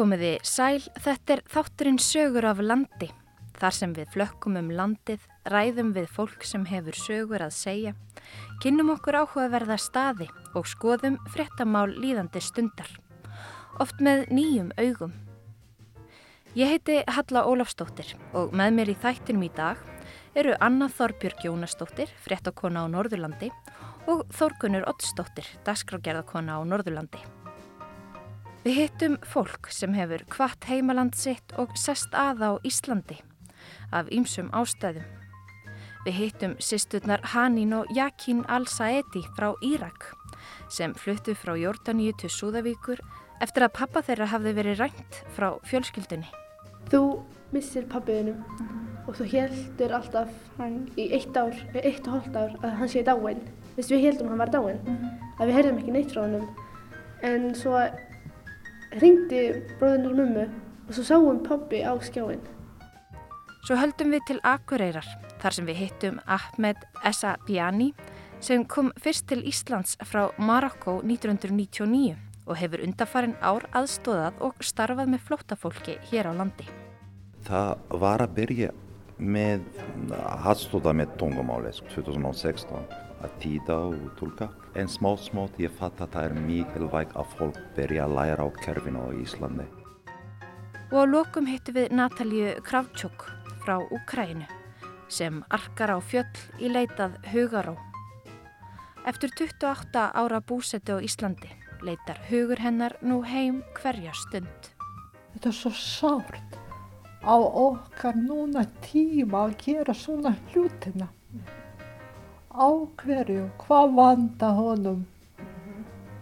Komiði 0.00 0.38
sæl, 0.48 0.80
þetta 0.96 1.34
er 1.34 1.40
þátturinn 1.52 1.98
sögur 2.00 2.46
af 2.48 2.60
landi. 2.64 3.10
Þar 3.60 3.74
sem 3.76 3.90
við 3.92 4.06
flökkum 4.14 4.54
um 4.56 4.70
landið, 4.72 5.26
ræðum 5.52 5.90
við 5.92 6.06
fólk 6.08 6.46
sem 6.48 6.62
hefur 6.64 6.96
sögur 6.96 7.42
að 7.44 7.50
segja, 7.52 7.90
kynnum 8.64 8.94
okkur 8.94 9.18
áhugaverða 9.18 9.76
staði 9.76 10.30
og 10.56 10.70
skoðum 10.72 11.18
fréttamál 11.34 11.90
líðandi 11.92 12.40
stundar. 12.40 12.88
Oft 13.76 14.00
með 14.00 14.24
nýjum 14.32 14.70
augum. 14.80 15.12
Ég 16.56 16.72
heiti 16.72 17.02
Halla 17.04 17.44
Ólafstóttir 17.44 18.14
og 18.32 18.56
með 18.56 18.78
mér 18.78 18.94
í 18.94 18.96
þættinum 19.04 19.44
í 19.44 19.52
dag 19.52 19.84
eru 20.32 20.56
Anna 20.64 20.88
Þorbjörg 20.88 21.44
Jónastóttir, 21.44 22.08
fréttakona 22.24 22.86
á 22.88 22.92
Norðurlandi 22.96 23.52
og 24.08 24.24
Þórgunur 24.32 24.88
Ottstóttir, 24.88 25.44
dagskrágerðakona 25.68 26.56
á 26.56 26.64
Norðurlandi. 26.64 27.20
Við 28.60 28.74
hittum 28.76 29.14
fólk 29.24 29.70
sem 29.72 29.94
hefur 29.96 30.20
hvart 30.34 30.66
heimaland 30.68 31.14
sitt 31.16 31.54
og 31.56 31.70
sest 31.80 32.12
að 32.12 32.42
á 32.44 32.50
Íslandi 32.68 33.16
af 33.88 34.10
ýmsum 34.12 34.50
ástæðum. 34.52 35.06
Við 36.04 36.18
hittum 36.18 36.56
sýsturnar 36.60 37.24
Hanín 37.32 37.72
og 37.78 37.88
Jakin 37.96 38.42
Al-Saedi 38.52 39.22
frá 39.38 39.54
Írak 39.64 40.10
sem 40.68 40.92
fluttu 40.92 41.32
frá 41.32 41.54
Jórdaníu 41.56 42.12
til 42.20 42.28
Súðavíkur 42.28 43.00
eftir 43.40 43.64
að 43.64 43.74
pappa 43.78 44.04
þeirra 44.04 44.28
hafði 44.28 44.52
verið 44.58 44.84
rænt 44.84 45.22
frá 45.32 45.54
fjölskyldunni. 45.64 46.28
Þú 46.92 47.02
missir 47.56 47.88
pappiðinum 47.88 48.36
mm 48.36 48.68
-hmm. 48.68 49.08
og 49.08 49.16
þú 49.16 49.24
heldur 49.32 49.92
alltaf 49.92 50.28
hann 50.58 50.88
í 50.96 51.08
eitt 51.16 51.36
ár, 51.36 51.56
eitt 51.74 52.06
og 52.06 52.12
hóllt 52.12 52.36
ár 52.36 52.52
að 52.62 52.76
hann 52.76 52.88
sé. 52.88 53.04
Þess 53.76 53.90
við 53.90 54.04
heldum 54.04 54.28
hann 54.28 54.38
var 54.38 54.50
dáinn, 54.50 54.80
mm 54.84 54.96
-hmm. 54.96 55.40
að 55.40 55.46
við 55.46 55.54
heyrðum 55.54 55.78
ekki 55.78 55.92
neitt 55.92 56.12
frá 56.12 56.22
hann 56.22 56.48
en 57.22 57.54
svo 57.54 57.76
ringdi 58.98 59.42
bróðunar 59.78 60.16
mummu 60.18 60.46
og 60.88 60.96
svo 60.96 61.04
sáum 61.06 61.42
pappi 61.46 61.82
á 61.86 61.94
skjáin. 62.02 62.42
Svo 63.66 63.76
höldum 63.78 64.10
við 64.14 64.24
til 64.26 64.40
Akureyrar 64.42 65.06
þar 65.40 65.56
sem 65.56 65.68
við 65.68 65.82
hittum 65.84 66.18
Ahmed 66.26 66.80
Essa 67.06 67.36
Biani 67.46 67.92
sem 68.42 68.64
kom 68.64 68.90
fyrst 68.98 69.28
til 69.30 69.44
Íslands 69.46 69.98
frá 70.08 70.30
Marokko 70.40 70.98
1999 71.04 72.16
og 72.48 72.58
hefur 72.58 72.82
undarfarin 72.82 73.36
ár 73.44 73.68
aðstóðað 73.76 74.40
og 74.42 74.64
starfað 74.64 75.12
með 75.12 75.26
flóttafólki 75.28 75.98
hér 76.10 76.30
á 76.30 76.32
landi. 76.34 76.66
Það 77.46 78.00
var 78.02 78.24
að 78.24 78.34
byrja 78.40 78.72
með 79.20 79.62
aðstóða 80.48 80.94
með 80.96 81.14
tungumáli 81.20 81.72
2016 81.92 82.86
að 83.20 83.34
týta 83.42 83.76
og 83.90 84.06
tólka 84.18 84.48
en 84.80 84.88
smátt 84.88 85.26
smátt 85.26 85.58
ég 85.60 85.74
fatt 85.76 86.00
að 86.00 86.14
það 86.14 86.28
er 86.28 86.38
mikilvægt 86.46 87.12
að 87.20 87.34
fólk 87.36 87.60
byrja 87.76 88.06
að 88.06 88.16
læra 88.16 88.46
á 88.46 88.48
kerfinu 88.64 89.04
á 89.04 89.08
Íslandi. 89.12 89.66
Og 90.90 90.96
á 90.96 91.04
lokum 91.06 91.46
hittum 91.46 91.76
við 91.76 91.92
Natalíu 91.94 92.56
Kravtsjók 92.66 93.28
frá 93.62 93.76
Úkrænu 93.78 94.48
sem 95.10 95.42
arkar 95.50 95.92
á 95.94 95.98
fjöll 96.00 96.26
í 96.58 96.70
leitað 96.72 97.18
hugaró. 97.34 97.76
Eftir 99.06 99.32
28 99.36 100.10
ára 100.16 100.40
búsetu 100.40 100.96
á 100.96 101.04
Íslandi 101.04 101.50
leitar 101.84 102.18
hugur 102.28 102.60
hennar 102.60 102.96
nú 103.02 103.22
heim 103.24 103.62
hverja 103.76 104.12
stund. 104.16 104.72
Þetta 105.34 105.52
er 105.52 105.56
svo 105.56 105.72
sárt 105.76 106.59
á 107.22 107.36
okkar 107.36 108.16
núna 108.16 108.64
tíma 108.80 109.46
að 109.46 109.56
gera 109.64 109.94
svona 109.94 110.32
hlutina. 110.50 111.10
Á 112.50 112.68
hverju, 113.02 113.50
hvað 113.60 113.94
vanda 113.94 114.50
honum? 114.56 115.04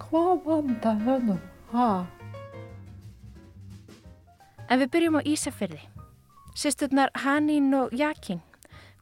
Hvað 0.03 0.43
vanda 0.45 0.95
honum? 1.06 1.41
Ha? 1.72 2.06
En 4.69 4.83
við 4.83 4.91
byrjum 4.93 5.21
á 5.21 5.22
Ísafyrði. 5.25 5.81
Sisturnar 6.59 7.11
Hanín 7.15 7.72
og 7.75 7.95
Jakin 7.95 8.43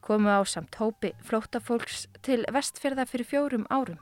komu 0.01 0.29
á 0.31 0.39
samt 0.47 0.77
hópi 0.79 1.11
flóttafólks 1.25 2.05
til 2.23 2.45
vestfyrða 2.53 3.03
fyrir 3.09 3.27
fjórum 3.27 3.65
árum. 3.67 3.97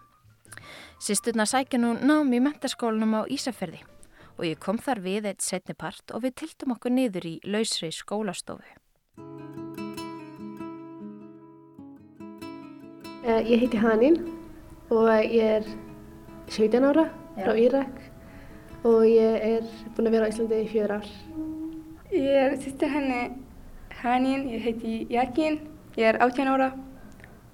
Sisturnar 1.00 1.50
sækja 1.50 1.80
nú 1.80 1.96
námi 1.98 2.38
í 2.38 2.44
mentaskólanum 2.44 3.18
á 3.18 3.22
Ísafyrði 3.26 3.82
og 4.36 4.46
ég 4.48 4.60
kom 4.60 4.80
þar 4.82 5.02
við 5.06 5.30
eitt 5.32 5.44
setni 5.46 5.76
part 5.78 6.12
og 6.12 6.26
við 6.26 6.36
tiltum 6.42 6.76
okkur 6.76 6.94
niður 6.94 7.28
í 7.30 7.36
lausri 7.48 7.92
skólastofu. 7.96 8.76
Ég 13.26 13.64
heiti 13.64 13.80
Hanín 13.82 14.20
og 14.94 15.10
ég 15.10 15.62
er 15.62 15.70
17 16.52 16.84
ára 16.86 17.08
Já. 17.08 17.46
frá 17.48 17.56
Írak 17.58 17.96
og 18.86 19.02
ég 19.10 19.40
er 19.42 19.66
búin 19.96 20.12
að 20.12 20.18
vera 20.18 20.28
á 20.28 20.32
Íslandi 20.32 20.62
í 20.62 20.70
fjör 20.70 20.94
ár. 21.00 21.08
Ég 22.14 22.30
er 22.44 22.54
sýstir 22.62 22.94
henni 22.94 23.24
Hanín, 24.04 24.46
ég 24.54 24.62
heiti 24.62 25.08
Jakin, 25.10 25.58
ég 25.98 26.12
er 26.12 26.22
18 26.22 26.54
ára 26.54 26.70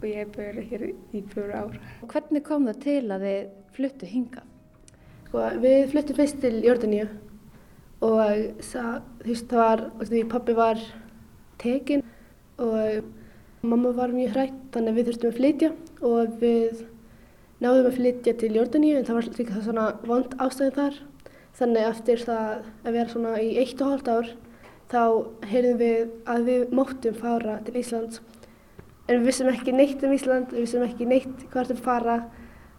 og 0.01 0.07
ég 0.09 0.25
er 0.25 0.33
búin 0.35 0.59
hér 0.59 0.89
í 0.91 1.23
fjör 1.31 1.55
ár. 1.55 1.79
Hvernig 2.03 2.43
kom 2.43 2.67
það 2.67 2.83
til 2.83 3.03
að 3.07 3.27
þið 3.29 3.51
fluttu 3.77 4.11
hingað? 4.11 4.50
Sko, 5.31 5.45
við 5.63 5.85
fluttum 5.93 6.17
fyrst 6.17 6.41
til 6.43 6.57
Jórdaníu 6.59 7.05
og 8.03 8.31
þú 8.67 8.81
veist, 9.23 9.45
það 9.47 9.61
var, 9.61 9.83
því 10.09 10.23
pappi 10.27 10.55
var 10.57 10.81
tekinn 11.61 12.01
og 12.59 13.05
mamma 13.63 13.93
var 13.95 14.11
mjög 14.11 14.33
hrætt 14.35 14.57
þannig 14.73 14.91
að 14.91 14.99
við 14.99 15.07
þurftum 15.07 15.29
að 15.29 15.37
flytja 15.37 15.69
og 16.09 16.33
við 16.41 16.81
náðum 17.63 17.87
að 17.87 17.95
flytja 18.01 18.33
til 18.41 18.49
Jórdaníu 18.57 18.97
en 18.97 19.07
það 19.07 19.19
var 19.21 19.29
líka 19.37 19.55
það 19.55 19.69
svona 19.69 19.87
vond 20.11 20.35
ástæðin 20.35 20.75
þar. 20.81 20.99
Þannig 21.61 21.89
eftir 21.93 22.27
það 22.27 22.51
að 22.83 22.99
vera 22.99 23.15
svona 23.15 23.33
í 23.39 23.49
eitt 23.63 23.85
og 23.85 23.93
hálft 23.93 24.11
ár 24.11 24.35
þá 24.91 25.01
heyrðum 25.53 25.81
við 25.85 26.13
að 26.35 26.51
við 26.51 26.77
móttum 26.81 27.19
fara 27.23 27.55
til 27.69 27.79
Íslands. 27.85 28.19
En 29.07 29.21
við 29.21 29.31
vissum 29.31 29.55
ekki 29.55 29.79
neitt 29.79 30.03
um 30.03 30.19
Ísland, 30.19 30.51
við 30.51 30.67
vissum 30.67 30.83
ekki 30.83 31.07
neitt 31.07 31.47
hvert 31.55 31.71
við 31.71 31.85
fara 31.87 32.19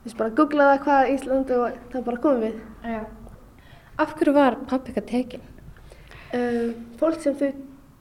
við 0.04 0.16
bara 0.18 0.36
googlaði 0.38 0.78
hvað 0.84 1.02
er 1.02 1.12
Ísland 1.14 1.50
og 1.56 1.80
það 1.92 2.06
bara 2.08 2.22
komum 2.26 2.46
við. 2.46 2.60
Já. 2.84 3.02
Af 4.02 4.14
hverju 4.18 4.34
var 4.34 4.58
pappi 4.68 4.92
eitthvað 4.92 5.10
tekinn? 5.10 5.48
Uh, 6.32 6.72
fólk 7.00 7.20
sem 7.20 7.36
þau 7.36 7.52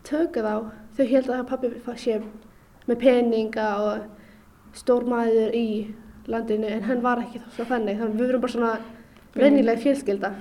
tökuð 0.07 0.47
á, 0.47 0.57
þau 0.97 1.05
held 1.11 1.29
að 1.29 1.47
pappi 1.49 1.97
sé 1.99 2.21
með 2.87 3.01
peninga 3.03 3.67
og 3.83 4.77
stór 4.77 5.05
maður 5.07 5.53
í 5.55 5.67
landinu 6.31 6.69
en 6.69 6.85
hann 6.87 7.03
var 7.03 7.21
ekki 7.21 7.41
svo 7.55 7.65
þannig, 7.67 7.99
þannig 7.99 8.19
við 8.19 8.31
verum 8.31 8.43
bara 8.43 8.55
svona 8.55 8.73
vennileg 9.35 9.81
fjölskylda 9.83 10.31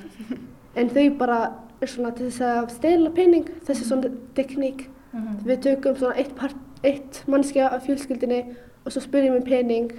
en 0.78 0.92
þau 0.94 1.04
bara 1.18 1.40
er 1.80 1.90
svona 1.90 2.12
til 2.14 2.28
þess 2.28 2.44
að 2.44 2.72
stela 2.74 3.12
pening, 3.16 3.48
þessi 3.66 3.86
svona 3.88 4.10
tekník, 4.36 4.86
mm 5.12 5.20
-hmm. 5.20 5.38
við 5.48 5.60
tökum 5.66 5.96
svona 5.96 6.14
eitt, 6.14 6.56
eitt 6.84 7.22
mannskja 7.26 7.68
af 7.68 7.86
fjölskyldinni 7.86 8.42
og 8.84 8.92
svo 8.92 9.00
spyrjum 9.00 9.38
við 9.38 9.44
pening 9.44 9.92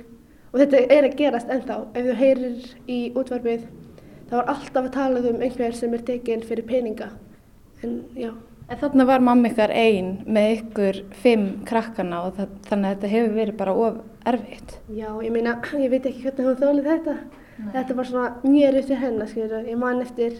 og 0.51 0.59
þetta 0.59 0.85
er 0.91 1.07
að 1.07 1.17
gerast 1.19 1.51
ennþá. 1.51 1.79
Ef 1.95 2.07
þú 2.07 2.15
heyrir 2.19 2.69
í 2.91 2.99
útvarfið 3.15 3.67
þá 4.31 4.37
er 4.39 4.53
alltaf 4.53 4.85
að 4.85 4.93
tala 4.95 5.25
um 5.31 5.43
einhver 5.43 5.75
sem 5.75 5.93
er 5.93 6.05
tekinn 6.07 6.45
fyrir 6.47 6.67
peninga. 6.67 7.11
En 7.83 8.01
já. 8.15 8.31
En 8.71 8.79
þarna 8.79 9.03
var 9.09 9.23
mamma 9.25 9.49
ykkar 9.49 9.73
einn 9.75 10.21
með 10.31 10.53
ykkur 10.53 11.01
fimm 11.23 11.47
krakkana 11.67 12.21
og 12.27 12.37
það, 12.37 12.53
þannig 12.69 12.87
að 12.87 12.93
þetta 12.93 13.09
hefur 13.11 13.33
verið 13.35 13.57
bara 13.59 13.73
of 13.75 13.97
erfitt. 14.31 14.77
Já, 14.95 15.09
ég 15.25 15.33
meina, 15.35 15.57
ég 15.75 15.91
veit 15.91 16.07
ekki 16.07 16.23
hvernig 16.23 16.47
hún 16.47 16.61
þólið 16.61 16.87
þetta. 16.87 17.15
Nei. 17.57 17.73
Þetta 17.73 17.97
var 17.97 18.07
svona 18.07 18.29
mjög 18.45 18.79
eftir 18.79 19.01
hennar, 19.01 19.27
skilur. 19.27 19.67
Ég 19.67 19.81
man 19.81 19.99
eftir 20.05 20.39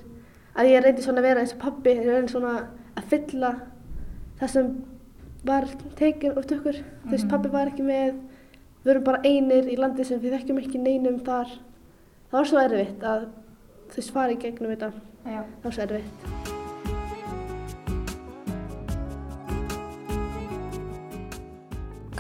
að 0.56 0.72
ég 0.72 0.86
reyndi 0.86 1.04
svona 1.04 1.20
að 1.20 1.28
vera 1.28 1.44
eins 1.44 1.56
og 1.58 1.62
pappi, 1.66 1.98
ég 1.98 2.08
reyndi 2.08 2.32
svona 2.32 2.54
að 2.96 3.12
fylla 3.12 3.52
það 4.40 4.54
sem 4.56 4.72
var 5.52 5.68
tekinn 6.00 6.38
út 6.40 6.56
okkur. 6.56 6.80
Mm 6.80 6.88
-hmm. 6.88 7.10
Þú 7.10 7.18
veist, 7.18 7.30
pappi 7.30 7.52
var 7.52 7.68
ekki 7.68 7.84
með 7.84 8.16
við 8.82 8.92
erum 8.96 9.04
bara 9.06 9.22
einir 9.28 9.68
í 9.70 9.78
landi 9.78 10.06
sem 10.08 10.20
við 10.22 10.34
þekkjum 10.38 10.60
ekki 10.64 10.82
neinum 10.82 11.20
þar. 11.26 11.50
Það 12.32 12.38
var 12.38 12.48
svo 12.50 12.62
erfitt 12.62 13.04
að 13.06 13.28
þau 13.92 14.04
svari 14.08 14.38
gegnum 14.42 14.72
þetta. 14.74 14.90
Já. 15.22 15.42
það 15.44 15.66
var 15.68 15.76
svo 15.76 15.84
erfitt. 15.86 16.42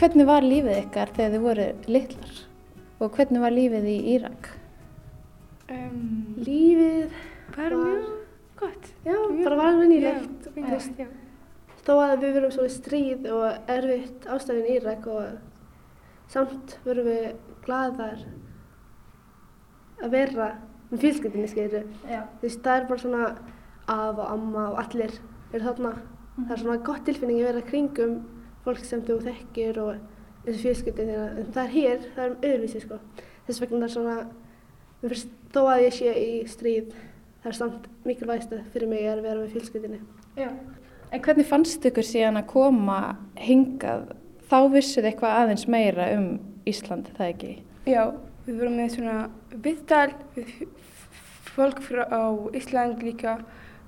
Hvernig 0.01 0.25
var 0.25 0.45
lífið 0.45 0.77
ykkar 0.79 1.11
þegar 1.13 1.33
þið 1.33 1.43
voru 1.45 1.67
litlar? 1.95 2.37
Og 3.01 3.17
hvernig 3.17 3.41
var 3.41 3.53
lífið 3.53 3.85
í 3.89 3.97
Írak? 4.15 4.49
Um, 5.71 6.37
lífið 6.41 7.13
var 7.57 7.75
mjög 7.77 8.07
gott. 8.61 8.89
Já, 9.05 9.17
mjög 9.17 9.43
bara 9.45 9.59
var 9.61 9.77
vinnilegt 9.81 10.49
þó 11.81 11.93
að 11.97 12.19
við 12.21 12.35
verum 12.37 12.53
svo 12.53 12.65
í 12.67 12.73
stríð 12.73 13.29
og 13.33 13.71
erfitt 13.71 14.27
ástæðin 14.29 14.67
í 14.69 14.75
Írak 14.77 15.07
og 15.09 15.50
samt 16.31 16.77
verum 16.85 17.07
við 17.09 17.25
gladar 17.65 18.21
að 20.01 20.13
vera 20.15 20.51
með 20.91 21.03
fjölskyldinni 21.05 21.49
skeiru. 21.51 21.83
Þú 22.05 22.45
veist, 22.45 22.61
það 22.63 22.77
er 22.77 22.87
bara 22.89 23.03
svona 23.03 23.25
af 23.91 24.17
og 24.19 24.25
amma 24.27 24.65
og 24.71 24.79
allir 24.81 25.13
eru 25.51 25.65
þarna. 25.65 25.91
Mm. 26.35 26.45
Það 26.45 26.55
er 26.55 26.63
svona 26.63 26.85
gott 26.87 27.05
tilfinning 27.07 27.41
að 27.41 27.49
vera 27.49 27.67
kringum 27.67 28.17
fólk 28.65 28.83
sem 28.85 29.03
þú 29.07 29.19
þekkir 29.25 29.79
og 29.81 30.01
þessu 30.45 30.63
fjölskyldin 30.65 31.11
þína. 31.11 31.27
En 31.41 31.51
það 31.55 31.63
er 31.63 31.75
hér, 31.75 32.07
það 32.15 32.23
er 32.23 32.33
um 32.33 32.49
öðruvísi 32.49 32.83
sko. 32.85 32.99
Þess 33.47 33.63
vegna 33.63 33.87
er 33.87 33.95
svona, 33.95 34.17
mér 35.01 35.15
finnst 35.15 35.33
þó 35.51 35.61
að 35.65 35.85
ég 35.85 35.97
sé 35.97 36.15
í 36.15 36.31
stríð, 36.49 36.95
það 37.43 37.51
er 37.51 37.59
samt 37.59 37.89
mikilvægst 38.07 38.55
fyrir 38.73 38.91
mig 38.91 39.07
að 39.09 39.23
vera 39.25 39.41
með 39.41 39.55
fjölskyldinni. 39.57 40.01
Já. 40.39 40.49
En 41.11 41.23
hvernig 41.25 41.47
fannst 41.49 41.85
ykkur 41.85 42.07
síðan 42.07 42.39
að 42.39 42.51
koma 42.53 42.99
hingað? 43.35 44.13
Þá 44.51 44.57
vissuð 44.73 45.05
eitthvað 45.07 45.37
aðeins 45.39 45.61
meira 45.71 46.09
um 46.17 46.25
Ísland, 46.67 47.07
það 47.15 47.29
ekki? 47.29 47.51
Já, 47.87 48.01
við 48.43 48.57
vorum 48.59 48.73
með 48.81 48.89
svona 48.97 49.13
viðtal 49.63 50.09
við 50.35 50.49
fólk 51.53 51.79
frá 51.85 52.03
Ísland 52.59 53.05
líka. 53.05 53.37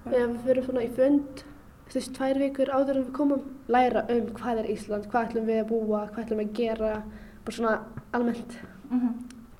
Já, 0.07 0.21
við 0.21 0.37
fyrir 0.45 0.63
svona 0.63 0.85
í 0.85 0.87
fund, 0.95 1.41
veist, 1.91 2.13
tvær 2.15 2.39
vikur 2.39 2.71
áður 2.71 3.01
en 3.01 3.03
við 3.03 3.11
komum, 3.17 3.43
læra 3.75 4.05
um 4.13 4.29
hvað 4.37 4.61
er 4.61 4.69
Ísland, 4.71 5.09
hvað 5.11 5.27
ætlum 5.27 5.49
við 5.51 5.59
að 5.65 5.67
búa, 5.73 6.05
hvað 6.13 6.23
ætlum 6.23 6.39
við 6.39 6.47
að 6.47 6.55
gera, 6.61 6.93
bara 7.43 7.57
svona 7.57 7.75
almennt. 8.15 8.55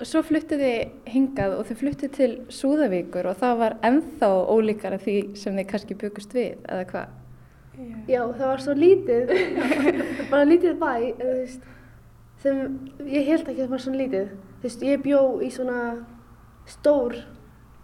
Og 0.00 0.08
svo 0.08 0.22
fluttuð 0.24 0.64
þið 0.64 1.12
hingað 1.12 1.58
og 1.58 1.68
þið 1.68 1.80
fluttuð 1.82 2.14
til 2.16 2.30
Súðavíkur 2.48 3.28
og 3.28 3.36
það 3.44 3.60
var 3.60 3.76
ennþá 3.90 4.32
ólíkara 4.56 4.98
því 5.04 5.18
sem 5.36 5.60
þið 5.60 5.68
kannski 5.74 5.98
byggust 6.00 6.34
við, 6.34 6.56
eða 6.64 6.88
hvað? 6.94 7.12
Já, 8.08 8.20
það 8.22 8.46
var 8.46 8.60
svo 8.62 8.74
lítið, 8.78 9.30
bara 10.32 10.44
lítið 10.46 10.76
bæ, 10.78 10.90
en 11.10 11.20
þú 11.20 11.30
veist, 11.40 11.64
sem 12.44 12.60
ég 13.08 13.26
held 13.30 13.48
ekki 13.48 13.60
að 13.60 13.64
það 13.64 13.72
var 13.74 13.82
svona 13.84 14.00
lítið. 14.02 14.28
Þú 14.60 14.68
veist, 14.68 14.84
ég 14.90 15.02
bjó 15.04 15.20
í 15.42 15.50
svona 15.54 15.78
stór, 16.70 17.16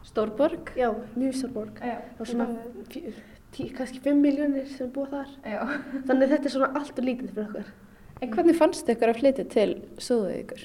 Stórborg? 0.06 0.70
já, 0.76 0.88
mjög 1.16 1.34
stór 1.36 1.52
borg. 1.52 1.80
Já. 1.84 1.96
Það 2.16 2.18
var 2.22 2.30
svona 2.30 2.46
fjö- 2.88 3.12
tí, 3.52 3.66
kannski 3.76 4.00
5 4.04 4.16
miljónir 4.22 4.66
sem 4.70 4.88
búa 4.94 5.06
þar. 5.10 5.34
Já. 5.44 5.60
Þannig 6.08 6.24
að 6.24 6.32
þetta 6.36 6.48
er 6.48 6.54
svona 6.54 6.70
allt 6.80 6.98
og 7.02 7.04
lítið 7.10 7.34
fyrir 7.34 7.48
okkur. 7.50 7.72
En 8.20 8.32
hvernig 8.34 8.56
fannst 8.58 8.88
ykkur 8.92 9.12
að 9.12 9.20
flytja 9.20 9.44
til 9.52 9.68
Súðavíkur? 10.00 10.64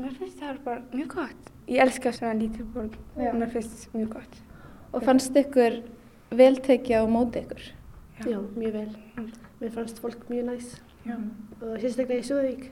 Mér 0.00 0.16
finnst 0.18 0.40
það 0.40 0.62
bara 0.64 0.80
mjög 0.92 1.12
gott. 1.18 1.50
Ég 1.68 1.82
elska 1.84 2.12
svona 2.16 2.32
lítil 2.40 2.64
borg. 2.74 2.96
Já. 3.20 3.30
Mér 3.36 3.52
finnst 3.52 3.86
mjög 3.94 4.08
gott. 4.16 4.40
Og 4.92 5.04
fannst 5.06 5.36
ykkur 5.36 5.78
veltekja 6.36 7.00
á 7.00 7.06
móti 7.08 7.42
ykkur? 7.44 7.62
Já, 8.22 8.38
mjög 8.56 8.72
vel. 8.72 8.96
Mér 9.60 9.70
fannst 9.74 9.98
fólk 9.98 10.28
mjög 10.30 10.44
næs 10.46 10.80
Já. 11.06 11.16
og 11.60 11.78
sérstaklega 11.82 12.22
í 12.22 12.26
Súðavík. 12.26 12.64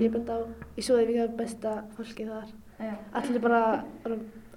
Ég 0.00 0.12
bend 0.12 0.28
á, 0.28 0.38
í 0.76 0.82
Súðavík 0.84 1.20
er 1.22 1.34
besta 1.38 1.74
fólkið 1.96 2.32
þar. 2.32 2.48
Já. 2.80 2.94
Allir 3.20 3.40
bara, 3.40 3.60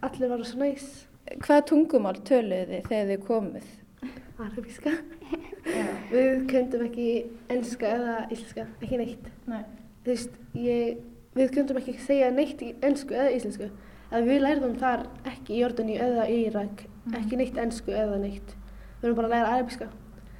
allir 0.01 0.31
var 0.31 0.43
svo 0.43 0.59
næs. 0.59 0.87
Hvaða 1.43 1.65
tungumál 1.69 2.15
töluðu 2.27 2.65
þið 2.71 2.89
þegar 2.89 3.11
þið 3.11 3.27
komuð? 3.27 3.69
Arabíska. 4.37 4.93
Við 6.11 6.47
kundum 6.51 6.85
ekki 6.87 7.07
enska 7.51 7.91
eða 7.97 8.17
íslenska, 8.31 8.67
ekki 8.81 8.99
neitt. 9.01 9.29
Nei. 9.47 9.63
Þú 10.03 10.13
veist, 10.13 10.35
ég, 10.55 10.99
við 11.35 11.53
kundum 11.55 11.79
ekki 11.81 11.97
segja 12.03 12.31
neitt 12.31 12.61
í 12.63 12.73
ensku 12.85 13.15
eða 13.15 13.33
íslensku. 13.35 13.69
Að 14.07 14.29
við 14.29 14.43
lærðum 14.45 14.75
þar 14.79 15.07
ekki 15.27 15.55
í 15.57 15.61
Jordani 15.63 15.97
eða 15.99 16.27
í 16.31 16.37
Írak, 16.45 16.85
ekki 17.17 17.39
neitt 17.39 17.57
ensku 17.59 17.91
eða 17.91 18.19
neitt. 18.21 18.55
Við 19.01 19.09
erum 19.09 19.17
bara 19.19 19.27
að 19.27 19.35
læra 19.35 19.55
arabíska. 19.57 19.89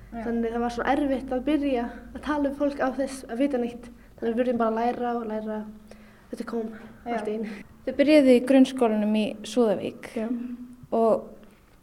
Já. 0.08 0.22
Þannig 0.24 0.54
það 0.54 0.64
var 0.64 0.74
svo 0.76 0.86
erfitt 0.88 1.32
að 1.36 1.48
byrja 1.48 1.88
að 2.14 2.22
tala 2.24 2.50
um 2.50 2.60
fólk 2.60 2.80
á 2.80 2.90
þess 2.96 3.26
að 3.28 3.42
vita 3.44 3.60
neitt. 3.60 3.90
Þannig 4.18 4.34
við 4.34 4.40
verðum 4.42 4.62
bara 4.62 4.72
að 4.72 4.78
læra 4.80 5.16
og 5.18 5.26
læra. 5.28 5.58
Þetta 6.32 6.46
kom 6.48 6.70
Já. 6.72 7.18
allt 7.18 7.28
einu. 7.28 7.58
Þið 7.88 7.98
byrjuðu 8.00 8.36
í 8.36 8.44
grunnskólanum 8.48 9.14
í 9.16 9.26
Súðavík 9.48 10.10
og, 10.92 11.28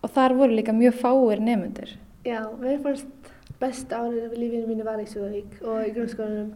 og 0.05 0.11
þar 0.17 0.37
voru 0.41 0.57
líka 0.57 0.75
mjög 0.77 0.99
fáir 1.01 1.41
nefnundur. 1.45 1.95
Já, 2.25 2.41
mér 2.61 2.81
fannst 2.85 3.31
besta 3.61 4.03
árið 4.03 4.27
af 4.27 4.37
lífinu 4.37 4.69
mínu 4.69 4.85
var 4.85 5.01
í 5.01 5.09
Súðavík 5.09 5.61
og 5.63 5.87
í 5.87 5.95
grunnskólanum. 5.97 6.53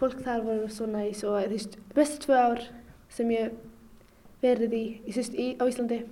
Fólk 0.00 0.24
þar 0.24 0.46
voru 0.46 0.70
svo 0.72 0.88
næs 0.90 1.20
og 1.24 1.36
þú 1.38 1.52
veist, 1.52 1.76
bestu 1.94 2.24
tvö 2.24 2.40
ár 2.40 2.64
sem 3.12 3.28
ég 3.32 3.52
verið 4.42 4.74
í, 4.76 4.84
í, 5.06 5.12
í 5.14 5.46
á 5.60 5.64
Íslandi. 5.64 6.02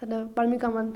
Þannig 0.00 0.16
að 0.18 0.32
bara 0.36 0.50
mjög 0.50 0.64
gaman. 0.64 0.90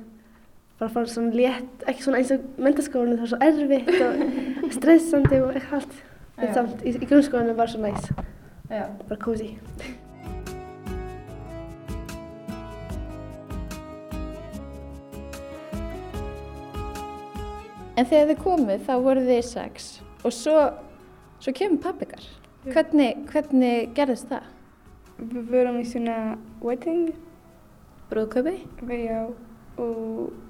Bara 0.84 0.92
fara 0.92 1.08
svona 1.08 1.32
létt, 1.32 1.84
ekki 1.88 2.02
svona 2.04 2.18
eins 2.20 2.30
og 2.34 2.42
mentaskólanum, 2.60 3.16
það 3.16 3.22
var 3.22 3.30
svo 3.30 3.38
erfitt 3.46 3.86
og 4.04 4.72
stressandi 4.76 5.38
og 5.40 5.54
eitthvað 5.56 5.78
allt. 5.78 5.94
En 6.36 6.50
samt, 6.52 6.82
í, 6.84 6.92
í 6.92 7.08
grunnskólanum 7.08 7.56
var 7.56 7.72
svo 7.72 7.80
næs, 7.80 8.10
Já. 8.68 8.82
bara 9.08 9.16
cozy. 9.22 9.48
En 17.96 18.04
þegar 18.04 18.34
þið 18.34 18.44
komuð 18.44 18.84
þá 18.84 18.94
voru 19.08 19.26
þið 19.32 19.42
sex 19.54 19.90
og 20.20 20.36
svo, 20.36 20.60
svo 21.40 21.56
kemur 21.56 21.80
pappikar. 21.88 22.28
Hvernig, 22.68 23.24
hvernig 23.32 23.92
gerðist 23.96 24.28
það? 24.36 24.52
Við 25.24 25.52
vorum 25.56 25.80
í 25.80 25.88
svona 25.88 26.22
wedding. 26.60 27.14
Brúðköpi? 28.12 28.58
Við 28.84 29.06
já. 29.08 29.20
Og 29.80 30.43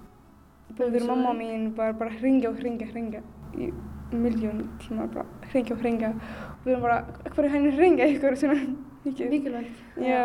bróður 0.79 1.07
mamma 1.09 1.35
mín 1.39 1.69
var 1.77 1.95
bara 1.99 2.11
að 2.13 2.23
hringja 2.23 2.51
og 2.51 2.59
hringja, 2.61 2.89
hringja. 2.93 3.23
Í 3.55 3.71
miljón 4.15 4.65
tíma 4.83 5.07
bara 5.13 5.27
hringja 5.53 5.75
og 5.77 5.83
hringja. 5.83 6.11
Og 6.15 6.67
við 6.67 6.75
erum 6.75 6.85
bara, 6.87 6.99
hvað 7.29 7.45
er 7.45 7.53
hann 7.55 7.69
að 7.71 7.79
hringja 7.81 8.09
ykkur 8.15 8.37
svona 8.41 8.59
mikið? 9.05 9.31
Mikilvægt. 9.31 9.85
Já. 10.03 10.25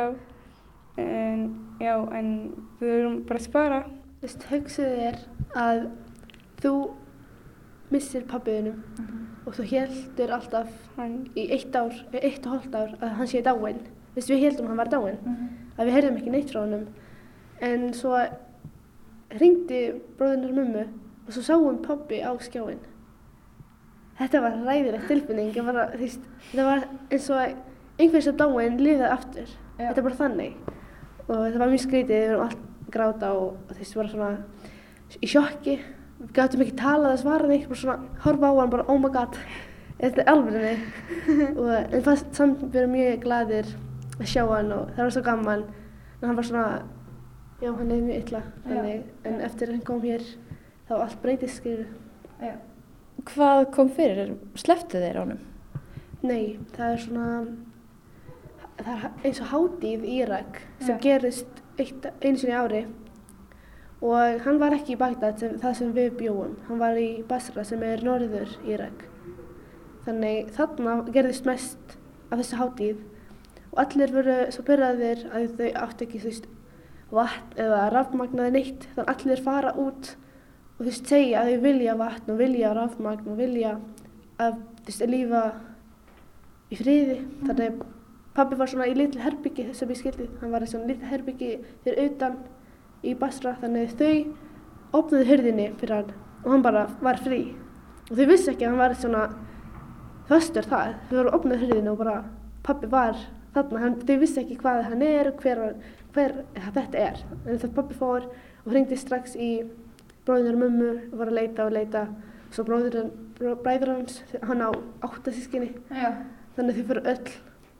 En, 0.99 1.43
já, 1.79 1.93
en 2.19 2.31
við 2.81 2.95
erum 2.97 3.19
bara 3.29 3.39
að 3.41 3.47
spara. 3.47 3.81
Þú 4.19 4.27
veist, 4.27 4.47
hugsaðu 4.51 4.95
þér 5.03 5.21
að 5.63 5.85
þú 6.59 6.73
missir 7.89 8.25
pabbiðinum 8.29 8.81
og 9.47 9.55
þú 9.57 9.63
heldur 9.71 10.33
alltaf 10.35 10.67
Hann, 10.99 11.13
í 11.39 11.45
eitt 11.55 11.73
ár, 11.79 11.95
eitt 12.19 12.43
og 12.45 12.57
hálft 12.57 12.75
ár 12.75 12.91
að 12.99 13.13
hann 13.17 13.29
sé 13.31 13.39
dáinn. 13.45 13.79
Þú 14.11 14.17
veist, 14.19 14.29
við 14.33 14.43
heldum 14.43 14.67
hann 14.69 14.81
var 14.81 14.91
dáinn, 14.91 15.21
að 15.77 15.87
við 15.87 15.95
heyrðum 15.95 16.17
ekki 16.19 16.33
neitt 16.33 16.51
frá 16.51 16.59
honum. 16.65 16.83
En 17.63 17.87
svo 17.95 18.19
ringdi 19.37 19.81
bróðunar 20.17 20.55
mömmu 20.55 20.85
og 21.27 21.35
svo 21.35 21.43
sáum 21.45 21.81
pabbi 21.83 22.23
á 22.25 22.33
skjáin. 22.41 22.79
Þetta 24.19 24.41
var 24.43 24.57
ræðilegt 24.65 25.07
tilfinning, 25.07 25.53
bara, 25.63 25.85
þú 25.93 26.01
veist, 26.01 26.25
þetta 26.49 26.65
var 26.67 26.81
eins 27.13 27.29
og 27.31 27.99
einhver 27.99 28.23
sem 28.25 28.39
dáinn 28.39 28.81
liðað 28.81 29.13
aftur. 29.15 29.53
Já. 29.77 29.85
Þetta 29.85 30.01
er 30.01 30.07
bara 30.07 30.19
þannig. 30.19 30.57
Og 31.27 31.37
þetta 31.37 31.61
var 31.61 31.71
mjög 31.71 31.83
skrítið, 31.85 32.15
við 32.15 32.31
erum 32.31 32.43
allt 32.47 32.59
að 32.59 32.91
gráta 32.95 33.31
og 33.37 33.61
þú 33.69 33.77
veist, 33.79 33.97
bara 33.99 34.11
svona 34.13 35.19
í 35.19 35.29
sjokki. 35.29 35.77
Við 36.19 36.33
gáttum 36.35 36.63
ekki 36.65 36.75
talað 36.81 37.13
að 37.13 37.21
svara 37.23 37.47
neitt, 37.47 37.67
bara 37.69 37.81
svona 37.83 38.23
horfa 38.25 38.51
á 38.51 38.53
hann 38.59 38.73
bara, 38.73 38.87
oh 38.91 38.99
my 38.99 39.11
god, 39.13 39.37
þetta 40.01 40.25
er 40.25 40.31
alveg 40.33 40.83
og 41.61 41.71
en 41.77 42.03
fast 42.09 42.33
samt 42.35 42.65
við 42.65 42.81
erum 42.81 42.95
mjög 42.97 43.23
gladir 43.23 43.71
að 44.17 44.27
sjá 44.33 44.43
hann 44.49 44.73
og 44.75 44.91
það 44.97 45.05
var 45.05 45.15
svo 45.15 45.23
gaman. 45.29 45.67
En 46.19 46.27
hann 46.27 46.39
var 46.41 46.49
svona, 46.49 46.67
já, 47.61 47.71
hann 47.71 47.91
er 47.91 48.03
mjög 48.03 48.23
illa, 48.23 48.41
þannig, 48.65 49.05
en 49.27 49.39
eftir 49.45 49.69
að 49.69 49.77
hann 49.77 49.85
kom 49.87 50.01
hér, 50.03 50.25
þá 50.87 50.93
var 50.95 51.05
allt 51.05 51.21
breytist, 51.23 51.59
skilur. 51.59 51.89
Já. 52.39 52.55
Hvað 53.29 53.65
kom 53.75 53.89
fyrir? 53.91 54.35
Sleftu 54.59 55.01
þeir 55.01 55.19
honum? 55.19 55.41
Nei, 56.23 56.59
það 56.75 56.93
er 56.93 57.03
svona, 57.03 57.27
það 58.79 58.93
er 58.95 59.27
eins 59.27 59.41
og 59.43 59.51
hátíð 59.53 60.07
í 60.07 60.15
Írak 60.21 60.61
sem 60.79 60.95
Já. 60.95 61.01
gerist 61.03 61.61
eitt, 61.79 62.07
einu 62.23 62.39
sinni 62.39 62.51
í 62.51 62.57
ári 62.59 62.81
og 64.03 64.43
hann 64.45 64.59
var 64.59 64.75
ekki 64.75 64.95
í 64.95 64.99
Bagdad 64.99 65.39
sem, 65.39 65.55
það 65.59 65.77
sem 65.79 65.93
við 65.95 66.13
bjóum, 66.19 66.57
hann 66.67 66.79
var 66.79 66.99
í 66.99 67.09
Basra 67.27 67.65
sem 67.67 67.83
er 67.83 68.03
norður 68.03 68.51
Írak. 68.67 69.05
Þannig 70.05 70.53
þarna 70.55 70.99
gerðist 71.11 71.47
mest 71.47 71.97
af 72.29 72.39
þessu 72.39 72.59
hátíð 72.59 73.01
og 73.73 73.81
allir 73.83 74.13
voru 74.15 74.37
svo 74.55 74.63
byrjaðir 74.67 75.25
að 75.35 75.51
þau 75.59 75.67
áttu 75.83 76.07
ekki 76.07 76.23
þú 76.23 76.31
veist 76.31 76.47
vatn 77.11 77.61
eða 77.63 77.85
rafmagnaði 77.93 78.55
neitt 78.55 78.89
þannig 78.93 79.05
að 79.05 79.13
allir 79.13 79.43
fara 79.45 79.71
út 79.79 80.11
og 80.79 80.83
þú 80.83 80.89
veist 80.89 81.09
segja 81.11 81.41
að 81.41 81.53
þau 81.53 81.63
vilja 81.65 81.95
vatn 81.99 82.33
og 82.33 82.37
vilja 82.39 82.75
rafmagn 82.77 83.31
og 83.33 83.39
vilja 83.39 83.73
að 84.39 84.61
þú 84.79 84.91
veist 84.91 85.09
lífa 85.09 85.43
í 86.69 86.77
friði. 86.79 87.17
Þannig 87.43 87.65
að 87.65 87.81
pabbi 88.37 88.59
var 88.59 88.71
svona 88.71 88.87
í 88.89 88.95
litlu 88.97 89.23
herbyggi 89.23 89.67
sem 89.75 89.91
ég 89.91 89.99
skildi. 89.99 90.29
Hann 90.39 90.53
var 90.53 90.63
í 90.63 90.69
svona 90.69 90.89
litlu 90.89 91.09
herbyggi 91.09 91.51
fyrir 91.83 92.11
utan 92.11 92.37
í 93.03 93.15
Basra. 93.19 93.55
Þannig 93.61 93.95
þau 93.99 94.13
opnaði 95.01 95.29
hurðinni 95.29 95.67
fyrir 95.81 95.95
hann 95.97 96.13
og 96.43 96.53
hann 96.53 96.65
bara 96.65 96.85
var 97.03 97.19
frí. 97.25 97.41
Og 98.09 98.15
þau 98.17 98.27
vissi 98.29 98.53
ekki 98.53 98.67
að 98.67 98.71
hann 98.71 98.83
var 98.83 98.95
svona 98.97 99.25
föstur 100.29 100.67
það 100.69 100.95
þau 101.09 101.15
voru 101.17 101.27
að 101.27 101.37
opnaði 101.39 101.65
hurðinni 101.65 101.91
og 101.91 102.01
bara 102.03 102.17
pabbi 102.65 102.91
var 102.91 103.17
þarna. 103.55 103.83
Hann, 103.83 103.99
þau 104.05 104.17
vissi 104.21 104.43
ekki 104.43 104.59
hvað 104.61 104.85
hann 104.91 105.05
er 105.05 105.33
hver, 105.41 105.63
hver 106.15 106.33
þetta 106.75 107.03
er. 107.09 107.21
Það 107.45 107.75
pabbi 107.75 107.97
fór 107.99 108.25
og 108.29 108.71
hringdi 108.71 108.97
strax 108.99 109.35
í 109.39 109.51
bróðunar 110.27 110.57
mömmu 110.59 110.89
og 111.11 111.17
var 111.21 111.31
að 111.31 111.39
leita 111.39 111.65
og 111.67 111.75
leita. 111.75 112.07
Svo 112.53 112.65
bræður 112.65 113.93
hans 113.93 114.23
hann 114.41 114.63
á 114.65 114.69
áttasískinni 115.05 115.71
þannig 115.89 116.73
að 116.73 116.79
þau 116.79 116.87
fyrir 116.89 117.09
öll 117.13 117.31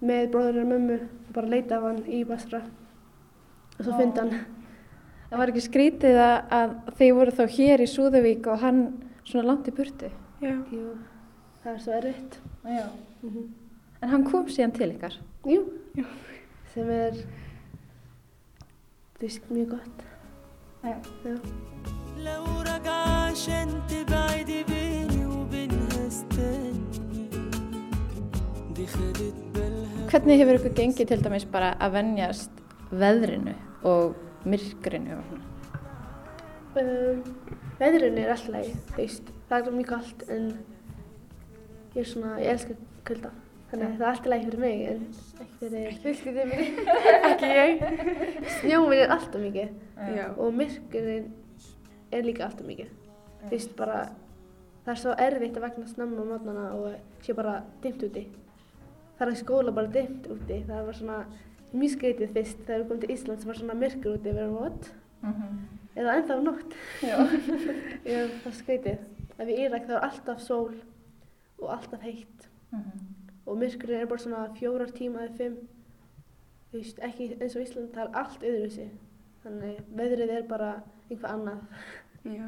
með 0.09 0.29
bróðunar 0.33 0.69
mömmu 0.69 0.99
og 1.03 1.33
bara 1.35 1.51
leita 1.55 1.77
af 1.79 1.87
hann 1.89 2.01
í 2.07 2.23
Basra. 2.27 2.61
Og 3.79 3.85
svo 3.85 3.97
fyndi 3.97 4.21
hann. 4.23 4.33
Það 5.29 5.41
var 5.43 5.51
ekki 5.51 5.61
skrítið 5.61 6.17
að, 6.23 6.37
að 6.57 6.71
þeir 6.97 7.13
voru 7.19 7.33
þá 7.37 7.43
hér 7.53 7.83
í 7.83 7.89
Súðavík 7.91 8.47
og 8.49 8.63
hann 8.63 8.79
svona 9.23 9.45
langt 9.51 9.67
í 9.69 9.73
burtu. 9.77 10.09
já. 10.41 10.55
Jú, 10.73 10.95
það 11.63 11.73
er 11.73 11.81
svo 11.83 11.97
erfitt. 11.99 12.39
Já. 12.65 12.85
mm 13.21 13.49
En 14.01 14.09
hann 14.13 14.23
kom 14.23 14.45
síðan 14.47 14.71
til 14.71 14.87
ykkar. 14.93 15.15
Jú, 15.43 15.65
sem 16.71 16.87
er 16.89 17.17
þú 19.18 19.26
veist 19.26 19.50
mjög 19.50 19.68
gott 19.76 19.98
لو 22.18 22.44
راجعة 22.60 23.30
عشان 23.30 23.68
تبعدي 23.88 24.64
بيني 24.64 25.26
وبينها 25.26 26.06
استني 26.06 27.28
دي 28.74 28.86
خدت 28.86 29.34
بالها 29.54 30.08
Hvernig 30.10 30.38
hefur 30.38 30.58
ykkur 30.58 30.74
gengið 30.78 31.08
til 31.10 31.24
dæmis 31.24 31.46
bara 31.50 31.72
að 31.80 31.96
venjast 31.96 32.60
veðrinu 32.92 33.54
og 33.82 34.14
myrkrinu 34.46 35.16
og 35.16 35.24
svona? 35.30 35.48
Um, 36.78 37.24
veðrun 37.80 38.20
er 38.22 38.30
alltaf 38.34 38.52
lægi, 38.52 38.76
þú 38.92 39.00
veist, 39.00 39.32
það 39.48 39.70
er 39.70 39.76
mjög 39.78 39.88
kallt 39.90 40.22
en 40.36 40.46
ég 41.96 42.00
er 42.04 42.08
svona, 42.12 42.36
ég 42.42 42.52
elskar 42.54 42.78
kulda. 43.08 43.32
Þannig 43.69 43.85
að 43.85 43.97
það 43.99 44.05
er 44.05 44.09
alltaf 44.09 44.29
lægi 44.31 44.45
fyrir 44.47 44.61
mig 44.63 44.79
en 44.89 45.01
ekki 45.43 45.57
fyrir 45.59 45.97
fjölskyldið 46.03 46.53
Ekki 47.29 47.49
ég. 47.53 47.83
Snjóminn 48.59 49.03
er 49.03 49.13
alltaf 49.13 49.43
mikið 49.43 50.15
Já. 50.15 50.25
og 50.41 50.55
myrkunin 50.57 51.27
er 52.17 52.25
líka 52.25 52.47
alltaf 52.47 52.65
mikið. 52.65 52.89
Þú 53.43 53.51
veist 53.53 53.75
bara, 53.77 53.99
það 54.85 54.93
er 54.95 55.01
svo 55.03 55.13
erfitt 55.27 55.59
að 55.59 55.65
vegna 55.67 55.85
snemma 55.91 56.25
á 56.25 56.29
mótnana 56.31 56.65
og 56.79 57.21
sé 57.25 57.35
bara 57.37 57.59
dimmt 57.83 58.01
úti. 58.09 58.25
Það 59.19 59.27
er 59.27 59.33
í 59.35 59.39
skóla 59.43 59.75
bara 59.75 59.93
dimmt 59.93 60.25
úti. 60.33 60.57
Það 60.65 60.89
var 60.89 60.97
svona 60.97 61.19
mjög 61.69 61.93
skreitið 61.99 62.33
fyrst 62.35 62.65
þegar 62.65 62.81
við 62.81 62.87
komum 62.89 63.03
til 63.05 63.13
Íslands 63.13 63.45
var 63.45 63.59
svona 63.61 63.77
myrkur 63.77 64.17
úti, 64.17 64.33
við 64.33 64.41
erum 64.47 64.57
vott. 64.63 64.89
Eða 65.99 66.17
ennþá 66.17 66.39
nótt. 66.41 66.75
Já. 67.05 67.17
Já, 68.09 68.19
það 68.41 68.49
er 68.49 68.57
skreitið. 68.63 69.07
Ef 69.39 69.47
í 69.53 69.59
Írak 69.67 69.85
þá 69.87 69.93
er 69.99 70.05
alltaf 70.09 70.41
sól 70.41 70.71
og 71.59 71.69
alltaf 71.77 72.01
heitt. 72.07 72.47
Og 73.49 73.57
myrkurinn 73.57 74.03
er 74.03 74.09
bara 74.09 74.21
svona 74.21 74.43
fjórar 74.59 74.91
tíma 74.93 75.25
eða 75.25 75.37
fimm. 75.39 75.55
Þú 76.69 76.81
veist, 76.83 76.99
ekki 77.01 77.29
eins 77.39 77.55
og 77.57 77.63
Ísland, 77.65 77.89
það 77.95 78.03
er 78.03 78.19
allt 78.21 78.43
öðruvísi. 78.45 78.85
Þannig 79.43 79.79
veðrið 79.97 80.33
er 80.35 80.45
bara 80.49 80.69
einhvað 81.09 81.31
annað. 81.31 81.63
Já. 82.29 82.45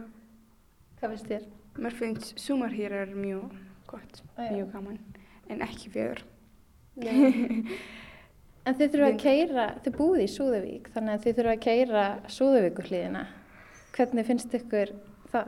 Hvað 0.99 1.15
finnst 1.15 1.31
þér? 1.31 1.47
Mér 1.81 1.97
finnst 1.97 2.39
sumar 2.39 2.75
hér 2.75 2.93
er 2.99 3.15
mjög 3.15 3.55
gott, 3.89 4.21
Já. 4.37 4.51
mjög 4.51 4.71
gaman, 4.75 4.99
en 5.49 5.65
ekki. 5.65 5.89
Nei. 7.01 7.65
En 8.61 8.75
þið 8.77 8.91
þurfum 8.93 9.07
að 9.07 9.15
keira, 9.23 9.63
þið 9.81 9.93
búið 9.97 10.19
í 10.21 10.25
Súðavík, 10.29 10.89
þannig 10.93 11.15
að 11.15 11.23
þið 11.23 11.37
þurfum 11.37 11.53
að 11.55 11.61
keira 11.63 12.03
Súðavíkuhlíðina. 12.29 13.23
Hvernig 13.95 14.27
finnst 14.27 14.53
ykkur 14.53 14.91
það? 15.31 15.47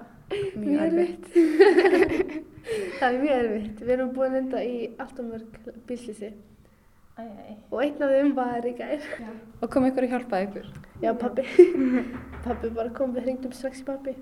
Mjög 0.63 0.81
erfitt. 0.87 2.47
það 2.99 3.07
er 3.09 3.19
mjög 3.23 3.37
erfitt. 3.43 3.79
Við 3.83 3.93
erum 3.97 4.11
búin 4.15 4.29
að 4.29 4.37
lenda 4.39 4.63
í 4.63 4.75
alltaf 4.97 5.25
mörg 5.25 5.51
æ. 7.13 7.23
Og 7.69 7.81
einn 7.83 8.01
af 8.01 8.09
þeim 8.13 8.31
var 8.37 8.65
í 8.65 8.71
gær. 8.77 9.03
Og 9.61 9.69
kom 9.69 9.85
ykkur 9.85 10.07
að 10.07 10.13
hjálpa 10.15 10.39
ykkur? 10.47 10.69
Já, 11.03 11.11
pabbi. 11.19 11.43
pabbi 12.45 12.71
bara 12.73 12.89
kom, 12.95 13.13
við 13.13 13.27
hringdum 13.27 13.53
strax 13.53 13.83
í 13.83 13.85
pabbi. 13.85 14.15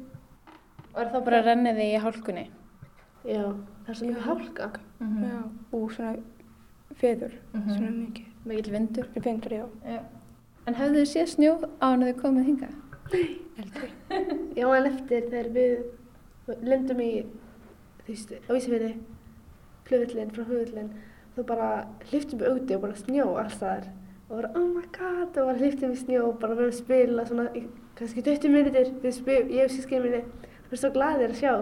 Og 0.91 0.99
er 1.05 1.11
þá 1.13 1.19
bara 1.23 1.39
að 1.39 1.47
renni 1.51 1.71
þið 1.77 1.93
í 1.93 2.01
hálkunni? 2.03 2.45
Já, 3.23 3.43
það 3.85 3.93
er 3.93 3.99
svo 3.99 4.09
mjög 4.09 4.25
hálka. 4.27 4.69
Já. 4.99 5.37
Og 5.77 5.91
svona 5.95 6.15
fjöður, 6.99 7.37
Mhm. 7.53 7.69
svona 7.77 7.91
mikið. 7.95 8.27
Mikið 8.51 8.71
vindur? 8.75 9.07
Það 9.15 9.23
finnur 9.23 9.53
ég 9.55 9.61
á. 9.63 9.69
Já. 9.93 10.01
En 10.67 10.75
hafðu 10.75 10.99
þið 11.01 11.11
séð 11.13 11.29
snjó 11.35 11.53
á 11.81 11.85
hann 11.87 12.03
að 12.03 12.09
þið 12.11 12.21
komið 12.21 12.45
hingað? 12.49 12.75
Eldri. 13.61 13.89
Já, 14.59 14.65
en 14.75 14.89
eftir 14.91 15.29
þegar 15.31 15.49
við 15.55 16.59
lendum 16.67 16.99
í, 16.99 17.11
þú 18.11 18.17
veist, 18.17 18.33
á 18.47 18.51
Ísafirði, 18.57 18.91
flugvillin, 19.87 20.31
frá 20.35 20.43
flugvillin, 20.43 20.91
þá 21.35 21.41
bara 21.47 21.69
hliftum 22.09 22.41
við 22.41 22.55
úti 22.57 22.75
og 22.75 22.83
bara 22.85 22.99
snjó 22.99 23.27
alls 23.39 23.57
þar. 23.61 23.87
Og 24.27 24.37
bara, 24.37 24.51
oh 24.55 24.67
my 24.67 24.83
god, 24.95 25.37
og 25.37 25.49
bara 25.49 25.57
hliftum 25.59 25.93
við 25.93 26.03
snjó 26.03 26.27
og 26.27 26.37
bara 26.41 26.57
verðum 26.57 26.73
að 26.73 26.79
spila 26.81 27.25
svona, 27.27 27.47
í 27.55 27.65
kannski 27.99 28.23
20 28.27 28.53
mínútur, 28.55 28.93
við 29.03 29.17
spil, 29.17 29.41
ég 29.51 29.67
og 29.67 29.73
sískinni 29.73 30.05
minni, 30.05 30.21
við 30.67 30.69
erum 30.71 30.83
svo 30.83 30.93
glaðir 30.95 31.33
að 31.33 31.41
sjá, 31.41 31.53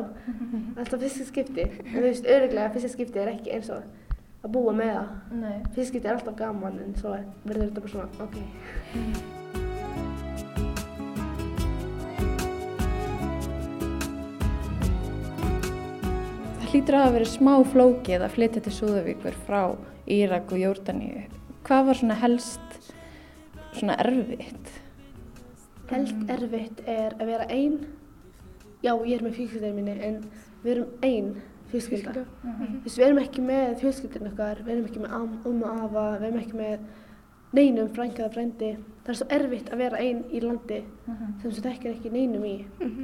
alltaf 0.75 1.05
fyrsta 1.05 1.29
skipti. 1.29 1.65
En 1.85 1.95
þú 1.95 2.05
veist, 2.05 2.29
öruglega 2.35 2.73
fyrsta 2.75 2.93
skipti 2.93 3.23
er 3.23 3.33
ekki 3.33 3.55
eins 3.57 3.71
og 3.73 3.81
að 4.43 4.53
búa 4.53 4.75
með 4.77 4.93
það. 4.95 5.09
Fyrsta 5.73 5.89
skipti 5.93 6.11
er 6.11 6.17
alltaf 6.17 6.37
gaman, 6.39 6.83
en 6.85 6.93
svo 7.01 7.17
verður 7.45 7.65
þetta 7.71 7.87
bara 7.87 7.95
svona, 7.97 8.29
ok. 8.29 9.58
Hlýtur 16.69 16.95
að 16.99 17.01
hafa 17.01 17.13
verið 17.15 17.29
smá 17.31 17.53
flókið 17.65 18.23
að 18.25 18.33
flytja 18.35 18.61
til 18.61 18.71
Súðavíkur 18.75 19.37
frá 19.47 19.61
Írak 20.05 20.51
og 20.53 20.59
Jórdaníu. 20.61 21.23
Hvað 21.65 21.87
var 21.87 21.97
svona 21.97 22.17
helst 22.21 22.91
svona 23.73 23.95
erfitt? 24.03 24.69
Helst 25.89 26.29
erfitt 26.29 26.83
er 26.85 27.15
að 27.17 27.31
vera 27.31 27.47
einn. 27.49 27.79
Já, 28.83 28.93
ég 29.01 29.15
er 29.17 29.25
með 29.25 29.39
fjölskyldinu 29.39 29.79
minni, 29.79 29.95
en 29.97 30.21
við 30.61 30.75
erum 30.75 30.93
einn 31.09 31.33
fjölskylda. 31.71 32.27
Þú 32.43 32.69
veist, 32.85 32.99
við 32.99 33.07
erum 33.07 33.23
ekki 33.23 33.47
með 33.49 33.75
fjölskyldinu 33.81 34.31
okkar, 34.35 34.63
við 34.67 34.75
erum 34.75 34.87
ekki 34.91 35.03
með 35.07 35.17
am, 35.23 35.33
um 35.49 35.65
og 35.65 35.83
afa, 35.87 36.05
við 36.21 36.29
erum 36.29 36.39
ekki 36.43 36.61
með 36.61 36.87
neinum 37.57 37.91
frænkaða 37.97 38.31
frændi. 38.37 38.73
Það 39.03 39.13
er 39.15 39.21
svo 39.23 39.31
erfitt 39.41 39.73
að 39.73 39.85
vera 39.87 40.05
einn 40.05 40.23
í 40.29 40.45
landi 40.45 40.83
sem 41.41 41.49
þú 41.49 41.65
þekkir 41.65 41.95
ekki 41.95 42.13
neinum 42.13 42.45
í. 42.45 42.57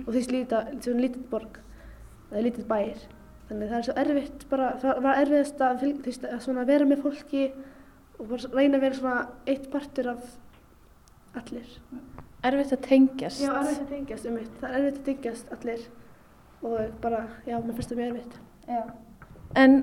Og 0.05 0.10
þú 0.13 0.17
veist, 0.22 0.38
líta, 0.38 0.65
svona 0.77 1.07
lítið 1.07 1.29
borg, 1.34 1.62
það 2.29 2.41
er 2.43 2.51
lítið 2.51 2.74
bær. 2.75 3.05
Þannig 3.50 3.70
það 3.70 3.78
er 3.78 3.86
svo 3.86 3.96
erfitt, 4.02 4.46
bara, 4.50 4.68
það 4.82 5.02
var 5.06 5.20
erfiðast 5.22 5.60
að, 5.62 5.84
fylg- 5.84 6.58
að 6.60 6.66
vera 6.72 6.86
með 6.90 7.04
fólki 7.04 7.44
og 8.20 8.32
reyna 8.56 8.78
að 8.80 8.86
vera 8.88 8.98
svona 8.98 9.28
eitt 9.52 9.68
partur 9.74 10.08
af 10.16 10.32
allir. 11.38 11.68
Erfitt 12.46 12.74
að 12.74 12.82
tengjast? 12.88 13.42
Já, 13.44 13.52
erfitt 13.60 13.84
að 13.84 13.92
tengjast 13.94 14.25
um 14.30 14.36
mitt. 14.40 14.56
Það 14.62 14.70
er 14.72 14.80
erfitt 14.80 15.00
að 15.02 15.06
tengjast 15.12 15.54
allir 15.56 15.86
og 16.66 16.98
bara, 17.04 17.22
já, 17.46 17.60
mér 17.60 17.75
finnst 17.78 17.92
það 17.94 18.00
mjög 18.02 18.12
erfitt. 18.16 18.40
Já. 18.66 18.82
En 19.62 19.78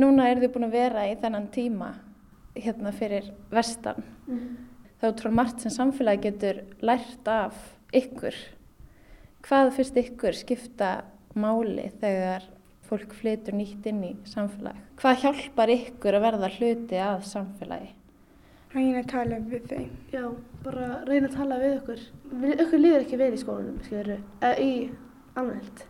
núna 0.00 0.30
eru 0.30 0.40
þið 0.46 0.52
búin 0.54 0.68
að 0.70 0.76
vera 0.78 1.04
í 1.10 1.16
þennan 1.20 1.50
tíma 1.52 1.90
hérna 2.56 2.92
fyrir 2.96 3.28
vestan. 3.52 4.00
Þá 5.02 5.06
trúið 5.18 5.36
margt 5.36 5.60
sem 5.64 5.72
samfélagi 5.74 6.24
getur 6.30 6.62
lært 6.84 7.28
af 7.28 7.58
ykkur. 7.92 8.36
Hvað 9.42 9.72
finnst 9.76 9.96
ykkur 9.98 10.36
skipta 10.38 10.90
máli 11.34 11.88
þegar 12.00 12.44
fólk 12.92 13.16
flytur 13.16 13.56
nýtt 13.56 13.86
inn 13.88 14.02
í 14.04 14.12
samfélag? 14.28 14.76
Hvað 15.00 15.22
hjálpar 15.24 15.72
ykkur 15.72 16.18
að 16.18 16.24
verða 16.26 16.50
hluti 16.58 16.98
að 17.00 17.22
samfélagi? 17.30 17.92
Reyna 18.72 19.00
að 19.02 19.08
tala 19.12 19.38
við 19.48 19.64
þeim. 19.68 19.88
Já, 20.12 20.26
bara 20.64 20.90
reyna 21.08 21.28
að 21.28 21.36
tala 21.36 21.58
við 21.60 21.74
okkur. 21.78 22.04
Við, 22.42 22.52
okkur 22.66 22.80
líður 22.80 23.02
ekki 23.04 23.18
vel 23.20 23.30
í 23.32 23.40
skólanum, 23.40 23.80
skilur 23.84 24.12
eða 24.16 24.52
í 24.60 24.70
almennt. 25.36 25.84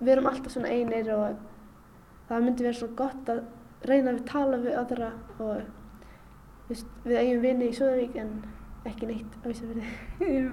Við 0.00 0.12
erum 0.14 0.28
alltaf 0.30 0.54
svona 0.54 0.72
einir 0.72 1.10
og 1.14 1.40
það 2.28 2.46
myndi 2.46 2.66
vera 2.66 2.78
svo 2.78 2.90
gott 2.96 3.32
að 3.32 3.42
reyna 3.88 4.14
að 4.14 4.22
tala 4.28 4.60
við 4.62 4.78
aðra 4.80 5.10
og 5.38 5.64
veist, 6.70 6.92
við 7.04 7.20
eigum 7.20 7.42
vini 7.44 7.68
í 7.70 7.76
Súðavík 7.76 8.16
en 8.20 8.36
ekki 8.88 9.08
neitt 9.10 9.36
á 9.40 9.46
Ísafirði. 9.52 9.90
Já. 10.24 10.52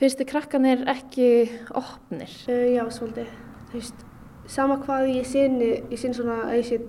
Finnst 0.00 0.20
þið 0.20 0.30
krakkanir 0.30 0.86
ekki 0.88 1.30
opnir? 1.76 2.32
Uh, 2.48 2.68
já, 2.72 2.84
svolítið. 2.96 3.34
Þú 3.68 3.76
veist, 3.76 4.06
sama 4.46 4.78
hvað 4.84 5.08
ég 5.14 5.26
sinni, 5.26 5.70
ég 5.90 5.98
sinni 5.98 6.16
svona 6.16 6.44
að 6.48 6.56
ég 6.60 6.68
sé 6.68 6.80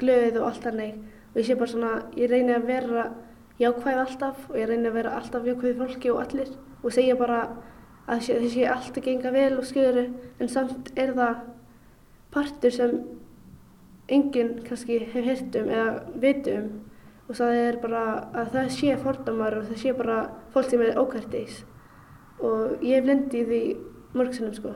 glöð 0.00 0.40
og 0.40 0.48
allt 0.48 0.64
þannig 0.64 0.96
og 1.32 1.38
ég 1.40 1.46
sé 1.46 1.56
bara 1.58 1.70
svona, 1.70 1.92
ég 2.16 2.30
reyni 2.30 2.54
að 2.54 2.66
vera 2.68 3.06
jákvæð 3.60 4.00
alltaf 4.02 4.48
og 4.50 4.58
ég 4.58 4.68
reyni 4.68 4.90
að 4.90 4.98
vera 4.98 5.16
alltaf 5.18 5.46
jákvæð 5.46 5.80
fólki 5.80 6.12
og 6.12 6.22
allir 6.24 6.50
og 6.82 6.92
segja 6.92 7.16
bara 7.18 7.40
að 8.10 8.24
sé 8.52 8.66
allt 8.68 8.96
að 8.98 9.04
genga 9.06 9.32
vel 9.32 9.58
og 9.58 9.68
skjöru 9.68 10.08
en 10.40 10.50
samt 10.50 10.90
er 10.96 11.14
það 11.16 11.44
partur 12.34 12.74
sem 12.74 12.96
enginn 14.12 14.58
kannski 14.66 14.98
hefur 15.06 15.24
heyrt 15.24 15.56
um 15.56 15.70
eða 15.72 15.92
veit 16.20 16.48
um 16.52 16.66
og 17.28 17.38
það 17.38 17.60
er 17.60 17.78
bara 17.80 18.02
að 18.36 18.50
það 18.56 18.72
sé 18.74 18.96
fordómar 19.00 19.56
og 19.58 19.70
það 19.70 19.80
sé 19.80 19.94
bara 19.96 20.18
fólk 20.52 20.70
sem 20.70 20.82
er 20.84 20.98
ókværdís 21.00 21.62
og 22.44 22.82
ég 22.84 22.98
hef 22.98 23.08
lendið 23.08 23.38
í 23.40 23.46
því 23.48 23.62
mörgsinnum 24.18 24.58
sko 24.58 24.74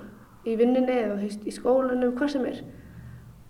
í 0.49 0.57
vinnunni 0.59 0.95
eða 0.95 1.19
veist, 1.21 1.45
í 1.47 1.55
skólanum, 1.55 2.15
hvað 2.19 2.35
sem 2.35 2.47
er. 2.49 2.63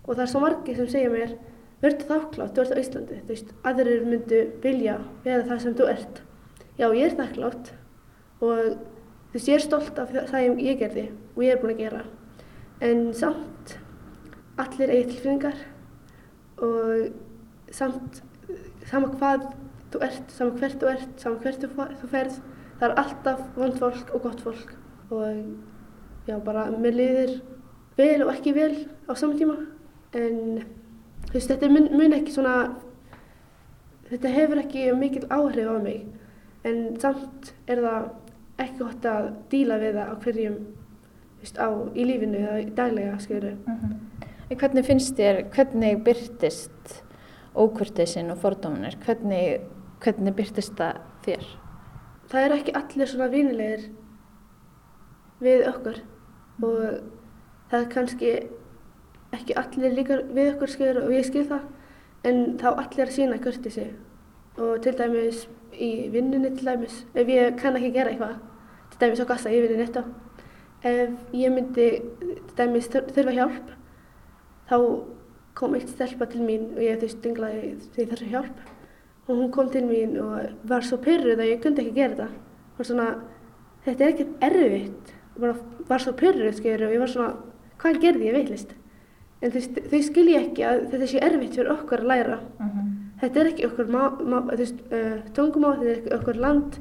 Og 0.05 0.15
það 0.15 0.23
er 0.25 0.31
svo 0.31 0.41
margir 0.43 0.79
sem 0.79 0.89
segja 0.91 1.11
mér 1.13 1.35
verður 1.79 2.07
þakklátt, 2.09 2.55
þú 2.55 2.63
ert 2.63 2.75
á 2.75 2.81
Íslandi 2.81 3.19
þú 3.21 3.31
veist, 3.31 3.51
aðrir 3.69 4.05
myndu 4.07 4.39
vilja 4.63 4.97
vera 5.23 5.47
það 5.47 5.61
sem 5.63 5.77
þú 5.79 5.89
ert. 5.93 6.21
Já, 6.79 6.87
ég 6.87 7.05
er 7.05 7.17
þakklátt 7.19 7.73
og 8.39 8.63
þú 8.63 9.35
veist, 9.35 9.51
ég 9.51 9.55
er 9.55 9.65
stolt 9.65 10.01
af 10.01 10.13
það 10.15 10.31
sem 10.33 10.63
ég 10.65 10.79
gerði 10.81 11.05
og 11.35 11.43
ég 11.45 11.55
er 11.55 11.61
búin 11.61 11.75
að 11.75 11.83
gera. 11.85 12.03
En 12.83 13.09
samt 13.15 13.75
allir 14.59 14.91
eigi 14.91 15.13
tilfinningar 15.13 15.59
og 16.59 17.71
samt 17.75 18.21
sama 18.89 19.11
hvað 19.15 19.49
þú 19.93 20.03
ert, 20.05 20.31
sama 20.33 20.55
hvert 20.59 20.79
þú 20.81 20.93
ert, 20.93 21.11
sama 21.21 21.39
hvert 21.43 21.67
þú 22.01 22.11
ferð 22.11 22.39
það 22.79 22.85
er 22.87 22.95
alltaf 23.01 23.41
vond 23.57 23.75
fólk 23.79 24.13
og 24.15 24.23
gott 24.23 24.43
fólk. 24.43 24.73
Og 25.11 25.43
já, 26.29 26.37
bara 26.45 26.69
mér 26.71 26.97
liðir 26.97 27.33
vel 27.99 28.21
og 28.25 28.33
ekki 28.33 28.53
vel 28.55 28.73
á 29.09 29.11
saman 29.17 29.39
tíma 29.39 29.57
en 30.17 30.61
þú 31.29 31.35
veist, 31.35 31.49
þetta 31.51 31.69
mun, 31.73 31.89
mun 31.97 32.15
ekki 32.17 32.33
svona 32.33 32.55
þetta 34.09 34.33
hefur 34.33 34.63
ekki 34.63 34.87
mikil 34.97 35.25
áhrif 35.29 35.69
á 35.69 35.77
mig 35.83 36.05
en 36.67 36.81
samt 37.01 37.53
er 37.69 37.81
það 37.83 38.09
ekki 38.59 38.81
gott 38.81 39.07
að 39.07 39.29
díla 39.51 39.77
við 39.79 39.99
það 39.99 40.11
á 40.11 40.15
hverjum, 40.23 40.57
veist, 41.39 41.59
á, 41.61 41.69
í 41.95 42.07
lífinu 42.07 42.41
eða 42.41 42.57
í 42.59 42.65
daglega, 42.75 43.19
skilur. 43.23 43.55
En 44.49 44.59
Hvernig 44.59 44.87
finnst 44.87 45.15
þér, 45.15 45.43
hvernig 45.53 46.01
byrtist 46.03 46.95
ókurteisin 47.55 48.33
og 48.33 48.41
fordóminir? 48.41 48.97
Hvernig, 49.05 49.63
hvernig 50.03 50.35
byrtist 50.35 50.75
það 50.79 50.99
þér? 51.25 51.47
Það 52.29 52.45
er 52.45 52.55
ekki 52.57 52.75
allir 52.77 53.09
svona 53.09 53.29
vinilegir 53.31 53.85
við 55.39 55.63
okkur 55.69 56.01
og 56.63 57.01
það 57.71 57.79
er 57.83 57.89
kannski 57.93 58.31
ekki 59.37 59.55
allir 59.61 59.93
líka 59.97 60.17
við 60.33 60.53
okkur 60.55 60.71
skilur 60.73 61.03
og 61.05 61.13
ég 61.13 61.25
skil 61.27 61.45
það 61.49 61.67
en 62.29 62.39
þá 62.59 62.67
allir 62.73 63.05
að 63.07 63.15
sína 63.15 63.37
kurtisi 63.43 63.85
og 64.59 64.81
til 64.83 64.95
dæmis 64.99 65.43
í 65.79 65.91
vinnunni 66.13 66.49
til 66.57 66.65
dæmis 66.71 67.03
ef 67.15 67.27
ég 67.29 67.55
kann 67.61 67.77
ekki 67.77 67.91
gera 67.95 68.09
eitthvað 68.11 68.39
til 68.91 68.99
dæmis 69.03 69.21
á 69.23 69.29
gassa 69.29 69.53
ég 69.53 69.61
vinni 69.67 69.77
netto 69.83 70.03
ef 70.83 71.13
ég 71.35 71.53
myndi 71.53 71.87
til 72.01 72.57
dæmis 72.57 72.89
þur- 72.91 73.07
þurfa 73.15 73.35
hjálp 73.37 73.71
þá 74.69 74.75
kom 75.59 75.73
eitt 75.75 75.89
stelpa 75.89 76.25
til 76.31 76.41
mín 76.41 76.69
og 76.75 76.81
ég 76.83 76.97
þú 76.99 77.07
veist 77.07 77.21
dinglaði 77.23 77.71
því 77.95 78.05
þessu 78.11 78.27
hjálp 78.33 78.59
og 79.29 79.35
hún 79.37 79.51
kom 79.51 79.69
til 79.69 79.83
mín 79.85 80.17
og 80.23 80.53
var 80.69 80.81
svo 80.81 80.97
pyrruð 80.97 81.37
að 81.39 81.51
ég 81.51 81.59
kundi 81.61 81.83
ekki 81.83 81.95
gera 81.99 82.15
þetta. 82.15 82.27
Og 82.79 82.85
svona, 82.87 83.07
þetta 83.85 84.03
er 84.05 84.13
ekkert 84.13 84.45
erfitt 84.47 85.11
bara 85.37 85.55
var 85.89 86.03
svo 86.03 86.15
pyrruð 86.17 86.57
skilur 86.57 86.87
og 86.87 86.95
ég 86.95 87.03
var 87.03 87.11
svona, 87.11 87.33
hvað 87.79 88.01
gerði 88.03 88.29
ég 88.29 88.37
veitlist 88.37 88.75
en 89.39 89.53
þú 89.53 89.59
veist, 89.59 89.79
þau 89.91 90.01
skilji 90.03 90.37
ekki 90.39 90.65
að 90.67 90.81
þetta 90.91 91.09
sé 91.09 91.21
erfitt 91.23 91.55
fyrir 91.55 91.73
okkur 91.73 92.03
að 92.03 92.11
læra. 92.11 92.37
Þetta 93.19 93.41
er 93.41 93.49
ekki 93.51 93.67
okkur 93.67 93.91
uh, 93.95 95.13
tungumál, 95.35 95.75
þetta 95.79 95.91
er 95.91 95.99
ekki 95.99 96.15
okkur 96.17 96.39
land. 96.43 96.79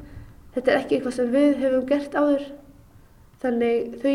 Þetta 0.54 0.72
er 0.72 0.80
ekki 0.80 0.96
eitthvað 0.96 1.16
sem 1.18 1.32
við 1.34 1.56
hefum 1.62 1.86
gert 1.86 2.16
áður. 2.18 2.44
Þannig 3.42 3.98
þau 4.02 4.14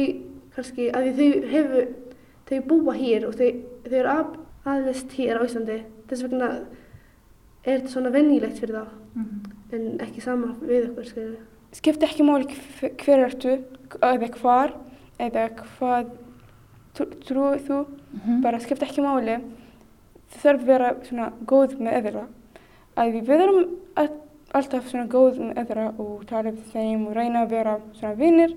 kannski, 0.56 0.90
að 0.92 1.10
þau 1.20 1.30
hefur 1.54 1.90
þau 2.50 2.58
búa 2.68 2.96
hér 3.00 3.28
og 3.28 3.38
þau, 3.40 3.50
þau 3.88 3.98
eru 4.02 4.12
að, 4.12 4.36
aðlist 4.74 5.16
hér 5.20 5.40
á 5.40 5.42
Íslandi. 5.48 5.80
Þess 6.10 6.28
vegna 6.28 6.52
er 7.63 7.80
þetta 7.80 7.96
svona 7.96 8.12
venjulegt 8.12 8.60
fyrir 8.60 8.82
þá. 8.82 9.00
En 9.74 9.90
ekki 10.04 10.22
sama 10.24 10.52
við 10.62 10.92
okkur 10.92 11.08
skilur. 11.10 11.40
Skipti 11.74 12.06
ekki 12.08 12.24
máli 12.27 12.46
hver 13.03 13.25
ertu 13.27 13.58
eða 14.01 14.30
hvar 14.39 14.74
eða 15.22 15.48
hvað 15.60 16.12
trú- 16.98 17.12
trúið 17.25 17.68
þú 17.68 17.80
bara 18.44 18.60
skipti 18.60 18.86
ekki 18.86 19.01
máli. 19.06 19.39
Þú 20.34 20.42
þarf 20.44 20.62
að 20.62 20.65
vera 20.70 20.89
svona 21.08 21.32
góð 21.46 21.77
með 21.80 21.98
eðra 22.00 22.24
að 22.98 23.13
við 23.13 23.32
all- 23.96 24.20
alltaf 24.53 24.88
svona 24.89 25.08
góð 25.10 25.39
með 25.42 25.58
eðra 25.63 25.86
og 26.00 26.25
tala 26.30 26.51
við 26.51 26.72
þeim 26.74 27.08
og 27.08 27.15
reyna 27.15 27.44
að 27.46 27.50
vera 27.50 27.80
svona 27.94 28.15
vinnir 28.15 28.53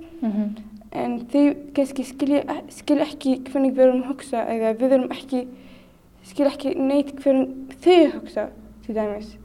en 0.93 1.19
þau 1.27 1.55
kannski 1.75 2.05
skilja, 2.05 2.43
skilja 2.69 3.05
ekki 3.07 3.43
hvernig 3.45 3.73
við 3.77 3.85
erum 3.87 4.03
að 4.03 4.09
hugsa 4.13 4.45
eða 4.49 4.75
við 4.79 4.93
erum 4.93 5.11
ekki 5.13 5.47
skilja 6.25 6.53
ekki 6.53 6.75
neitt 6.77 7.15
hvernig 7.21 7.77
þau 7.81 8.11
hugsa 8.21 8.49
til 8.87 8.95
dæmis. 8.95 9.37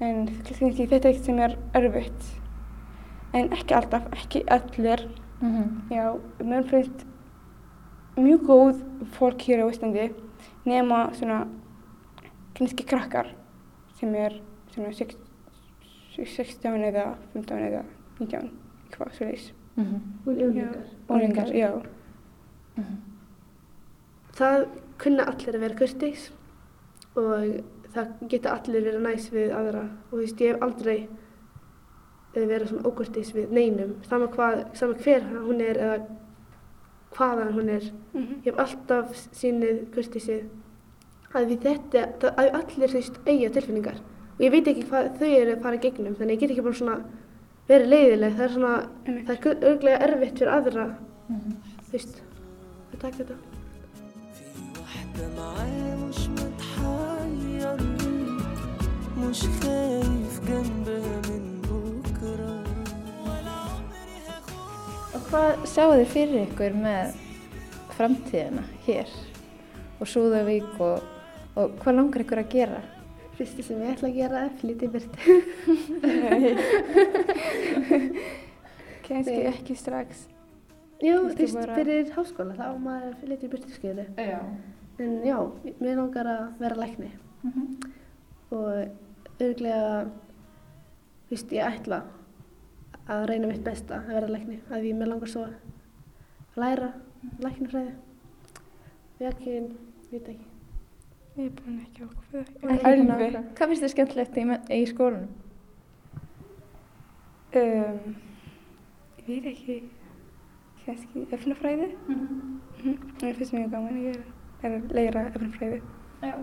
En 0.00 0.26
kannski 0.44 0.86
þetta 0.88 1.08
er 1.08 1.12
eitt 1.14 1.24
sem 1.24 1.38
er 1.38 1.56
erfitt 1.74 2.32
en 3.34 3.50
ekki 3.52 3.74
alltaf, 3.74 4.06
ekki 4.14 4.44
allir. 4.48 5.02
Já, 5.90 6.06
mér 6.40 6.64
finnst 6.70 7.04
mjög 8.16 8.44
góð 8.48 8.78
fólk 9.18 9.42
hér 9.48 9.64
á 9.64 9.66
Íslandi 9.68 10.06
nema 10.64 11.10
svona 11.18 11.40
kannski 12.54 12.84
krakkar 12.86 13.32
sem 13.98 14.14
er 14.14 14.38
svona 14.72 14.92
sex- 14.94 15.18
16 16.14 16.84
eða 16.88 17.16
15 17.34 17.58
eða 17.68 17.82
19 18.20 18.50
eitthvað 18.86 19.12
svo 19.16 19.26
leys 19.26 19.50
og 20.26 20.30
unglingar. 20.38 20.76
Ólingar, 21.10 21.48
já. 21.50 21.70
Það 24.38 24.64
kunna 25.02 25.24
allir 25.30 25.56
að 25.56 25.60
vera 25.64 25.78
kurteis 25.78 26.28
og 27.18 27.60
það 27.94 28.12
geta 28.32 28.54
allir 28.56 28.84
verið 28.86 29.02
næs 29.04 29.28
við 29.34 29.52
aðra. 29.54 29.82
Og 30.10 30.14
þú 30.14 30.20
veist, 30.22 30.40
ég 30.42 30.54
hef 30.54 30.62
aldrei 30.66 30.96
eh, 32.35 32.45
verið 32.45 32.67
svona 32.71 32.87
ókurteis 32.89 33.33
við 33.35 33.51
neinum, 33.55 33.95
sama, 34.09 34.27
hvað, 34.27 34.65
sama 34.79 34.93
hver 35.03 35.21
hún 35.47 35.61
er 35.61 35.77
eða 35.77 35.99
hvaðan 37.17 37.53
hún 37.57 37.69
er. 37.69 37.91
Mhm. 38.13 38.41
Ég 38.45 38.51
hef 38.53 38.59
alltaf 38.65 39.13
sýnið 39.33 39.85
kurteisið 39.93 40.43
að 41.33 41.47
við 41.51 41.59
þetta, 41.67 42.05
það, 42.21 42.31
að 42.41 42.53
allir 42.59 42.89
þú 42.89 42.99
veist, 42.99 43.19
eiga 43.25 43.49
tilfinningar 43.53 43.99
og 44.39 44.45
ég 44.45 44.51
veit 44.51 44.67
ekki 44.71 44.85
hvað 44.89 45.09
þau 45.19 45.27
eru 45.29 45.51
að 45.55 45.61
fara 45.61 45.75
í 45.75 45.83
gegnum 45.83 46.15
þannig 46.15 46.33
ég 46.33 46.39
get 46.39 46.51
ekki 46.55 46.63
bara 46.63 46.79
svona 46.79 46.95
verið 47.69 47.91
leiðileg, 47.93 48.33
það 48.37 48.45
er 48.47 48.53
svona, 48.55 48.73
Einmitt. 49.05 49.27
það 49.27 49.45
er 49.51 49.67
örglega 49.69 49.99
erfitt 50.07 50.39
fyrir 50.39 50.53
aðra, 50.55 50.85
þú 51.29 51.91
veist, 51.93 52.21
að 52.93 52.99
taka 52.99 53.17
þetta. 53.23 53.37
في 54.33 54.81
واحدة 54.81 55.25
معايا 55.37 55.95
مش 55.95 56.19
متحير 56.29 57.77
مش 59.17 59.41
خايف 59.61 60.33
جنبها 60.47 61.21
من 61.29 61.52
hvað 65.34 65.64
sjáu 65.66 65.96
þið 65.98 66.10
fyrir 66.12 66.44
ykkur 66.44 66.74
með 66.78 67.14
framtíðina 67.96 68.62
hér 68.84 69.08
og 69.98 70.06
Súðavík 70.06 70.76
og, 70.84 71.00
og 71.58 71.72
hvað 71.80 71.96
langar 71.98 72.22
ykkur 72.22 72.40
að 72.44 72.52
gera? 72.52 72.78
Fyrsta 73.34 73.64
sem 73.66 73.80
ég 73.82 73.96
ætla 73.96 74.12
að 74.12 74.18
gera 74.20 74.44
er 74.44 74.52
í 74.70 74.90
byrtu. 74.94 75.18
Kannski 79.08 79.34
Nei. 79.34 79.50
ekki 79.50 79.74
strax. 79.80 80.22
Jú, 81.02 81.16
þú 81.26 81.34
veist, 81.42 81.58
fyrir 81.80 82.14
háskóla 82.14 82.54
þá 82.54 82.68
maður 82.84 83.34
í 83.34 83.50
byrtu 83.56 83.74
skeiðu. 83.74 84.06
Já. 84.14 84.38
En 85.02 85.18
já, 85.26 85.38
mér 85.82 85.98
langar 85.98 86.30
að 86.30 86.44
vera 86.62 86.78
lækni 86.78 87.10
og 88.54 88.70
örglega, 89.42 90.06
þú 91.26 91.34
veist, 91.34 91.58
ég 91.58 91.66
ætla 91.66 92.04
að 93.10 93.26
reyna 93.30 93.50
mitt 93.50 93.64
besta 93.64 94.00
að 94.00 94.10
vera 94.14 94.32
lækni. 94.32 94.58
Að 94.70 94.84
því 94.84 94.92
mér 94.98 95.10
langar 95.12 95.32
svo 95.32 95.44
að 95.48 96.60
læra 96.60 96.90
læknifræði. 97.44 97.94
Við 99.18 99.30
ekki, 99.30 99.56
veit 100.10 100.30
ekki. 100.34 100.50
Ég 101.34 101.48
er 101.48 101.54
búin 101.58 101.80
ekki 101.82 102.04
nákvæm. 103.08 103.48
Hvað 103.58 103.72
finnst 103.72 103.84
þið 103.84 103.92
skemmtilegt 103.94 104.38
í, 104.38 104.46
í 104.74 104.84
skólanum? 104.90 105.28
Um, 107.54 108.16
ég 109.20 109.28
veit 109.28 109.48
ekki, 109.52 109.78
kannski 110.84 111.26
efnafræði. 111.34 111.92
Mm 112.08 112.60
Mér 112.84 113.36
finnst 113.38 113.54
mjög 113.54 113.70
gaman 113.72 113.94
að 113.96 114.02
gera, 114.04 114.24
er 114.60 114.72
að 114.76 114.90
leira 114.92 115.20
efnafræði. 115.30 115.78
Já. 116.20 116.34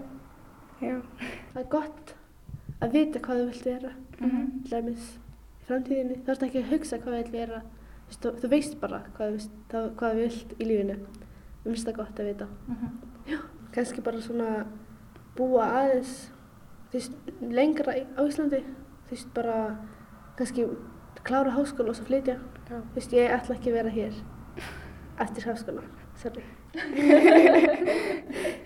Já. 0.82 0.96
Það 1.52 1.60
er 1.62 1.68
gott 1.70 2.14
að 2.82 2.96
vita 2.96 3.22
hvað 3.22 3.42
þú 3.42 3.50
vilt 3.52 3.68
vera. 3.70 3.92
Mhm. 4.22 4.48
til 4.64 4.72
dæmis 4.72 5.20
framtíðinni. 5.72 6.20
Þá 6.26 6.30
ertu 6.36 6.48
ekki 6.50 6.62
að 6.62 6.70
hugsa 6.76 7.00
hvað 7.02 7.16
þú 7.16 7.18
vilt 7.22 7.34
vera 7.36 7.62
þú, 7.64 8.20
þú, 8.22 8.34
þú 8.44 8.52
veist 8.54 8.78
bara 8.84 9.00
hvað 9.18 9.36
þú, 9.40 9.82
þú 10.02 10.12
vilt 10.20 10.54
í 10.60 10.68
lífinu. 10.70 11.00
Mér 11.02 11.72
finnst 11.72 11.88
það 11.90 11.98
gott 12.02 12.22
að 12.24 12.30
vita. 12.32 12.48
Já, 13.32 13.40
kannski 13.76 14.04
bara 14.06 14.22
svona 14.26 14.52
búa 15.38 15.68
aðeins 15.82 16.14
þú 16.92 16.98
veist, 17.00 17.20
lengra 17.56 17.98
í- 18.00 18.08
á 18.18 18.22
Íslandi. 18.28 18.62
Þú 19.08 19.16
veist, 19.16 19.30
bara 19.36 19.58
kannski 20.40 20.66
klára 21.28 21.54
háskóla 21.56 21.94
og 21.94 22.00
svo 22.00 22.08
flytja. 22.08 22.38
Þú 22.70 22.82
veist, 22.96 23.14
ég 23.14 23.32
ætla 23.36 23.56
ekki 23.58 23.70
að 23.72 23.78
vera 23.82 23.94
hér 23.94 24.14
eftir 25.22 25.46
háskóla. 25.50 25.84
Sorry. 26.22 26.44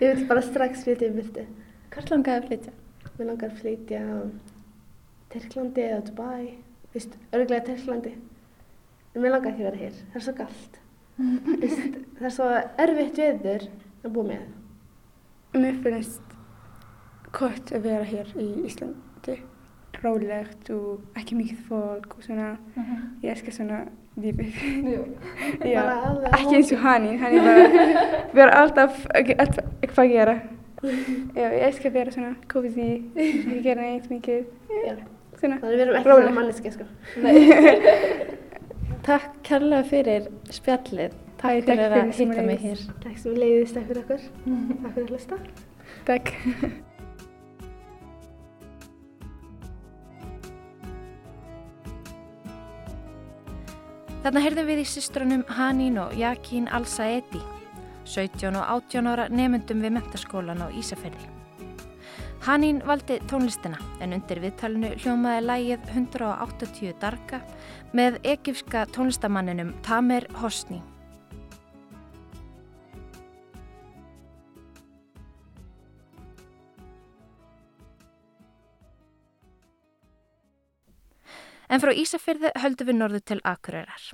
Ég 0.00 0.12
vil 0.14 0.26
bara 0.28 0.42
strax 0.44 0.82
flytja 0.86 1.08
í 1.08 1.14
byrti 1.16 1.42
Hvert 1.90 2.10
langaði 2.12 2.38
að 2.38 2.46
flytja? 2.50 2.72
Mér 3.16 3.28
langar 3.30 3.50
að 3.52 3.60
flytja 3.62 4.00
á 4.06 4.16
Tyrklandi 5.32 5.82
eða 5.88 6.02
Dubai, 6.06 6.44
þú 6.96 7.00
veist, 7.00 7.16
örglega 7.36 7.64
Tyrklandi. 7.66 8.12
En 9.16 9.22
mér 9.24 9.32
langar 9.34 9.52
ekki 9.52 9.64
að 9.64 9.68
vera 9.70 9.80
hér, 9.82 9.96
það 10.12 10.20
er 10.20 10.24
svo 10.26 10.34
kallt. 10.38 10.78
Veist, 11.60 11.98
það 12.18 12.28
er 12.30 12.34
svo 12.36 12.46
erfitt 12.86 13.20
veður 13.20 13.66
að 14.06 14.14
búa 14.16 14.26
með. 14.30 14.46
Mér 15.56 15.76
finnst 15.84 16.34
gott 17.36 17.72
að 17.76 17.84
vera 17.90 18.04
hér 18.08 18.32
í 18.40 18.48
Íslandi. 18.68 19.36
Rólegt 20.02 20.68
og 20.74 21.16
ekki 21.16 21.36
mikið 21.38 21.60
fólk 21.70 22.18
og 22.18 22.24
svona. 22.26 22.50
Ég 23.22 23.30
elskar 23.32 23.54
svona 23.56 23.78
lífið. 24.20 24.58
Já. 25.72 25.80
Bara 25.80 25.96
alveg 26.10 26.28
á 26.28 26.36
Ekki 26.36 26.58
eins 26.58 26.72
og 26.76 26.82
hann 26.84 27.08
er 27.08 28.28
bara 28.36 28.52
alltaf 28.62 29.02
ekki- 29.16 29.38
alltaf 29.40 29.64
eitthvað 29.80 30.04
að 30.04 30.12
gera. 30.12 30.36
Já, 30.84 31.46
ég 31.48 31.62
elskar 31.70 31.88
að 31.90 31.96
vera 31.96 32.12
svona 32.12 32.34
cozy, 32.52 32.88
ekki 33.16 33.62
gera 33.64 33.86
neitt 33.88 34.10
mikið. 34.12 34.44
Þannig 35.36 35.62
við 35.66 35.84
erum 35.84 35.98
ekki 35.98 36.10
svona 36.10 36.34
manneski, 36.36 36.72
sko. 36.72 36.84
Takk 39.06 39.36
kærlega 39.46 39.84
fyrir 39.86 40.26
spjallið. 40.50 41.12
Takk 41.36 41.66
takk 41.68 41.78
fyrir 41.78 41.92
að 42.00 42.10
hitta 42.16 42.42
mig 42.42 42.58
hér. 42.64 42.80
Takk 43.04 43.18
sem 43.20 43.36
leiðist, 43.36 43.76
fyrir 43.76 44.02
okkur. 44.02 44.22
Takk 44.82 44.92
fyrir 44.96 45.06
að 45.06 45.12
hlusta. 45.14 45.36
Takk. 46.08 46.26
Þarna 54.26 54.42
heyrðum 54.42 54.66
við 54.66 54.82
í 54.82 54.88
systrunum 54.90 55.46
Hanín 55.54 56.00
og 56.02 56.16
Jakín 56.18 56.66
Al-Saedi, 56.74 57.38
17 58.10 58.58
og 58.58 58.64
18 58.90 59.06
ára 59.12 59.30
nefndum 59.30 59.86
við 59.86 60.00
mentaskólan 60.00 60.66
á 60.66 60.68
Ísafjörði. 60.74 61.35
Hanín 62.46 62.78
valdi 62.86 63.16
tónlistina 63.26 63.74
en 63.98 64.12
undir 64.14 64.38
viðtalinu 64.38 64.92
hljómaði 65.02 65.40
lægið 65.42 65.88
180 65.96 66.92
darga 67.02 67.40
með 67.90 68.20
egifska 68.22 68.84
tónlistamanninum 68.94 69.72
Tamer 69.82 70.28
Hosni. 70.38 70.78
En 81.66 81.82
frá 81.82 81.90
Ísafyrði 81.90 82.54
höldum 82.62 82.92
við 82.92 83.00
norðu 83.02 83.24
til 83.26 83.40
Akureyrar. 83.42 84.08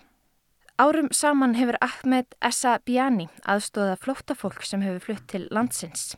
Árum 0.81 1.13
saman 1.13 1.61
hefur 1.61 1.77
Ahmed 1.85 2.33
Essa 2.41 2.79
Biani 2.81 3.29
aðstóða 3.45 4.01
flóttafólk 4.01 4.65
sem 4.65 4.81
hefur 4.81 5.11
flutt 5.11 5.29
til 5.29 5.51
landsins. 5.53 6.15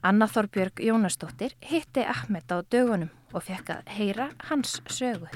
Anna 0.00 0.24
Þorbjörg 0.24 0.80
Jónasdóttir 0.80 1.52
hitti 1.60 2.00
Ahmed 2.00 2.48
á 2.48 2.64
dögunum 2.64 3.10
og 3.36 3.42
fekk 3.44 3.74
að 3.74 3.90
heyra 3.92 4.30
hans 4.48 4.78
sögu. 4.88 5.28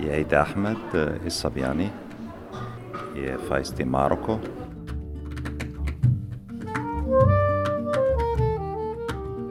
Ég 0.00 0.14
heiti 0.14 0.38
Ahmed 0.40 0.96
Issa 1.28 1.50
Biani. 1.52 1.90
Ég 3.20 3.36
fæst 3.50 3.76
í 3.76 3.84
Marokko. 3.84 4.38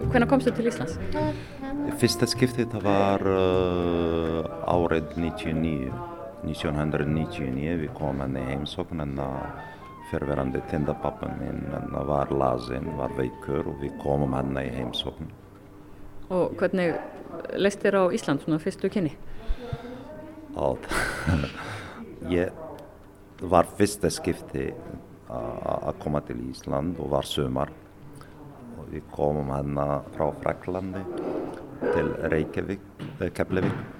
Hvernig 0.10 0.30
komstu 0.32 0.50
til 0.58 0.72
Íslands? 0.72 0.98
Fyrsta 2.02 2.26
skiptið 2.34 2.74
það 2.74 2.88
var 2.90 3.30
uh, 3.30 4.72
árið 4.74 5.14
99, 5.22 5.94
1999. 6.50 7.76
Við 7.84 7.92
komum 7.94 8.26
henni 8.26 8.48
heimsókn 8.50 9.06
en 9.06 9.20
fyrverandi 10.10 10.62
tindapappa 10.70 11.30
minn 11.40 11.66
var 12.08 12.32
lasin, 12.34 12.88
var 12.98 13.14
veikur 13.18 13.68
og 13.70 13.82
við 13.84 13.96
komum 14.02 14.34
henni 14.38 14.66
í 14.68 14.74
heimsókn. 14.78 15.30
Og 16.30 16.56
hvernig 16.60 16.96
leist 17.58 17.82
þér 17.84 18.02
á 18.02 18.04
Ísland 18.14 18.44
svona 18.44 18.62
fyrstu 18.62 18.90
kynni? 18.94 19.14
Ég 22.40 22.52
var 23.42 23.70
fyrsta 23.78 24.12
skipti 24.12 24.68
að 25.30 25.94
koma 26.02 26.22
til 26.26 26.42
Ísland 26.50 26.98
og 27.00 27.14
var 27.14 27.28
sömar 27.30 27.72
og 28.80 28.90
við 28.90 29.06
komum 29.14 29.54
hérna 29.54 30.02
frá 30.16 30.28
Fraklandi 30.42 31.06
til 31.86 32.12
Reykjavík, 32.34 32.84
Keflavík. 33.38 33.99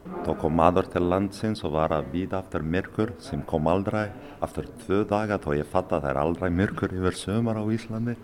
Þá 0.00 0.30
kom 0.40 0.54
maður 0.56 0.86
til 0.94 1.02
landsins 1.12 1.60
og 1.66 1.74
var 1.74 1.92
að 1.92 2.06
býða 2.14 2.38
eftir 2.40 2.62
myrkur 2.64 3.12
sem 3.20 3.42
kom 3.48 3.68
aldrei. 3.68 4.06
Eftir 4.40 4.68
tvö 4.82 5.02
daga 5.08 5.36
þá 5.42 5.50
ég 5.58 5.68
fatt 5.68 5.92
að 5.92 6.06
það 6.06 6.10
er 6.10 6.20
aldrei 6.20 6.48
myrkur 6.56 6.94
yfir 6.96 7.18
sömur 7.20 7.60
á 7.60 7.64
Íslandi. 7.68 8.14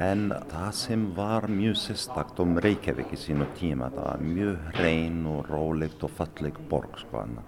En 0.00 0.30
það 0.48 0.70
sem 0.78 1.02
var 1.16 1.48
mjög 1.50 1.76
sérstakt 1.76 2.38
um 2.40 2.54
Reykjavík 2.62 3.10
í 3.12 3.18
sínu 3.20 3.48
tíma, 3.58 3.90
það 3.92 4.06
var 4.06 4.22
mjög 4.24 4.68
hrein 4.78 5.18
og 5.28 5.50
rólegt 5.50 6.06
og 6.06 6.14
falleg 6.16 6.60
borg 6.70 6.96
sko 7.02 7.20
hann. 7.20 7.40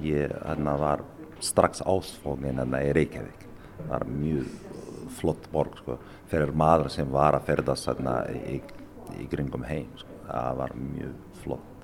Ég 0.00 0.32
hann 0.46 0.70
var 0.80 1.02
strax 1.44 1.82
ásfóngin 1.82 2.62
hann 2.62 2.78
í 2.78 2.94
Reykjavík. 2.96 3.44
Það 3.82 3.90
var 3.90 4.06
mjög 4.14 4.54
flott 5.18 5.50
borg 5.52 5.76
sko, 5.82 5.98
fyrir 6.30 6.54
maður 6.54 6.92
sem 6.94 7.10
var 7.12 7.36
að 7.36 7.50
ferðast 7.50 7.90
hann 7.90 8.08
í, 8.54 8.62
í 9.18 9.26
kringum 9.28 9.66
heim. 9.68 9.90
Sko. 9.98 10.22
Það 10.30 10.62
var 10.62 10.78
mjög 10.86 11.42
flott. 11.42 11.77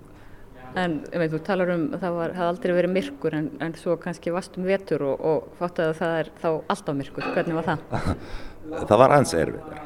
En 0.80 0.96
veit, 1.06 1.30
þú 1.30 1.40
talar 1.46 1.70
um 1.74 1.84
að 1.94 2.02
það 2.02 2.16
hafði 2.20 2.46
aldrei 2.48 2.74
verið 2.74 2.94
myrkur 2.96 3.36
en, 3.38 3.50
en 3.62 3.74
svo 3.78 3.96
kannski 4.00 4.32
vast 4.34 4.58
um 4.58 4.66
vetur 4.66 5.04
og, 5.06 5.20
og 5.22 5.58
fátt 5.60 5.80
að 5.84 5.92
það 6.00 6.14
er 6.20 6.30
þá 6.42 6.48
alltaf 6.74 6.98
myrkur. 6.98 7.28
Hvernig 7.36 7.58
var 7.60 7.68
það? 7.68 8.14
það 8.90 9.02
var 9.04 9.18
ans 9.18 9.34
erfiður. 9.38 9.82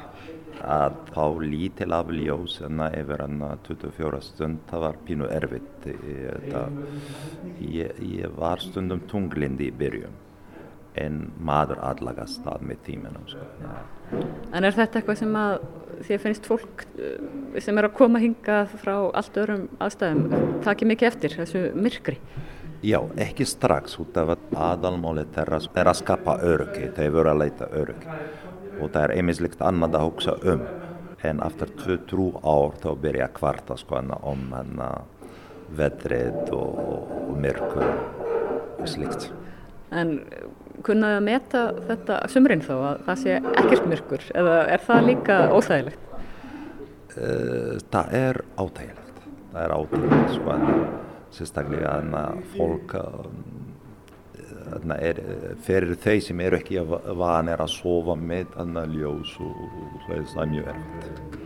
Að 0.59 0.97
þá 1.15 1.25
lítil 1.45 1.93
af 1.95 2.09
ljós 2.11 2.57
enna 2.67 2.89
yfir 2.99 3.21
enna 3.29 3.53
24 3.69 4.23
stund, 4.27 4.63
það 4.71 4.87
var 4.87 4.97
pínu 5.07 5.29
erfitt. 5.31 5.87
Ég, 7.63 8.01
ég 8.03 8.41
var 8.41 8.65
stundum 8.65 9.05
tunglind 9.11 9.63
í 9.63 9.71
byrjun 9.71 10.17
en 10.99 11.21
maður 11.39 11.83
aðlagast 11.87 12.43
það 12.47 12.65
með 12.71 12.83
tíminum. 12.87 13.29
Sko. 13.31 13.47
En 14.53 14.65
er 14.65 14.77
þetta 14.77 15.01
eitthvað 15.01 15.21
sem 15.21 15.39
að 15.39 15.57
þér 16.09 16.23
finnst 16.23 16.47
fólk 16.49 16.85
sem 17.63 17.81
er 17.81 17.89
að 17.89 17.97
koma 17.99 18.21
hinga 18.23 18.61
frá 18.79 18.95
allt 19.19 19.41
öðrum 19.41 19.67
aðstæðum 19.83 20.61
takir 20.67 20.91
mikið 20.91 21.11
eftir 21.11 21.37
þessu 21.41 21.65
myrkri? 21.77 22.19
Já, 22.87 23.01
ekki 23.19 23.43
strax 23.49 23.99
út 23.99 24.17
af 24.21 24.37
að 24.37 24.53
aðalmáli 24.55 25.25
þeirra 25.35 25.59
er 25.81 25.89
að 25.91 25.97
skapa 25.99 26.37
öryggi, 26.47 26.93
þeir 26.95 27.17
voru 27.17 27.33
að 27.33 27.41
leita 27.43 27.71
öryggi 27.75 28.19
og 28.79 28.93
það 28.95 29.01
er 29.03 29.15
einmislegt 29.17 29.65
annað 29.67 29.99
að 29.99 30.07
hugsa 30.07 30.37
um 30.53 30.63
en 31.27 31.41
eftir 31.43 31.73
2-3 31.83 32.29
ár 32.47 32.77
þá 32.79 32.91
byrja 33.03 33.27
að 33.27 33.35
kvarta 33.41 33.77
sko 33.81 33.99
um 33.99 34.45
hana 34.55 34.91
vedrið 35.75 36.53
og, 36.55 36.79
og 36.79 37.35
myrkur 37.43 37.89
og 38.79 38.87
slikt. 38.89 39.29
En 39.91 40.21
kunnaði 40.87 41.19
að 41.19 41.27
meta 41.27 41.63
þetta 41.89 42.19
sumrin 42.33 42.63
þá 42.65 42.75
að 42.77 43.03
það 43.09 43.21
sé 43.23 43.37
ekkert 43.63 43.89
myrkur 43.91 44.29
eða 44.35 44.57
er 44.75 44.85
það 44.87 45.09
líka 45.09 45.39
óþægilegt? 45.55 46.05
Það 47.89 48.17
er 48.19 48.43
áþægilegt. 48.59 49.23
Það 49.53 49.63
er 49.65 49.75
áþægilegt 49.79 50.35
sko 50.37 50.55
en 50.55 50.67
sérstaklega 51.35 51.97
að 51.99 52.43
fólk 52.55 52.95
er, 54.99 55.21
fyrir 55.65 55.97
þau 55.99 56.19
sem 56.25 56.41
eru 56.45 56.61
ekki 56.61 56.85
vanir 57.19 57.61
að 57.65 57.75
sofa 57.75 58.15
með 58.19 58.55
ljós 58.95 59.35
og 59.43 59.55
það 60.07 60.43
er 60.45 60.51
mjög 60.55 60.73
erfitt. 60.75 61.37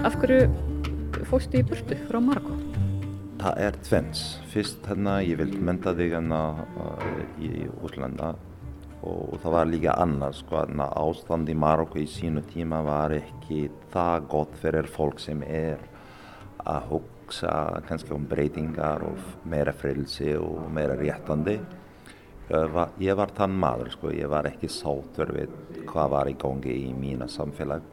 Af 0.00 0.14
hverju 0.16 0.69
fóstu 1.30 1.60
í 1.60 1.66
burtu 1.66 1.94
frá 2.08 2.18
Marokko? 2.18 2.56
Það 3.40 3.58
er 3.62 3.76
tvens. 3.86 4.22
Fyrst 4.50 4.86
hérna 4.88 5.20
ég 5.22 5.38
vil 5.38 5.52
menta 5.62 5.92
þig 5.96 6.16
hérna 6.16 6.40
í 7.38 7.68
útlanda 7.80 8.32
og 9.06 9.36
það 9.40 9.54
var 9.54 9.70
líka 9.70 9.94
annars 10.02 10.42
sko 10.42 10.58
hérna 10.58 10.88
ástand 10.98 11.48
í 11.48 11.56
Marokko 11.56 12.02
í 12.02 12.08
sínu 12.10 12.42
tíma 12.50 12.82
var 12.84 13.14
ekki 13.14 13.68
það 13.94 14.26
gott 14.34 14.58
fyrir 14.60 14.90
fólk 14.90 15.22
sem 15.22 15.44
er 15.46 15.78
að 16.66 16.90
hugsa 16.90 17.54
kannski 17.86 18.12
um 18.16 18.26
breytingar 18.28 19.06
og 19.06 19.46
meira 19.48 19.72
frelsi 19.72 20.34
og 20.34 20.66
meira 20.74 20.98
réttandi. 20.98 21.60
Ég 22.50 23.14
var 23.14 23.30
þann 23.38 23.54
maður 23.54 23.94
sko, 23.94 24.10
ég 24.10 24.26
var 24.28 24.50
ekki 24.50 24.66
sátur 24.66 25.30
við 25.36 25.54
hvað 25.86 26.12
var 26.16 26.28
í 26.28 26.36
gangi 26.42 26.74
í 26.88 26.90
mína 26.90 27.30
samfélag 27.30 27.86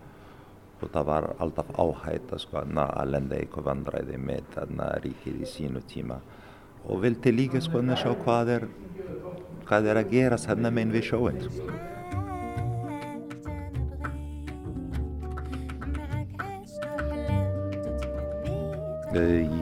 og 0.78 0.92
það 0.94 1.08
var 1.10 1.30
alltaf 1.42 1.70
áhætta 1.74 2.38
sko 2.42 2.62
að 2.62 3.10
lenda 3.10 3.38
eitthvað 3.38 3.70
vandræði 3.72 4.20
með 4.22 4.52
þarna 4.54 4.90
ríkið 5.04 5.42
í 5.42 5.50
sínu 5.50 5.82
tíma. 5.90 6.20
Og 6.88 7.02
vilti 7.04 7.34
líka 7.34 7.62
sko 7.62 7.82
að 7.82 7.98
sjá 8.04 8.12
hvað 8.24 8.54
er 8.58 8.68
hvað 9.68 9.90
er 9.92 10.00
að 10.00 10.12
gera 10.14 10.38
þarna 10.40 10.72
með 10.72 10.94
við 10.96 11.08
sjóin 11.10 11.42
sko. 11.44 11.66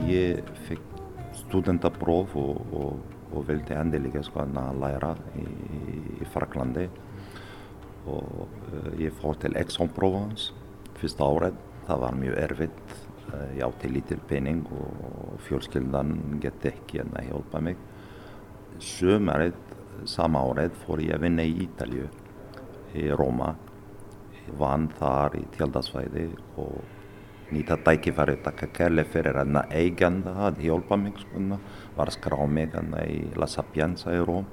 Ég 0.06 0.46
fikk 0.66 0.82
studentapróf 1.40 2.34
og, 2.38 2.60
og, 2.76 3.00
og 3.32 3.46
vildi 3.48 3.74
endilega 3.74 4.22
sko 4.26 4.44
að 4.44 4.82
læra 4.82 5.14
í, 5.40 5.46
í 6.20 6.28
Fraklandi 6.34 6.86
og 8.06 9.00
ég 9.00 9.14
fór 9.18 9.38
til 9.42 9.56
Aix-en-Provence 9.58 10.65
fyrsta 11.00 11.26
árið. 11.26 11.60
Það 11.86 12.00
var 12.02 12.16
mjög 12.20 12.38
erfitt. 12.42 12.96
Ég 13.56 13.62
átti 13.66 13.90
lítil 13.90 14.18
pening 14.28 14.66
og 14.72 15.36
fjölskyldan 15.46 16.38
geti 16.42 16.70
ekki 16.72 17.02
að 17.02 17.28
hjálpa 17.28 17.62
mig. 17.62 17.78
Sömarið, 18.82 19.56
sama 20.08 20.42
árið, 20.46 20.74
fór 20.84 21.02
ég 21.04 21.16
að 21.16 21.24
vinna 21.26 21.46
í 21.46 21.54
Ítalju, 21.66 22.08
í 22.96 23.06
Róma. 23.18 23.52
Ég 24.40 24.52
vann 24.60 24.88
þar 24.98 25.38
í 25.40 25.44
tjaldasvæði 25.56 26.28
og 26.62 26.76
nýta 27.54 27.78
tækifæri 27.86 28.38
takka 28.42 28.70
kærlega 28.74 29.12
fyrir 29.12 29.40
að 29.42 29.58
eiganda 29.70 30.36
að 30.48 30.62
hjálpa 30.66 30.98
mig. 31.00 31.18
Var 31.96 32.06
að 32.06 32.16
skrá 32.18 32.38
mig 32.46 32.74
í 33.06 33.20
La 33.38 33.50
Sapienza 33.50 34.14
í 34.14 34.22
Róm 34.22 34.46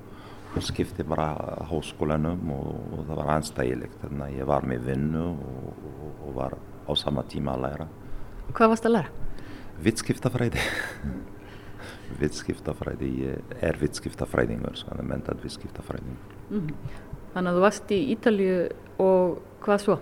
skipti 0.62 1.04
bara 1.08 1.32
háskólanum 1.70 2.52
og, 2.54 2.68
og 2.94 3.06
það 3.08 3.20
var 3.20 3.32
anstæðilegt. 3.38 3.98
Þannig 4.04 4.26
að 4.28 4.38
ég 4.38 4.50
var 4.52 4.68
með 4.70 4.88
vinnu 4.92 5.26
og, 5.32 5.86
og 6.28 6.34
var 6.38 6.58
á 6.60 6.92
sama 7.00 7.24
tíma 7.30 7.56
að 7.56 7.64
læra. 7.66 7.88
Hvað 8.54 8.74
varst 8.74 8.86
að 8.90 8.96
læra? 8.98 9.14
Vittskiptafræði. 9.84 10.68
Vittskiptafræði, 12.22 13.10
ég 13.24 13.56
er 13.66 13.80
vittskiptafræðingur, 13.82 14.76
sko, 14.78 15.00
mentalt 15.02 15.42
vittskiptafræðingur. 15.44 16.36
Mm. 16.52 16.70
Þannig 17.34 17.50
að 17.50 17.58
þú 17.58 17.64
varst 17.64 17.94
í 17.96 18.00
Ítalju 18.14 18.58
og 19.02 19.40
hvað 19.64 19.82
svo? 19.82 19.96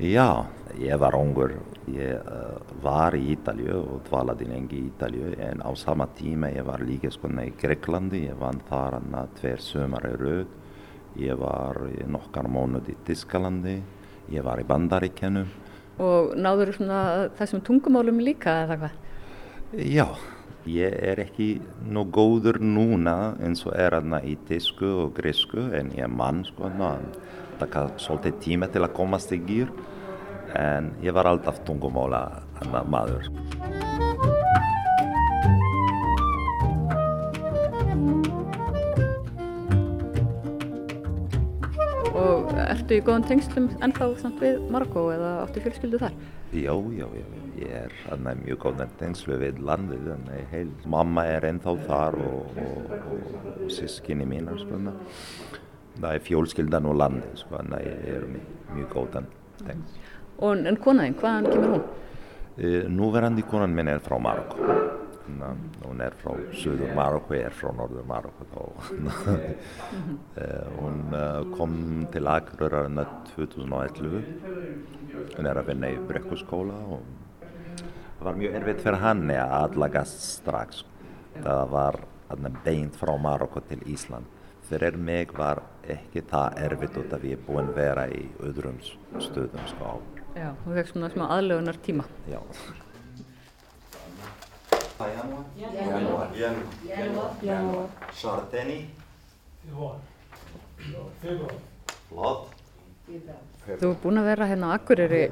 Já, 0.00 0.46
ég 0.80 0.96
var 1.02 1.18
ungur. 1.18 1.58
Ég 1.90 2.20
uh, 2.22 2.58
var 2.84 3.16
í 3.18 3.22
Ítalju 3.34 3.76
og 3.80 4.02
dvalaði 4.06 4.46
lengi 4.50 4.78
í 4.78 4.88
Ítalju 4.90 5.32
en 5.42 5.62
á 5.64 5.70
sama 5.78 6.06
tíma 6.16 6.52
ég 6.54 6.66
var 6.68 6.84
líka 6.86 7.10
skona 7.10 7.46
í 7.48 7.54
Greiklandi. 7.58 8.26
Ég 8.28 8.38
vann 8.38 8.60
þar 8.68 8.98
hann 8.98 9.16
að 9.18 9.32
tver 9.40 9.64
sömar 9.64 10.06
í 10.06 10.12
rauð. 10.20 10.56
Ég 11.18 11.40
var 11.40 11.80
nokkar 12.06 12.46
mánuð 12.46 12.92
í 12.92 12.96
Tískalandi. 13.08 13.80
Ég 14.30 14.46
var 14.46 14.62
í 14.62 14.66
Bandaríkjunum. 14.68 15.48
Og 16.00 16.34
náður 16.38 16.74
svona 16.76 17.00
þessum 17.36 17.64
tungumálum 17.66 18.20
líka 18.22 18.60
eða 18.62 18.78
hvað? 18.80 19.00
Já, 19.90 20.06
ég 20.70 20.94
er 21.10 21.20
ekki 21.26 21.50
nú 21.90 22.06
góður 22.10 22.60
núna 22.62 23.34
eins 23.42 23.66
og 23.66 23.74
er 23.74 23.98
hann 23.98 24.16
í 24.22 24.36
tísku 24.48 24.88
og 25.04 25.12
grísku 25.18 25.66
en 25.76 25.92
ég 25.98 26.10
mann 26.10 26.44
sko. 26.46 26.70
Það 26.78 27.10
taka 27.60 27.86
svolítið 28.00 28.38
tíma 28.46 28.70
til 28.72 28.84
að 28.86 28.94
komast 28.96 29.34
í 29.36 29.40
gýr 29.44 29.72
en 30.58 30.92
ég 31.02 31.14
var 31.14 31.28
alltaf 31.30 31.60
tungumála 31.66 32.24
hann 32.60 32.90
maður. 32.90 33.28
Og 42.20 42.50
ertu 42.66 42.98
í 42.98 43.02
góðan 43.04 43.24
tengslum 43.28 43.68
ennþá 43.84 44.10
samt 44.20 44.42
við 44.42 44.58
Marokko 44.72 45.06
eða 45.14 45.30
áttu 45.44 45.62
fjölskyldu 45.64 46.00
þar? 46.02 46.16
Já, 46.50 46.74
já, 46.74 47.06
já, 47.14 47.26
ég 47.60 47.74
er 47.84 47.94
hann 48.08 48.26
mjög 48.42 48.58
góðan 48.64 48.92
tengslu 49.00 49.38
við 49.40 49.60
landið 49.64 50.10
hann 50.10 50.28
er 50.34 50.46
heil. 50.50 50.68
Mamma 50.90 51.24
er 51.30 51.46
ennþá 51.52 51.76
þar 51.86 52.18
og, 52.26 52.58
og, 52.64 52.94
og, 52.98 53.28
og 53.54 53.72
sískinni 53.72 54.26
mínar 54.28 54.60
hann. 54.72 54.90
Það 56.00 56.12
er 56.12 56.24
fjölskyldan 56.26 56.88
og 56.90 56.98
landið 56.98 57.36
sko 57.44 57.60
hann 57.60 57.76
er 57.78 58.26
mjög, 58.74 58.88
góðan 58.92 59.30
tengsl. 59.62 60.00
Og 60.40 60.56
en 60.56 60.78
konaðinn, 60.80 61.16
hvaðan 61.20 61.48
kemur 61.52 61.74
hún? 61.74 61.82
Uh, 62.60 62.86
núverandi 62.88 63.44
konan 63.48 63.74
minn 63.76 63.90
er 63.92 64.00
frá 64.04 64.16
Marokko. 64.20 64.76
Ná, 65.30 65.50
hún 65.84 66.00
er 66.02 66.14
frá 66.18 66.32
söður 66.56 66.94
Marokko, 66.96 67.34
ég 67.36 67.46
er 67.50 67.54
frá 67.54 67.70
norður 67.76 68.06
Marokko 68.08 68.46
þá. 68.50 68.62
uh, 70.40 70.70
hún 70.80 71.02
uh, 71.12 71.42
kom 71.52 71.74
til 72.12 72.30
Akureyrar 72.32 72.88
2011. 73.34 74.24
Hún 75.36 75.50
er 75.50 75.60
að 75.60 75.68
vinna 75.70 75.92
í 75.92 75.98
brekkuskóla 76.08 76.78
og 76.96 77.04
það 77.42 78.24
var 78.30 78.40
mjög 78.40 78.56
erfitt 78.60 78.84
fyrir 78.86 79.02
hann 79.04 79.26
að 79.34 79.56
aðlagast 79.60 80.24
strax. 80.38 80.84
Það 81.40 81.66
var 81.74 82.00
beint 82.64 82.96
frá 82.96 83.12
Marokko 83.20 83.60
til 83.68 83.84
Ísland. 83.84 84.24
Fyrir 84.70 84.96
mig 84.96 85.34
var 85.36 85.62
ekki 85.90 86.24
það 86.30 86.64
erfitt 86.64 86.98
út 87.02 87.12
af 87.16 87.28
ég 87.28 87.52
að 87.58 87.74
vera 87.76 88.08
í 88.08 88.24
öðrum 88.46 88.80
stöðum 89.18 89.68
sko 89.72 89.94
á. 89.94 90.19
Já, 90.36 90.52
þú 90.62 90.74
fekk 90.76 90.90
svona 90.92 91.08
smá 91.10 91.24
aðlögunar 91.34 91.78
tíma. 91.82 92.04
Já. 92.30 92.38
Sarteni. 98.20 98.78
Flott. 102.10 102.54
Þú 103.80 103.90
er 103.90 103.98
búinn 104.02 104.20
að 104.20 104.28
vera 104.30 104.48
hérna 104.50 104.70
á 104.70 104.74
Akureyri 104.76 105.24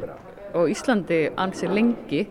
og 0.59 0.71
Íslandi 0.73 1.21
ansi 1.39 1.69
lengi 1.71 2.25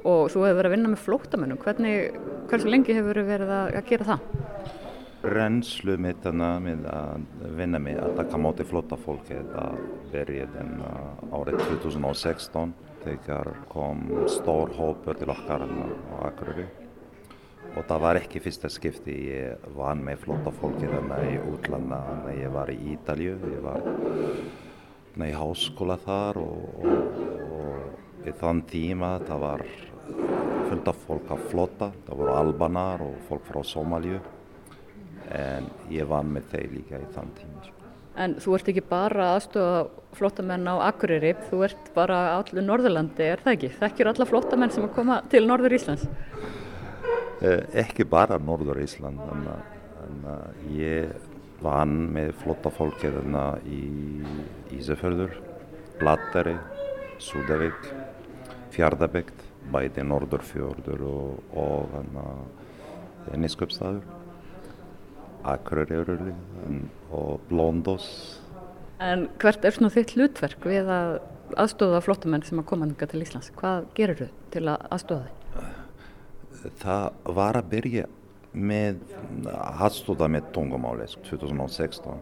og 0.00 0.30
þú 0.32 0.46
hefur 0.46 0.58
verið 0.58 0.70
að 0.70 0.74
vinna 0.74 0.92
með 0.92 1.04
flóttamönnum. 1.04 1.62
Hvernig, 1.62 2.18
hversu 2.50 2.72
lengi 2.72 2.96
hefur 2.96 3.22
verið 3.28 3.54
að 3.54 3.80
gera 3.90 4.08
það? 4.14 4.79
Reynslu 5.20 5.98
mitt 6.00 6.24
hana 6.24 6.54
með 6.64 6.86
að 6.88 7.24
vinna 7.58 7.78
með 7.82 7.98
að 8.06 8.14
taka 8.22 8.38
móti 8.40 8.64
flotta 8.64 8.96
fólki. 8.96 9.36
Það 9.50 9.82
byrjaði 10.14 10.62
árið 11.36 11.58
2016 11.60 12.72
þegar 13.02 13.50
kom 13.68 14.06
stór 14.32 14.72
hópur 14.78 15.20
til 15.20 15.28
okkar 15.28 15.66
á 15.66 15.68
Akureyri. 16.30 16.64
Og 17.76 17.84
það 17.84 18.02
var 18.06 18.20
ekki 18.22 18.40
fyrsta 18.42 18.72
skipti 18.72 19.18
ég 19.28 19.68
vann 19.76 20.00
með 20.06 20.24
flotta 20.24 20.54
fólki 20.56 20.88
þannig 20.88 21.34
í 21.34 21.38
útlanda. 21.52 22.00
Þannig 22.08 22.40
ég 22.40 22.56
var 22.56 22.72
í 22.72 22.80
Ítalju 22.94 23.36
ég 23.52 23.62
var 23.68 23.86
í 25.20 25.32
háskóla 25.36 26.00
þar 26.00 26.40
og, 26.40 26.80
og, 26.80 27.22
og 27.60 28.24
í 28.24 28.38
þann 28.40 28.64
tíma 28.72 29.18
það 29.28 29.44
var 29.44 29.68
fullt 30.70 30.90
af 30.90 31.00
fólk 31.04 31.32
af 31.34 31.48
flotta 31.52 31.92
það 32.06 32.20
voru 32.22 32.36
albanar 32.40 33.02
og 33.04 33.18
fólk 33.28 33.44
frá 33.50 33.60
Somalju 33.66 34.20
en 35.36 35.68
ég 35.92 36.08
vann 36.10 36.32
með 36.34 36.50
þeir 36.54 36.74
líka 36.74 37.00
í 37.00 37.08
þann 37.14 37.32
tíma. 37.38 37.70
En 38.20 38.34
þú 38.42 38.56
ert 38.56 38.68
ekki 38.72 38.82
bara 38.84 39.30
aðstofa 39.36 40.16
flottamenn 40.18 40.66
á 40.66 40.74
Akureyri, 40.90 41.32
þú 41.48 41.62
ert 41.68 41.90
bara 41.94 42.18
allir 42.34 42.66
Norðurlandi, 42.66 43.22
er 43.22 43.42
það 43.44 43.54
ekki? 43.54 43.70
Þekkjur 43.78 44.10
alla 44.10 44.26
flottamenn 44.28 44.74
sem 44.74 44.84
að 44.84 44.94
koma 44.98 45.20
til 45.30 45.44
Norður 45.46 45.76
Íslands? 45.78 46.08
Eh, 47.40 47.62
ekki 47.84 48.04
bara 48.04 48.40
Norður 48.42 48.82
Ísland, 48.82 49.22
en 49.30 50.26
ég 50.74 51.14
vann 51.62 51.96
með 52.12 52.34
flotta 52.42 52.72
fólki 52.72 53.12
þarna 53.12 53.44
í 53.68 53.80
Ísafjörður, 54.76 55.38
Blattari, 56.00 56.56
Súdavík, 57.20 57.90
Fjardabækt, 58.74 59.46
bæði 59.70 60.04
Norðurfjörður 60.08 61.04
og, 61.08 61.58
og 61.64 63.36
Niskupstaður. 63.36 64.19
Akureyri 65.48 66.34
og 67.10 67.40
Blóndós. 67.50 68.06
En 69.00 69.28
hvert 69.40 69.64
er 69.64 69.72
svona 69.74 69.92
þitt 69.94 70.14
hlutverk 70.16 70.66
við 70.68 70.90
að 70.92 71.18
aðstofa 71.58 72.02
flottamenn 72.04 72.44
sem 72.46 72.60
að 72.60 72.68
koma 72.70 72.88
hinga 72.88 73.08
til 73.10 73.22
Íslands? 73.24 73.50
Hvað 73.56 73.86
gerir 73.96 74.20
þau 74.20 74.30
til 74.54 74.64
að 74.68 74.88
aðstofa 74.96 75.24
þau? 75.26 75.36
Það 76.82 77.04
var 77.40 77.56
að 77.56 77.70
byrja 77.72 78.06
með 78.52 79.00
aðstofa 79.54 80.28
með 80.28 80.50
tungumáli 80.54 81.06
2016 81.30 82.20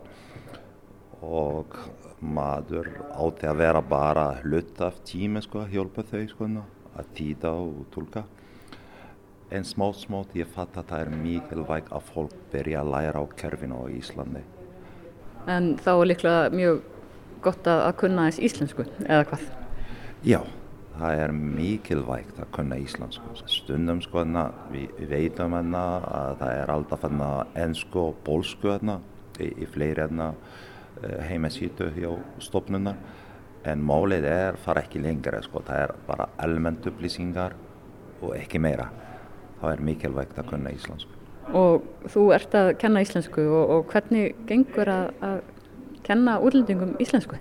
og 1.27 1.75
maður 2.23 2.91
átti 3.19 3.49
að 3.49 3.61
vera 3.63 3.83
bara 3.83 4.27
hlut 4.43 4.81
af 4.85 5.01
tími 5.07 5.43
sko 5.43 5.65
að 5.65 5.75
hjálpa 5.75 6.05
þau 6.07 6.25
sko 6.31 6.49
að 6.99 7.15
týta 7.15 7.53
og 7.55 7.87
tólka. 7.95 8.25
En 9.51 9.65
smátt 9.65 10.03
smátt 10.03 10.35
ég 10.37 10.49
fatt 10.53 10.77
að 10.77 10.91
það 10.91 11.03
er 11.03 11.11
mikilvægt 11.23 11.93
að 11.97 12.09
fólk 12.13 12.33
byrja 12.53 12.83
að 12.83 12.91
læra 12.93 13.23
á 13.25 13.27
kerfinu 13.33 13.79
á 13.81 13.85
Íslandi. 13.89 14.43
En 15.49 15.71
þá 15.81 15.93
er 15.95 16.09
líklega 16.11 16.51
mjög 16.53 16.83
gott 17.41 17.71
að, 17.71 17.81
að 17.87 17.95
kunna 18.03 18.27
þess 18.29 18.43
íslensku, 18.45 18.85
eða 19.07 19.25
hvað? 19.31 19.47
Já, 20.27 20.41
það 20.99 21.23
er 21.23 21.35
mikilvægt 21.39 22.43
að 22.43 22.53
kunna 22.59 22.81
íslensku. 22.83 23.33
Stundum 23.49 24.05
sko 24.05 24.21
hana, 24.21 24.45
við, 24.75 24.93
við 24.99 25.15
veitum 25.15 25.57
hana 25.57 25.87
að 26.21 26.35
það 26.43 26.61
er 26.61 26.75
alltaf 26.77 27.09
hana 27.09 27.33
ennsku 27.65 28.05
og 28.05 28.23
bólsku 28.29 28.75
hana 28.75 29.01
í, 29.41 29.49
í 29.49 29.71
fleiri 29.73 30.05
hana 30.11 30.35
heimasítu 31.31 31.89
hjá 31.97 32.13
stofnunar. 32.45 33.01
En 33.65 33.81
málið 33.81 34.29
er 34.29 34.61
fara 34.61 34.85
ekki 34.85 35.01
lengra 35.01 35.41
sko, 35.41 35.65
það 35.65 35.87
er 35.87 35.99
bara 36.05 36.29
almennt 36.45 36.85
upplýsingar 36.93 37.57
og 38.21 38.35
ekki 38.37 38.61
meira 38.61 38.91
þá 39.61 39.71
er 39.73 39.85
mikilvægt 39.85 40.39
að 40.39 40.51
kunna 40.53 40.73
íslensku. 40.75 41.15
Og 41.57 41.87
þú 42.13 42.27
ert 42.37 42.55
að 42.59 42.75
kenna 42.81 43.03
íslensku 43.05 43.45
og, 43.47 43.71
og 43.77 43.93
hvernig 43.93 44.35
gengur 44.49 44.91
að, 44.93 45.13
að 45.25 45.39
kenna 46.05 46.37
útlendingum 46.45 46.95
íslensku? 47.01 47.39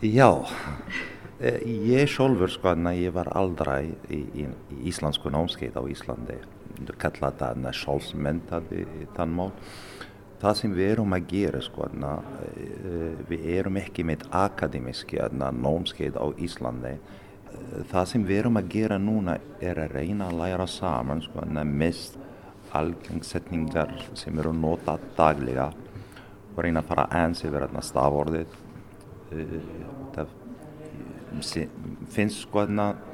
Já, 0.00 0.30
ég 1.40 2.08
sjálfur 2.08 2.50
sko 2.52 2.72
að 2.72 2.88
ég 3.00 3.14
var 3.14 3.30
aldrei 3.36 3.92
í, 4.08 4.20
í, 4.42 4.46
í 4.48 4.80
íslensku 4.90 5.30
námskeið 5.32 5.76
á 5.76 5.82
Íslandi. 5.92 6.40
Þú 6.80 6.96
kallar 7.00 7.36
það 7.36 7.70
sjálfsmyndað 7.76 8.74
í 8.76 8.84
þann 9.16 9.34
mál. 9.36 9.50
Það 10.40 10.54
sem 10.56 10.72
við 10.72 10.92
erum 10.94 11.12
að 11.12 11.26
gera 11.28 11.60
sko 11.60 11.84
að 11.84 13.26
við 13.28 13.48
erum 13.58 13.76
ekki 13.76 14.06
með 14.08 14.24
akademiski 14.32 15.20
námskeið 15.36 16.16
á 16.16 16.26
Íslandi 16.40 16.94
það 17.90 18.08
sem 18.12 18.24
við 18.26 18.42
erum 18.42 18.58
að 18.60 18.72
gera 18.72 18.98
núna 18.98 19.36
er 19.60 19.80
að 19.82 19.94
reyna 19.98 20.28
að 20.30 20.40
læra 20.40 20.66
saman 20.70 21.22
sko, 21.24 21.44
mest 21.64 22.18
algengsetningar 22.76 23.94
sem 24.18 24.38
eru 24.38 24.52
notað 24.54 25.06
daglega 25.16 25.70
og 26.54 26.60
reyna 26.64 26.82
að 26.82 26.90
fara 26.90 27.06
aðeins 27.10 27.44
yfir 27.44 27.64
þarna 27.64 27.84
stafordið. 27.86 28.58
Það 30.14 30.34
finnst 32.10 32.44
sko 32.44 32.64
að 32.66 33.06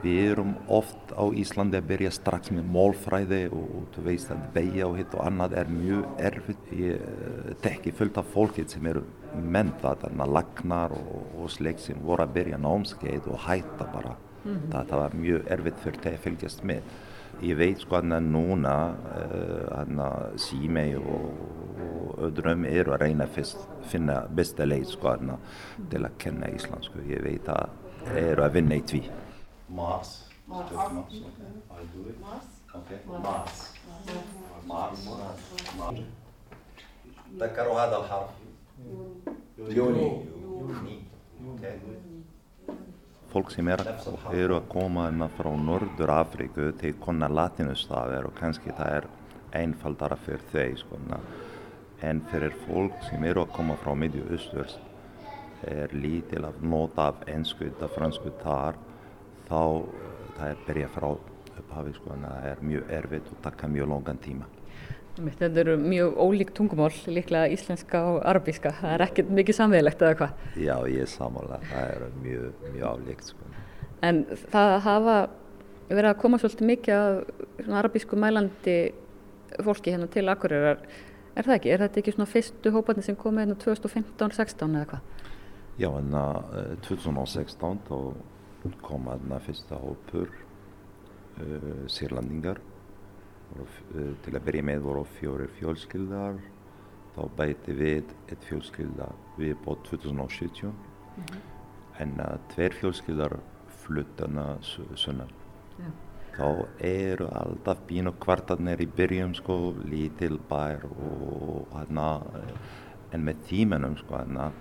við 0.00 0.30
erum 0.30 0.54
oft 0.72 1.12
á 1.12 1.24
Íslandi 1.36 1.76
að 1.76 1.88
byrja 1.90 2.12
strax 2.14 2.50
með 2.54 2.68
málfræði 2.72 3.42
og, 3.52 3.64
og 3.76 3.88
þú 3.94 4.04
veist 4.06 4.30
að 4.32 4.46
beigja 4.54 4.88
og 4.88 4.96
hitt 4.96 5.16
og 5.16 5.26
annað 5.26 5.56
er 5.60 5.72
mjög 5.74 6.22
erfitt 6.30 6.70
ég 6.72 7.56
tekki 7.60 7.92
fullt 7.98 8.20
af 8.20 8.30
fólkið 8.32 8.70
sem 8.72 8.88
eru 8.90 9.04
menta 9.34 9.94
þarna 10.00 10.26
lagnar 10.26 10.94
og, 10.96 11.22
og 11.38 11.50
slik 11.50 11.78
sem 11.82 12.00
voru 12.04 12.24
að 12.24 12.34
byrja 12.38 12.58
námskeið 12.58 13.28
og 13.30 13.38
hætta 13.46 13.86
bara. 13.92 14.16
Mm 14.44 14.54
-hmm. 14.56 14.72
það, 14.72 14.88
það 14.88 14.98
var 14.98 15.14
mjög 15.14 15.46
erfitt 15.46 15.80
fyrir 15.84 16.00
þeir 16.00 16.14
að 16.14 16.24
fylgjast 16.26 16.64
með. 16.64 16.82
Ég 17.40 17.56
veit 17.56 17.80
sko 17.80 17.96
að 17.96 18.04
núna 18.20 18.74
uh, 19.16 20.36
símei 20.36 20.96
og, 20.96 21.32
og 21.80 22.18
öðrum 22.26 22.64
eru 22.64 22.92
að 22.92 23.00
reyna 23.00 23.26
fyrst 23.26 23.58
finna 23.82 24.26
besta 24.28 24.64
leið 24.64 24.86
sko 24.86 25.08
að 25.08 25.36
til 25.90 26.04
að 26.04 26.18
kenna 26.18 26.46
íslensku. 26.48 26.98
Ég 27.08 27.22
veit 27.22 27.48
að 27.48 27.68
eru 28.16 28.44
að 28.44 28.52
vinna 28.52 28.74
í 28.74 28.82
tví. 28.82 29.10
Mars. 29.68 30.24
Mars. 30.46 30.72
Mars. 35.72 36.00
Jóni. 39.70 40.06
Fólk 43.30 43.52
sem 43.54 43.68
er 43.70 43.82
að, 43.84 44.06
eru 44.34 44.56
að 44.56 44.66
koma 44.72 45.04
hérna 45.06 45.28
frá 45.36 45.50
Nordur 45.54 46.10
Afríku 46.10 46.72
til 46.80 46.96
konna 46.98 47.28
latinustafir 47.30 48.26
og 48.26 48.34
kannski 48.40 48.74
það 48.74 48.96
er 48.96 49.08
einfaldara 49.60 50.18
fyrir 50.24 50.42
þeir 50.50 50.76
sko, 50.80 50.98
hérna. 50.98 51.20
en 52.02 52.22
fyrir 52.32 52.56
fólk 52.66 52.96
sem 53.06 53.24
eru 53.28 53.44
að 53.44 53.52
koma 53.54 53.76
frá 53.78 53.94
Midjúusturs 53.94 54.78
er 55.68 55.92
lítil 55.94 56.46
að 56.48 56.62
nota 56.64 57.10
af 57.12 57.26
ennskuð 57.28 57.84
og 57.84 57.94
franskuð 57.94 58.38
þar 58.42 58.78
þá 59.50 59.60
eh, 59.60 60.24
það 60.38 60.46
er 60.48 60.64
byrja 60.66 60.94
frá 60.96 61.10
upphafi 61.12 61.94
sko, 61.98 62.14
hérna. 62.14 62.32
það 62.34 62.50
er 62.50 62.64
mjög 62.72 62.96
erfitt 62.98 63.30
og 63.30 63.44
taka 63.46 63.70
mjög 63.70 63.92
longan 63.94 64.24
tíma. 64.26 64.50
Þetta 65.20 65.60
eru 65.64 65.74
mjög 65.80 66.16
ólík 66.22 66.52
tungumál, 66.56 66.92
líklega 67.10 67.50
íslenska 67.52 68.00
og 68.12 68.22
arabíska. 68.28 68.72
Það 68.78 68.94
er 68.94 69.04
ekkert 69.04 69.32
mikið 69.36 69.58
samveilegt 69.58 70.04
eða 70.04 70.16
hvað? 70.20 70.46
Já, 70.56 70.74
ég 70.88 71.04
er 71.04 71.10
samála. 71.10 71.60
Það 71.70 71.92
er 71.94 72.04
mjög, 72.22 72.64
mjög 72.76 72.86
álíkt. 72.94 73.30
Sko. 73.32 73.50
En 74.06 74.22
það 74.54 74.74
hafa 74.86 75.16
verið 75.90 76.10
að 76.12 76.18
koma 76.22 76.40
svolítið 76.40 76.70
mikið 76.70 76.96
af 76.96 77.70
arabísku 77.82 78.18
mælandi 78.20 78.78
fólki 79.66 79.94
hérna 79.94 80.08
til 80.10 80.28
Akureyrar. 80.32 80.82
Er 81.36 81.46
það 81.46 81.56
ekki? 81.58 81.72
Er 81.74 81.84
þetta 81.84 82.00
ekki 82.00 82.14
svona 82.14 82.30
fyrstu 82.30 82.72
hóparnir 82.74 83.06
sem 83.06 83.18
komið 83.18 83.44
hérna 83.44 83.58
2015-16 83.64 84.76
eða 84.80 84.88
hvað? 84.94 85.28
Já, 85.80 85.88
en 85.96 86.16
uh, 86.16 86.74
2016 86.86 87.84
þá 87.88 87.96
kom 88.84 89.08
hérna 89.08 89.40
fyrsta 89.44 89.78
hópur 89.80 90.32
uh, 91.40 91.86
sírlandingar 91.88 92.60
til 94.24 94.34
að 94.34 94.44
byrja 94.46 94.66
með 94.66 94.82
voru 94.84 95.04
fjórir 95.18 95.50
fjölskyldar 95.58 96.38
þá 97.14 97.22
bæti 97.36 97.74
við 97.76 98.12
eitt 98.30 98.44
fjölskylda 98.48 99.08
við 99.38 99.56
bótt 99.64 99.88
2017 99.90 100.70
mm 100.70 101.24
-hmm. 101.24 101.40
en 102.02 102.20
uh, 102.20 102.38
tveir 102.52 102.72
fjölskyldar 102.80 103.38
fluttana 103.82 104.58
sunnan 104.94 105.32
yeah. 105.78 105.92
þá 106.36 106.66
eru 106.78 107.26
alltaf 107.26 107.78
bínu 107.88 108.12
kvartarnir 108.20 108.80
í 108.80 108.86
byrjum 108.86 109.34
sko, 109.34 109.74
lítil 109.84 110.38
bær 110.48 110.84
og 110.84 111.66
hérna 111.74 112.22
en 113.12 113.24
með 113.24 113.36
tímanum 113.48 113.96
sko 113.96 114.16
hérna 114.16 114.52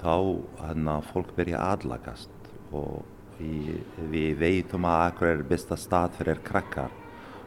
þá 0.00 0.16
hérna 0.60 1.00
fólk 1.02 1.34
byrja 1.36 1.58
aðlagast 1.58 2.30
og 2.72 3.04
við, 3.38 3.82
við 4.10 4.38
veitum 4.38 4.84
að 4.84 5.06
akkur 5.10 5.26
er 5.26 5.42
besta 5.42 5.76
stað 5.76 6.10
fyrir 6.18 6.40
krakkar 6.44 6.90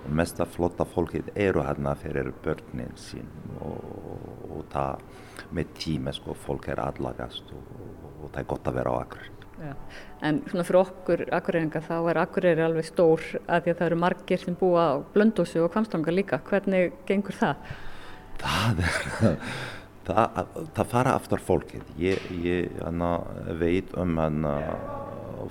mesta 0.08 0.46
flotta 0.48 0.86
fólkið 0.88 1.34
eru 1.36 1.64
hérna 1.66 1.96
fyrir 2.00 2.32
börnin 2.44 2.96
sín 2.98 3.28
og, 3.60 3.82
og 4.50 4.64
það 4.72 5.04
með 5.56 5.74
tíma 5.80 6.14
sko 6.16 6.36
fólk 6.38 6.70
er 6.72 6.82
aðlagast 6.84 7.52
og, 7.56 7.76
og 8.22 8.32
það 8.32 8.42
er 8.42 8.50
gott 8.54 8.70
að 8.70 8.80
vera 8.80 8.94
á 8.94 9.02
Akureyri. 9.04 9.36
Ja. 9.60 9.74
En 10.24 10.40
svona 10.48 10.64
fyrir 10.68 10.80
okkur 10.82 11.26
Akureyringa 11.36 11.82
þá 11.84 11.96
er 11.98 12.22
Akureyri 12.22 12.64
alveg 12.64 12.88
stór 12.88 13.26
að 13.46 13.66
því 13.66 13.74
að 13.74 13.80
það 13.82 13.86
eru 13.90 14.00
margir 14.06 14.44
sem 14.44 14.56
búa 14.60 14.86
á 14.88 14.94
Blöndósi 15.16 15.60
og 15.60 15.72
Kvamstanga 15.74 16.14
líka. 16.16 16.40
Hvernig 16.48 16.96
gengur 17.10 17.36
það? 17.40 17.74
Það 18.40 18.82
er, 18.86 19.36
það, 20.08 20.40
það 20.78 20.94
fara 20.94 21.18
aftur 21.20 21.44
fólkið. 21.44 21.92
Ég, 22.00 22.32
ég 22.46 22.80
hana, 22.86 23.18
veit 23.60 23.92
um 24.00 24.16
hana 24.22 24.56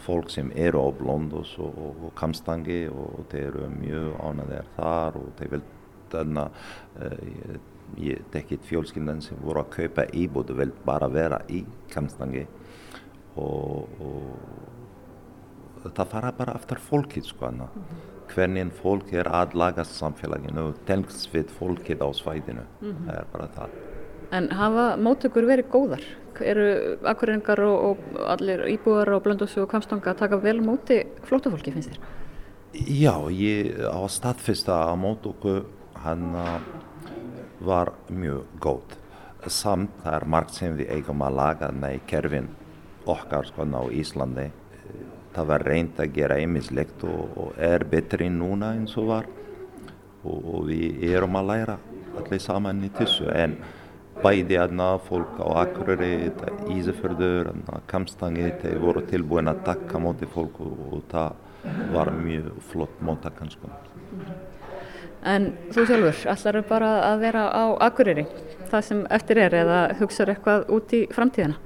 fólk 0.05 0.31
sem 0.31 0.53
eru 0.57 0.83
á 0.85 0.89
Blóndós 0.99 1.57
og, 1.59 1.75
og, 1.79 2.05
og 2.09 2.15
Kamstangi 2.19 2.87
og 2.89 3.27
þeir 3.33 3.49
eru 3.49 3.71
mjög 3.75 4.15
ánæðir 4.23 4.71
þar 4.77 5.19
og 5.21 5.33
þeir 5.39 5.51
vil 5.57 5.65
þarna 6.13 6.47
uh, 6.49 7.59
ég 8.01 8.25
tekkit 8.33 8.65
fjölskyndan 8.69 9.23
sem 9.25 9.39
voru 9.43 9.63
að 9.63 9.73
kaupa 9.77 10.07
íbúðu 10.13 10.59
vil 10.59 10.73
bara 10.85 11.09
vera 11.13 11.41
í 11.49 11.65
Kamstangi 11.93 12.45
og, 13.41 14.01
og 14.03 15.93
það 15.95 16.11
fara 16.13 16.33
bara 16.37 16.57
aftur 16.59 16.81
fólkið 16.83 17.29
sko 17.31 17.47
hana 17.47 17.69
-hmm. 17.73 18.01
hvernig 18.35 18.73
fólk 18.83 19.13
er 19.13 19.29
aðlagast 19.29 19.95
samfélaginu 19.97 20.73
tengst 20.87 21.35
við 21.35 21.47
fólkið 21.59 22.03
á 22.05 22.09
svæðinu 22.13 22.65
-hmm. 22.81 23.07
það 23.07 23.15
er 23.19 23.27
bara 23.33 23.49
það 23.57 23.88
En 24.35 24.51
hafa 24.53 24.91
mótökur 25.01 25.47
verið 25.49 25.71
góðar? 25.73 26.05
Eru 26.39 26.99
akkuringar 27.09 27.61
og, 27.65 27.79
og 27.89 28.19
allir 28.35 28.67
íbúðar 28.75 29.17
á 29.17 29.25
Blöndósi 29.25 29.63
og 29.63 29.71
Kamstanga 29.73 30.13
að 30.13 30.21
taka 30.23 30.39
vel 30.43 30.59
móti 30.63 31.01
flótafólki 31.27 31.73
finnst 31.75 31.95
þér? 31.95 32.03
Já, 32.77 33.15
ég 33.33 33.81
á 33.81 34.05
staðfesta 34.13 34.77
á 34.87 34.95
mótöku 34.95 35.63
hann 36.05 36.37
var 37.65 37.95
mjög 38.13 38.45
góð. 38.61 38.97
Samt 39.49 39.97
það 40.05 40.15
er 40.19 40.29
margt 40.29 40.55
sem 40.55 40.77
við 40.77 40.93
eigum 40.93 41.25
að 41.25 41.39
laga 41.39 41.73
í 41.89 42.01
kerfin 42.07 42.51
okkar 43.09 43.49
sko 43.49 43.65
á 43.65 43.83
Íslandi. 43.91 44.51
Það 45.33 45.49
var 45.49 45.65
reynd 45.65 46.01
að 46.01 46.15
gera 46.15 46.37
einmislegt 46.37 47.05
og, 47.07 47.37
og 47.37 47.59
er 47.59 47.85
betri 47.85 48.29
núna 48.29 48.75
eins 48.77 48.97
og 48.99 49.09
var 49.09 49.27
og, 50.25 50.39
og 50.39 50.67
við 50.69 51.05
erum 51.15 51.37
að 51.39 51.51
læra 51.53 51.77
allir 52.19 52.43
saman 52.43 52.85
í 52.85 52.91
þessu 52.95 53.29
en 53.33 53.57
bæði 54.23 54.59
aðna 54.63 54.89
fólk 55.07 55.39
á 55.39 55.47
Akureyri, 55.65 56.31
Ísafjörður, 56.75 57.53
Kamstangi, 57.91 58.51
þeir 58.63 58.79
voru 58.83 59.05
tilbúin 59.09 59.51
að 59.51 59.65
taka 59.69 60.01
móti 60.03 60.29
fólk 60.31 60.61
og, 60.65 61.03
það 61.13 61.93
var 61.95 62.13
mjög 62.15 62.53
flott 62.71 63.03
móttakann 63.05 63.53
sko. 63.53 63.71
En 65.29 65.51
þú 65.75 65.85
sjálfur, 65.89 66.23
ætlar 66.33 66.61
þau 66.61 66.69
bara 66.69 66.93
að 67.09 67.25
vera 67.27 67.45
á 67.51 67.65
Akureyri, 67.89 68.25
það 68.71 68.87
sem 68.89 69.05
eftir 69.19 69.43
er 69.43 69.59
eða 69.65 69.83
hugsaður 69.99 70.35
eitthvað 70.35 70.73
út 70.79 70.95
í 70.95 71.05
framtíðina? 71.15 71.59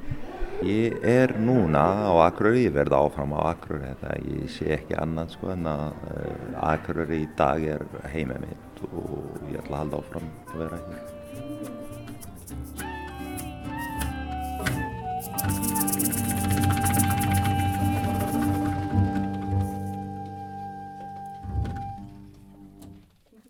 Ég 0.62 1.00
er 1.02 1.34
núna 1.42 1.82
á 2.06 2.12
Akureyri, 2.28 2.68
ég 2.68 2.76
verði 2.76 2.98
áfram 2.98 3.34
á 3.34 3.40
Akureyri, 3.52 3.96
það 4.00 4.28
ég 4.30 4.52
sé 4.56 4.68
ekki 4.78 4.98
annað 4.98 5.34
sko 5.36 5.52
en 5.56 5.66
að 5.68 5.88
uh, 6.12 6.36
Akureyri 6.72 7.24
í 7.24 7.32
dag 7.38 7.66
er 7.76 7.88
heimið 8.14 8.46
mitt 8.46 8.84
og 8.92 9.42
ég 9.50 9.58
ætla 9.58 9.74
að 9.74 9.82
halda 9.82 10.04
áfram 10.04 10.30
að 10.52 10.62
vera 10.64 10.84
hér. 10.86 11.11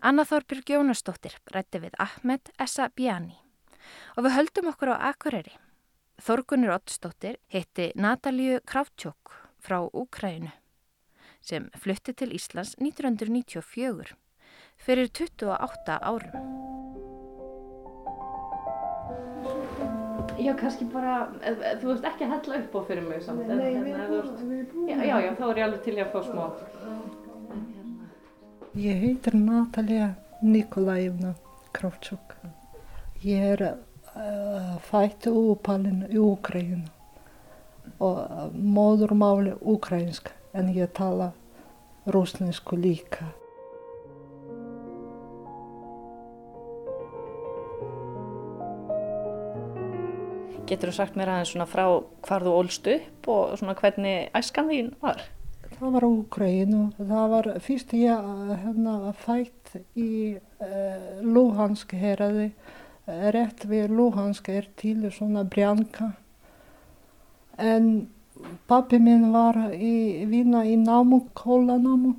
Anna 0.03 0.25
Þorbjörg 0.27 0.67
Jónastóttir 0.67 1.37
rætti 1.53 1.79
við 1.79 1.93
Ahmed 2.03 2.49
Essa 2.59 2.89
Bjani 2.91 3.37
og 4.17 4.25
við 4.25 4.33
höldum 4.35 4.67
okkur 4.73 4.91
á 4.91 5.07
Akureyri. 5.13 5.53
Þorgunir 6.19 6.73
Ottstóttir 6.75 7.37
hitti 7.47 7.85
Natalíu 7.95 8.57
Krátjók 8.67 9.31
frá 9.63 9.77
Úkrænu 9.87 10.51
sem 11.39 11.69
flutti 11.79 12.11
til 12.19 12.35
Íslands 12.35 12.75
1994 12.83 14.11
fyrir 14.75 15.07
28 15.07 15.97
árum. 16.03 16.51
Já, 20.35 20.51
kannski 20.59 20.91
bara, 20.91 21.29
þú 21.79 21.93
veist 21.93 22.11
ekki 22.11 22.27
að 22.27 22.35
hella 22.35 22.59
upp 22.59 22.75
á 22.75 22.81
fyrir 22.91 23.07
mig 23.07 23.23
samt. 23.23 23.47
Nei, 23.47 23.55
nei, 23.55 23.83
við 23.87 24.03
erum 24.03 24.39
búin. 24.67 24.87
Já, 24.91 24.99
já, 24.99 25.17
já, 25.29 25.33
þá 25.39 25.45
er 25.47 25.59
ég 25.63 25.67
alveg 25.69 25.83
til 25.87 25.95
ég 25.95 26.07
að 26.09 26.15
fá 26.17 26.25
smá. 26.27 26.47
Ég 28.73 28.97
heitir 28.99 29.35
Natalia 29.37 30.15
Nikolaevna 30.41 31.35
Kravchuk. 31.71 32.33
Ég 33.21 33.43
er 33.51 33.61
uh, 33.61 34.79
fætt 34.81 35.27
og 35.29 35.51
uppalinn 35.51 36.07
í 36.09 36.17
Ukraínu 36.17 36.87
og 38.01 38.55
móðurmáli 38.57 39.53
ukrainsk 39.61 40.31
en 40.57 40.71
ég 40.73 40.89
tala 40.97 41.27
rúsnesku 42.09 42.79
líka. 42.81 43.29
Getur 50.65 50.89
þú 50.89 50.97
sagt 50.97 51.21
mér 51.21 51.35
aðeins 51.35 51.53
svona 51.53 51.69
frá 51.69 51.85
hvar 52.25 52.49
þú 52.49 52.57
ólst 52.57 52.89
upp 52.97 53.31
og 53.37 53.55
svona 53.61 53.77
hvernig 53.77 54.33
æskan 54.33 54.73
þín 54.73 54.93
var? 55.05 55.21
Það 55.79 55.93
var 55.95 56.05
Úkrænu. 56.07 56.81
Það 56.97 57.29
var 57.31 57.47
fyrst 57.65 57.93
ég 57.97 58.27
hérna, 58.63 59.13
fætt 59.17 59.75
í 59.99 60.35
uh, 60.37 61.21
Luhansk 61.25 61.95
heraði. 61.97 62.51
Rétt 63.05 63.65
við 63.67 63.91
Luhansk 63.91 64.47
er 64.53 64.69
til 64.79 65.09
svona 65.11 65.43
brjanka. 65.43 66.13
En 67.59 68.07
pappi 68.69 68.99
minn 69.01 69.31
var 69.33 69.57
í 69.75 70.23
vinna 70.29 70.63
í 70.65 70.77
námu, 70.79 71.23
kólanámu. 71.35 72.13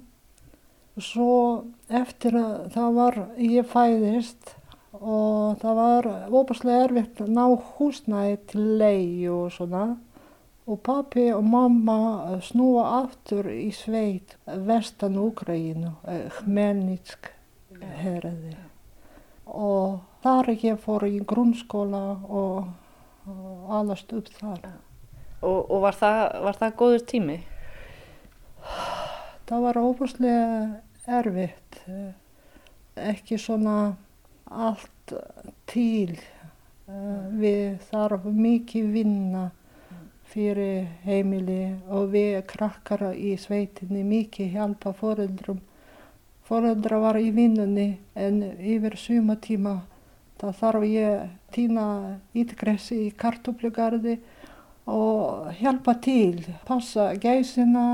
Svo 1.01 1.65
eftir 1.89 2.37
að 2.39 2.69
það 2.75 2.99
var, 2.99 3.17
ég 3.41 3.67
fæðist 3.67 4.55
og 5.01 5.59
það 5.63 5.79
var 5.81 6.09
óbúslega 6.31 6.85
erfitt 6.87 7.23
að 7.25 7.33
ná 7.35 7.45
húsnæði 7.75 8.37
til 8.53 8.67
leið 8.79 9.25
og 9.35 9.49
svona. 9.57 9.87
Og 10.65 10.79
pappi 10.81 11.27
og 11.29 11.45
mamma 11.45 12.39
snúa 12.41 12.85
aftur 13.03 13.51
í 13.53 13.69
sveit 13.77 14.39
vestan 14.49 15.19
Úgræinu, 15.21 15.91
Hmelnitsk 16.39 17.29
herði. 18.01 18.55
Og 19.45 19.99
þar 20.25 20.49
ég 20.55 20.79
fór 20.81 21.05
í 21.05 21.19
grunnskóla 21.21 22.01
og, 22.25 22.71
alast 23.69 24.15
upp 24.17 24.31
þar. 24.39 24.71
Og, 25.45 25.59
og 25.69 25.83
var, 25.85 25.99
það, 26.01 26.21
var 26.47 26.59
það 26.63 26.79
góður 26.81 27.05
tími? 27.13 27.37
Það 29.45 29.67
var 29.67 29.81
óbúslega 29.85 31.19
erfitt. 31.19 31.83
Ekki 32.97 33.37
svona 33.37 33.77
allt 34.49 35.13
til. 35.69 36.17
Við 37.37 37.77
þarf 37.91 38.25
mikið 38.33 38.89
vinna 38.97 39.45
fyrir 40.35 40.91
heimili 41.07 41.77
og 41.89 42.11
við 42.13 42.43
krakkar 42.51 43.13
í 43.15 43.37
sveitinni 43.39 44.03
mikið 44.05 44.59
hjálpa 44.59 44.93
foreldrum. 44.99 45.63
Foreldra 46.45 46.99
var 47.01 47.17
í 47.17 47.31
vinnunni 47.33 47.95
en 48.19 48.43
yfir 48.59 48.99
sumatíma 49.01 49.79
það 50.45 50.57
þarf 50.61 50.87
ég 50.89 51.29
týna 51.55 51.85
ítgressi 52.37 52.99
í 53.07 53.13
kartuplugarði 53.17 54.19
og 54.91 55.53
hjálpa 55.61 55.95
til, 56.05 56.43
passa 56.69 57.13
gæsina 57.17 57.85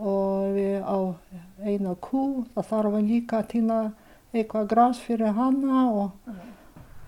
og 0.00 0.56
við 0.56 0.80
á 0.82 0.98
eina 1.62 1.94
kú, 2.02 2.46
það 2.56 2.70
þarf 2.72 2.96
líka 3.04 3.42
að 3.42 3.50
týna 3.52 3.80
eitthvað 4.32 4.72
græs 4.72 5.02
fyrir 5.04 5.36
hana 5.36 5.84
og 5.90 6.32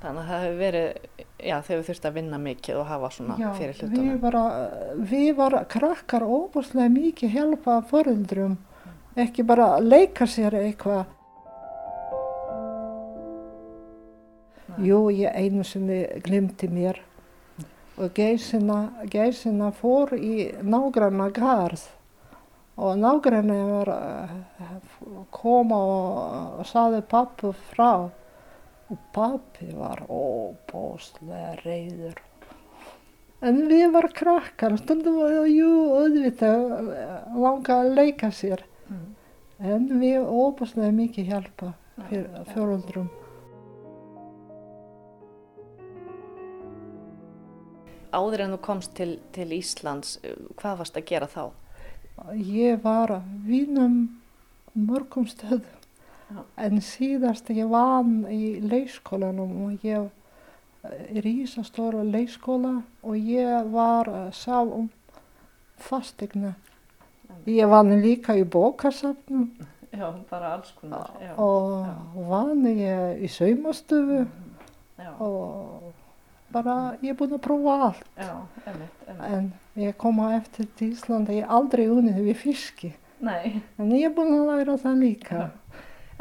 Þannig 0.03 0.18
að 0.18 0.28
það 0.28 0.40
hefur 0.43 0.57
verið, 0.59 0.95
já 1.43 1.57
þegar 1.62 1.80
við 1.80 1.88
þurftum 1.88 2.11
að 2.11 2.18
vinna 2.18 2.38
mikið 2.43 2.80
og 2.80 2.86
hafa 2.88 3.11
svona 3.14 3.36
Já, 3.40 3.49
fyrir 3.59 3.78
við 3.78 3.82
hlutunum. 3.88 4.20
var, 4.22 4.36
við 5.12 5.30
var 5.36 5.57
krakkar 5.72 6.26
óbúslega 6.26 6.93
mikið 6.93 7.34
hjálpa 7.36 7.78
foreldrum, 7.90 8.59
ekki 9.16 9.45
bara 9.47 9.78
leika 9.80 10.26
sér 10.26 10.57
eitthvað. 10.62 11.05
Jú, 14.82 15.11
ég 15.12 15.34
einu 15.36 15.64
sinni 15.68 16.07
glimti 16.24 16.68
mér 16.72 17.03
og 18.01 18.14
geysina, 18.16 18.78
geysina 19.12 19.68
fór 19.76 20.14
í 20.16 20.49
nágranna 20.64 21.28
garð 21.36 21.82
og 22.80 22.97
nágranna 22.97 23.59
var 23.68 23.90
eh, 23.93 24.32
koma 25.30 25.76
og 25.76 26.64
saði 26.66 27.03
pappu 27.05 27.53
frá 27.68 28.09
og 28.93 29.01
pappi 29.14 29.70
var 29.72 30.05
óbúslega 30.12 31.55
reyður. 31.62 32.20
En 33.43 33.64
við 33.66 33.88
var 33.95 34.07
krakkar, 34.14 34.76
stundum 34.78 35.16
var 35.18 35.49
jú, 35.51 35.70
auðvitað 35.97 36.68
langa 37.43 37.78
að 37.80 37.97
leika 37.97 38.30
sér. 38.30 38.62
En 39.62 39.88
við 39.99 40.22
óbúslega 40.22 40.93
mikið 40.95 41.32
hjálpa 41.32 41.72
fyrir 42.11 42.47
fjóruldrum. 42.53 43.11
Áður 48.12 48.45
en 48.45 48.55
þú 48.55 48.62
komst 48.66 48.93
til, 48.99 49.12
til 49.32 49.55
Íslands, 49.57 50.18
hvað 50.61 50.82
varst 50.82 50.99
að 51.01 51.07
gera 51.09 51.30
þá? 51.32 51.45
Ég 52.36 52.82
var 52.84 53.14
að 53.16 53.30
vinna 53.49 53.88
mörgum 54.76 55.24
stöðum. 55.30 55.81
En 56.56 56.80
síðast 56.80 57.50
ég 57.52 57.68
vann 57.70 58.24
í 58.30 58.60
leikskólanum 58.60 59.54
og 59.66 59.86
ég 59.86 60.08
er 60.82 61.26
í 61.28 61.34
Ísastóra 61.44 62.02
leikskóla 62.06 62.80
og 63.02 63.16
ég 63.16 63.70
var 63.72 64.10
að 64.10 64.32
sá 64.34 64.62
um 64.62 64.88
fastegna. 65.78 66.54
Ég 67.46 67.68
vann 67.70 67.94
líka 68.02 68.36
í 68.38 68.44
Já. 71.20 71.32
Já, 71.84 71.96
og 72.16 72.30
vann 72.30 72.64
ég 72.70 73.24
í 73.26 73.28
saumastofu 73.28 74.22
já, 74.22 75.10
og 75.20 75.92
bara 76.52 76.76
ég 77.02 77.12
er 77.12 77.18
búin 77.18 77.34
að 77.36 77.42
prófa 77.44 77.74
allt. 77.88 78.06
já, 78.16 78.32
emitt, 78.72 79.02
emitt. 79.08 79.26
En 79.28 79.52
ég 79.76 79.96
kom 80.00 80.20
á 80.24 80.32
eftir 80.38 80.68
til 80.76 80.92
Íslanda, 80.94 81.34
ég 81.36 81.44
er 81.44 81.52
aldrei 81.52 81.86
unnið 81.92 82.22
við 82.30 82.40
fiski. 82.40 82.92
Nei. 83.22 83.60
En 83.78 83.92
ég 83.92 84.08
er 84.08 84.14
búin 84.16 84.32
að 84.38 84.48
læra 84.48 84.78
það 84.80 85.04
líka. 85.04 85.50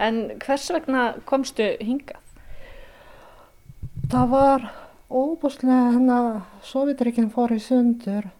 En 0.01 0.15
hvers 0.41 0.65
vegna 0.73 1.01
komstu 1.29 1.67
hingað? 1.77 2.21
Það 4.11 4.31
var 4.31 4.63
óbúslega 5.07 5.91
hennar 5.93 6.41
Sovjetrikinn 6.65 7.29
fór 7.31 7.53
í 7.53 7.59
sundur. 7.61 8.31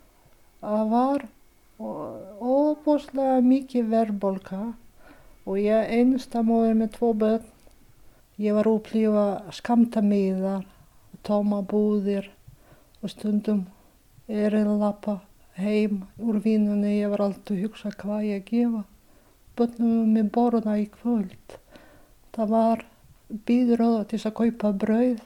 Það 0.62 0.90
var 0.92 1.26
óbúslega 1.82 3.38
mikið 3.46 3.92
verðbólka 3.94 4.62
og 5.46 5.60
ég 5.62 5.94
einsta 6.00 6.42
móður 6.46 6.78
með 6.82 6.94
tvo 6.98 7.14
börn. 7.24 7.48
Ég 8.42 8.58
var 8.58 8.70
upplifa 8.72 9.26
skamtamiðar, 9.54 10.64
tóma 11.22 11.62
búðir 11.62 12.32
og 13.02 13.14
stundum 13.14 13.68
er 14.26 14.56
að 14.58 14.80
lappa 14.82 15.20
heim 15.62 16.08
úr 16.18 16.42
vinnunni. 16.42 16.98
Ég 17.04 17.14
var 17.14 17.28
alltaf 17.28 17.54
að 17.54 17.68
hugsa 17.68 17.94
hvað 18.02 18.28
ég 18.32 18.50
gefa. 18.50 18.84
Börnum 19.58 20.14
með 20.16 20.32
borða 20.36 20.78
í 20.80 20.88
kvöld. 20.94 21.58
Það 22.32 22.54
var 22.56 22.86
býður 23.48 23.84
til 24.10 24.22
að 24.24 24.38
kaupa 24.40 24.72
brauð 24.84 25.22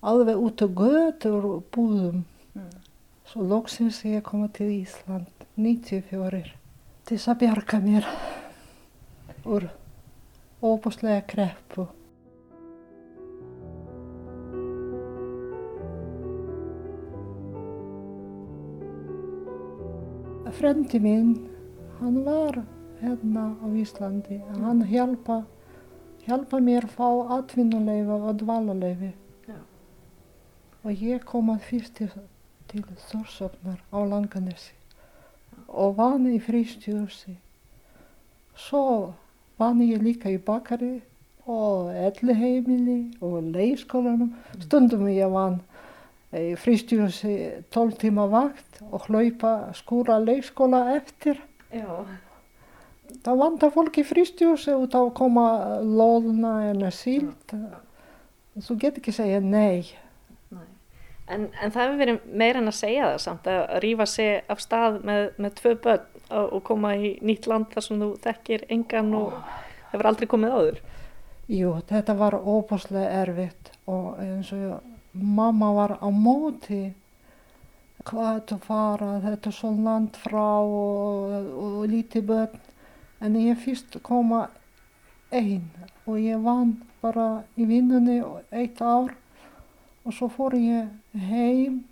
alveg 0.00 0.38
út 0.38 0.62
á 0.62 0.68
götur 0.68 1.48
og 1.48 1.66
búðum. 1.74 2.22
Svo 3.28 3.44
loksins 3.44 4.00
ég 4.06 4.22
koma 4.24 4.48
til 4.54 4.70
Ísland 4.78 5.44
94 5.58 6.54
til 7.08 7.18
að 7.18 7.38
bjarga 7.42 7.80
mér 7.82 8.08
úr 9.44 9.68
óbúslega 10.62 11.22
kreppu. 11.28 11.88
Frendi 20.58 20.98
minn, 20.98 21.36
hann 22.00 22.24
var 22.26 22.56
hérna 23.00 23.44
á 23.62 23.66
Íslandi. 23.74 24.40
Hann 24.60 24.82
hjálpa, 24.86 25.42
hjálpa 26.26 26.60
mér 26.60 26.88
að 26.88 26.96
fá 26.96 27.08
atvinnuleifa 27.38 28.18
og 28.18 28.40
dvalarleifi. 28.42 29.12
Og 30.86 31.04
ég 31.04 31.24
kom 31.26 31.50
að 31.52 31.64
fyrst 31.68 31.98
til, 31.98 32.10
til 32.70 32.84
Þórsöfnar 33.10 33.80
á 33.92 33.98
Langanesi 34.06 34.78
og 35.68 35.96
vann 35.98 36.26
í 36.30 36.38
fristjúsi. 36.40 37.34
Svo 38.58 39.14
vann 39.60 39.82
ég 39.84 40.02
líka 40.02 40.30
í 40.32 40.38
bakari 40.38 41.00
og 41.48 41.90
elliheimili 41.92 43.18
og 43.24 43.50
leikskólanum. 43.54 44.32
Stundum 44.62 45.08
ég 45.10 45.32
vann 45.32 45.60
í 46.36 46.54
fristjúsi 46.60 47.34
12 47.74 47.98
tíma 48.04 48.28
vakt 48.32 48.80
og 48.88 49.08
hlaupa 49.08 49.74
skúra 49.76 50.18
leikskóla 50.22 50.86
eftir. 50.96 51.42
Já. 51.72 52.06
Það 53.24 53.40
vantar 53.42 53.72
fólk 53.74 53.98
í 53.98 54.04
fristjúsi 54.06 54.74
út 54.78 54.94
á 54.94 55.00
að 55.00 55.14
koma 55.18 55.46
loðna 55.82 56.52
en 56.70 56.84
síld. 56.94 57.54
Þú 58.58 58.76
get 58.82 59.00
ekki 59.00 59.14
segja 59.14 59.40
nei. 59.42 59.88
En, 61.28 61.48
en 61.60 61.72
það 61.74 61.82
hefur 61.82 61.98
verið 62.00 62.28
meira 62.40 62.60
en 62.62 62.70
að 62.70 62.78
segja 62.78 63.08
það 63.10 63.18
samt 63.20 63.48
að 63.52 63.64
rífa 63.84 64.06
sig 64.08 64.30
af 64.48 64.62
stað 64.64 65.02
með, 65.04 65.24
með 65.36 65.56
tvö 65.58 65.72
börn 65.84 66.06
og, 66.30 66.46
og 66.56 66.62
koma 66.64 66.94
í 66.96 67.10
nýtt 67.20 67.48
land 67.50 67.68
þar 67.74 67.84
sem 67.84 68.00
þú 68.00 68.08
þekkir 68.24 68.64
engan 68.72 69.10
og 69.18 69.34
hefur 69.90 70.08
aldrei 70.08 70.28
komið 70.30 70.54
áður. 70.56 70.78
Jú, 71.48 71.74
þetta 71.88 72.16
var 72.16 72.38
óbúslega 72.38 73.22
erfitt 73.22 73.70
og 73.88 74.16
eins 74.22 74.54
og 74.56 74.80
mamma 75.12 75.70
var 75.76 75.94
á 76.00 76.08
móti 76.12 76.94
hvað 78.08 78.42
þú 78.48 78.58
fara, 78.64 79.12
þetta 79.24 79.50
er 79.50 79.56
svo 79.56 79.70
land 79.76 80.16
frá 80.16 80.48
og, 80.64 81.32
og 81.60 81.78
lítið 81.92 82.26
börn. 82.30 82.64
En 83.20 83.34
ég 83.36 83.58
fyrst 83.58 83.98
koma 84.02 84.48
einn 85.34 85.66
og 86.06 86.18
ég 86.22 86.40
vann 86.42 86.76
bara 87.02 87.44
í 87.58 87.66
vinnunni 87.68 88.20
eitt 88.54 88.80
ár 88.80 89.14
og 90.04 90.14
svo 90.14 90.28
fór 90.32 90.54
ég 90.56 90.88
heim 91.28 91.82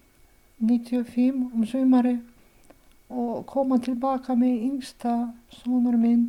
95 0.62 1.50
um 1.52 1.66
sumari 1.66 2.16
og 3.10 3.46
koma 3.46 3.78
tilbaka 3.78 4.34
með 4.34 4.62
yngsta 4.68 5.14
sonur 5.52 5.98
minn. 6.00 6.28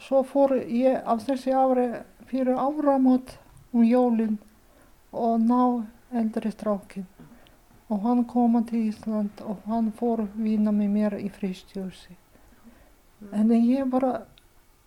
Svo 0.00 0.22
fór 0.24 0.56
ég 0.56 1.02
af 1.04 1.24
þessi 1.26 1.52
ári 1.52 1.86
fyrir 2.30 2.56
áramót 2.56 3.36
um 3.72 3.84
jólinn 3.84 4.38
og 5.12 5.40
ná 5.40 5.86
eldri 6.12 6.50
strákin. 6.50 7.06
Og 7.88 8.00
hann 8.02 8.24
koma 8.24 8.62
til 8.66 8.88
Ísland 8.88 9.42
og 9.46 9.62
hann 9.66 9.92
fór 9.92 10.26
vinna 10.34 10.72
með 10.72 10.90
mér 10.96 11.18
í 11.20 11.28
fristjósi. 11.30 12.16
En 13.32 13.50
ég 13.50 13.86
bara, 13.88 14.26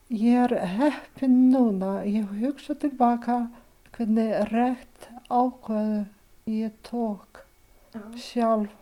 ég 0.08 0.36
er 0.38 0.54
heppin 0.78 1.50
núna, 1.50 2.04
ég 2.06 2.28
hugsa 2.42 2.76
tilbaka 2.78 3.48
hvernig 3.96 4.36
rétt 4.52 5.08
ákveðu 5.30 6.04
ég 6.46 6.76
tók 6.86 7.42
sjálf. 8.16 8.76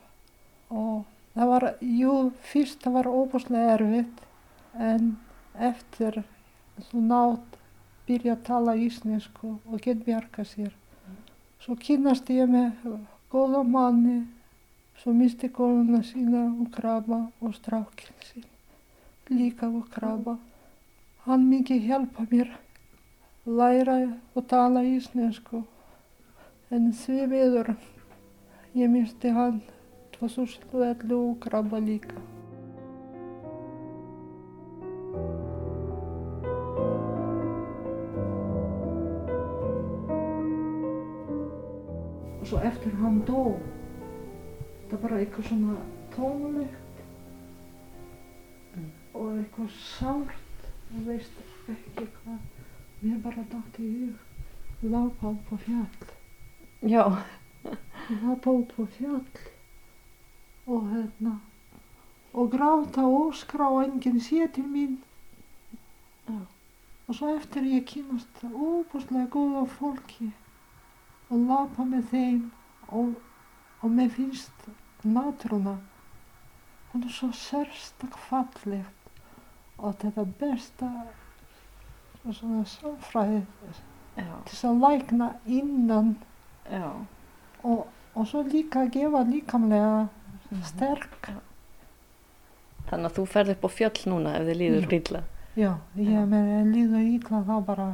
Og 0.67 1.05
það 1.35 1.51
var, 1.53 1.67
jú, 1.79 2.15
fyrst 2.43 2.83
það 2.83 2.97
var 2.97 3.09
óbúslega 3.11 3.77
erfitt 3.77 4.25
en 4.75 5.13
eftir 5.69 6.19
þú 6.89 7.05
nátt 7.07 7.55
byrja 8.07 8.35
að 8.35 8.43
tala 8.49 8.75
íslensku 8.75 9.53
og 9.55 9.79
get 9.83 10.03
bjarga 10.03 10.43
sér. 10.43 10.75
Svo 11.63 11.79
kynast 11.79 12.27
ég 12.35 12.51
með 12.51 12.75
góða 13.31 13.63
manni, 13.63 14.19
svo 14.99 15.15
misti 15.15 15.49
konuna 15.55 16.03
sína 16.03 16.49
og 16.51 16.69
krabba 16.75 17.23
og 17.39 17.55
strákinn 17.55 18.21
sín 18.27 18.47
líka 19.29 19.67
og 19.67 19.89
krabba. 19.91 20.37
Hann 21.25 21.49
mikið 21.49 21.87
hjálpa 21.89 22.25
mér 22.31 22.53
læra 23.45 23.97
og 24.35 24.47
tala 24.47 24.83
íslensku 24.83 25.63
en 26.71 26.89
því 26.91 27.27
miður 27.31 27.69
ég 28.75 28.89
misti 28.91 29.29
hann 29.31 29.61
2011 30.19 31.13
og 31.15 31.37
krabba 31.43 31.79
líka. 31.79 32.17
Og 42.39 42.47
svo 42.47 42.59
eftir 42.63 42.95
hann 42.99 43.21
dó, 43.27 43.55
það 44.89 44.99
bara 45.01 45.21
eitthvað 45.21 45.49
svona 45.51 45.79
tónlegt 46.15 46.86
og 49.17 49.33
eitthvað 49.39 49.73
sárt 49.81 50.67
og 50.93 51.03
veist 51.07 51.71
ekki 51.73 52.05
hvað. 52.19 52.39
Mér 53.01 53.19
bara 53.23 53.43
dætti 53.51 53.83
í 53.85 53.95
hug, 53.97 54.21
lápa 54.93 55.31
upp 55.33 55.51
á 55.53 55.57
fjall. 55.65 56.07
Já, 56.93 57.03
lappa 58.23 58.53
út 58.53 58.73
á 58.77 58.83
fjall 58.97 59.43
og 60.67 60.89
hérna 60.91 61.35
og 62.37 62.51
gráta 62.53 63.05
og 63.07 63.31
óskrá 63.31 63.69
og 63.73 63.83
enginn 63.85 64.21
sé 64.21 64.47
til 64.53 64.67
mín. 64.69 64.97
Já. 66.27 66.41
Og 67.07 67.15
svo 67.15 67.33
eftir 67.37 67.63
ég 67.63 67.85
kynast 67.87 68.43
óbúslega 68.43 69.29
góða 69.31 69.65
fólki 69.77 70.31
og 71.29 71.45
lappa 71.49 71.85
með 71.87 72.09
þeim 72.11 72.41
og, 72.89 73.13
og 73.81 73.89
mér 73.91 74.11
finnst 74.11 74.67
náttúruna 75.03 75.77
hún 76.91 77.03
er 77.03 77.13
svo 77.13 77.29
sérstak 77.31 78.15
fallegt 78.29 78.96
og 79.77 79.95
þetta 80.01 80.25
besta 80.39 80.89
svona 82.27 82.63
sáfræði 82.67 83.41
já, 84.17 84.31
til 84.49 84.57
að 84.69 84.81
lækna 84.83 85.27
innan 85.45 86.09
já. 86.67 86.89
og, 87.63 87.85
og 88.15 88.27
svo 88.27 88.41
líka 88.43 88.87
gefa 88.91 89.21
líkamlega 89.27 90.07
sterk. 90.67 91.29
Þannig 92.87 93.09
að 93.09 93.15
þú 93.17 93.25
ferð 93.31 93.53
upp 93.55 93.65
á 93.67 93.69
fjöll 93.77 94.03
núna 94.11 94.35
ef 94.39 94.45
þið 94.47 94.59
líður 94.61 94.85
Já. 94.87 94.97
illa. 94.99 95.23
Já, 95.57 95.71
ég 95.99 96.11
Já. 96.13 96.25
með 96.31 96.51
líður 96.73 97.07
ítla 97.15 97.41
þá 97.47 97.55
bara, 97.67 97.87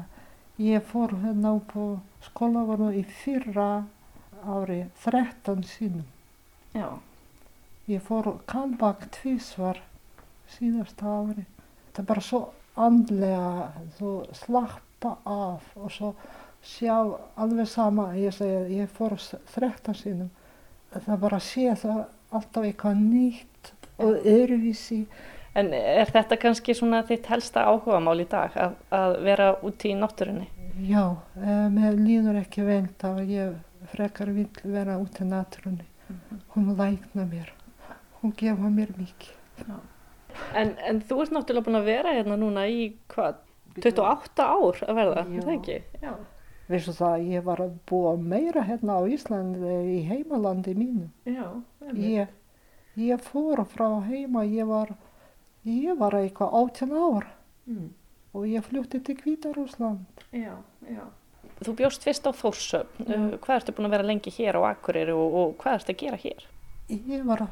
ég 0.61 0.83
fór 0.89 1.15
hérna 1.23 1.55
upp 1.57 1.73
á 1.77 1.85
skólavarnu 2.27 2.91
í 2.99 3.03
fyrra 3.23 3.69
ári 4.43 4.83
13 5.05 5.63
sínum. 5.65 6.05
Já, 6.73 6.99
Ég 7.83 7.99
fór 7.99 8.29
kallbak 8.47 9.09
tvísvar 9.11 9.81
síðasta 10.47 11.03
ári. 11.03 11.41
Það 11.93 12.03
er 12.03 12.09
bara 12.09 12.25
svo 12.25 12.41
andlega, 12.75 13.67
þú 13.99 14.13
slappa 14.33 15.17
af 15.29 15.75
og 15.77 15.91
svo 15.93 16.13
sjá 16.63 16.95
alveg 17.37 17.67
sama, 17.67 18.13
ég 18.17 18.33
segi, 18.33 18.79
ég 18.79 18.89
fór 18.89 19.15
13 19.19 19.99
sínum. 19.99 20.31
Það 20.93 21.21
bara 21.21 21.39
sé 21.43 21.69
það 21.77 22.03
alltaf 22.33 22.65
eitthvað 22.67 22.99
nýtt 23.01 23.73
og 24.01 24.25
öðruvísi. 24.25 25.05
en 25.53 25.69
er 25.73 26.09
þetta 26.09 26.37
kannski 26.41 26.73
svona 26.73 27.03
þitt 27.05 27.27
helsta 27.29 27.67
áhugamál 27.69 28.17
í 28.23 28.25
dag 28.25 28.55
að, 28.57 28.71
að 28.89 29.17
vera 29.27 29.49
úti 29.61 29.91
í 29.91 29.97
náttúrunni? 29.97 30.47
Já, 30.81 31.17
eh, 31.37 31.67
mér 31.69 31.99
líður 31.99 32.39
ekki 32.41 32.65
vel 32.65 32.87
þá 32.97 33.21
ég 33.29 33.53
frekar 33.93 34.33
vil 34.33 34.49
vera 34.63 34.97
út 34.97 35.21
í 35.21 35.27
náttúrunni. 35.29 35.85
Hún 36.55 36.73
lækna 36.77 37.27
mér, 37.29 37.53
hún 38.21 38.33
gefa 38.37 38.69
mér 38.69 38.95
mikið. 38.97 39.83
En, 40.55 40.75
en 40.87 41.01
þú 41.01 41.21
ert 41.23 41.31
náttúrulega 41.35 41.65
búin 41.67 41.79
að 41.81 41.85
vera 41.89 42.13
hérna 42.17 42.37
núna 42.39 42.67
í 42.69 42.93
hvað, 43.13 43.35
28 43.79 44.45
ár 44.45 44.79
að 44.87 44.95
verða, 44.99 45.23
er 45.25 45.41
það 45.47 45.55
ekki? 45.57 45.77
Já. 46.03 46.13
Veistu 46.69 46.93
það, 46.95 47.25
ég 47.33 47.43
var 47.43 47.59
að 47.65 47.73
búa 47.89 48.13
meira 48.17 48.61
hérna 48.63 48.95
á 48.97 49.01
Íslandi 49.11 49.73
í 49.97 49.97
heimalandi 50.07 50.73
mínu. 50.77 51.09
Já, 51.27 51.47
Ég, 51.93 52.27
ég 52.95 53.25
fór 53.25 53.63
frá 53.67 53.89
heima, 54.07 54.45
ég 54.47 54.65
var, 54.69 54.93
ég 55.67 55.97
var 55.99 56.15
eitthvað 56.21 56.53
18 56.61 56.93
ár 56.93 57.27
Mm. 57.67 57.89
og 58.35 58.43
ég 58.47 58.63
flutti 58.65 58.99
til 58.99 59.15
Hvítarúsland. 59.15 60.03
já, 60.33 60.51
já. 60.83 61.03
Þú 61.63 61.75
bjóst 61.79 62.03
fyrst 62.03 62.25
á 62.27 62.31
Þórsöfn, 62.35 63.05
uh, 63.07 63.37
hvað 63.39 63.55
ertu 63.61 63.71
búin 63.77 63.87
að 63.87 63.93
vera 63.95 64.03
lengi 64.09 64.31
hér 64.35 64.57
á 64.59 64.61
Akureyri 64.73 65.13
og, 65.15 65.33
og 65.33 65.53
hvað 65.61 65.77
ertu 65.79 65.93
að 65.93 65.99
gera 66.01 66.17
hér? 66.17 66.43
Ég, 66.93 67.23
var, 67.25 67.47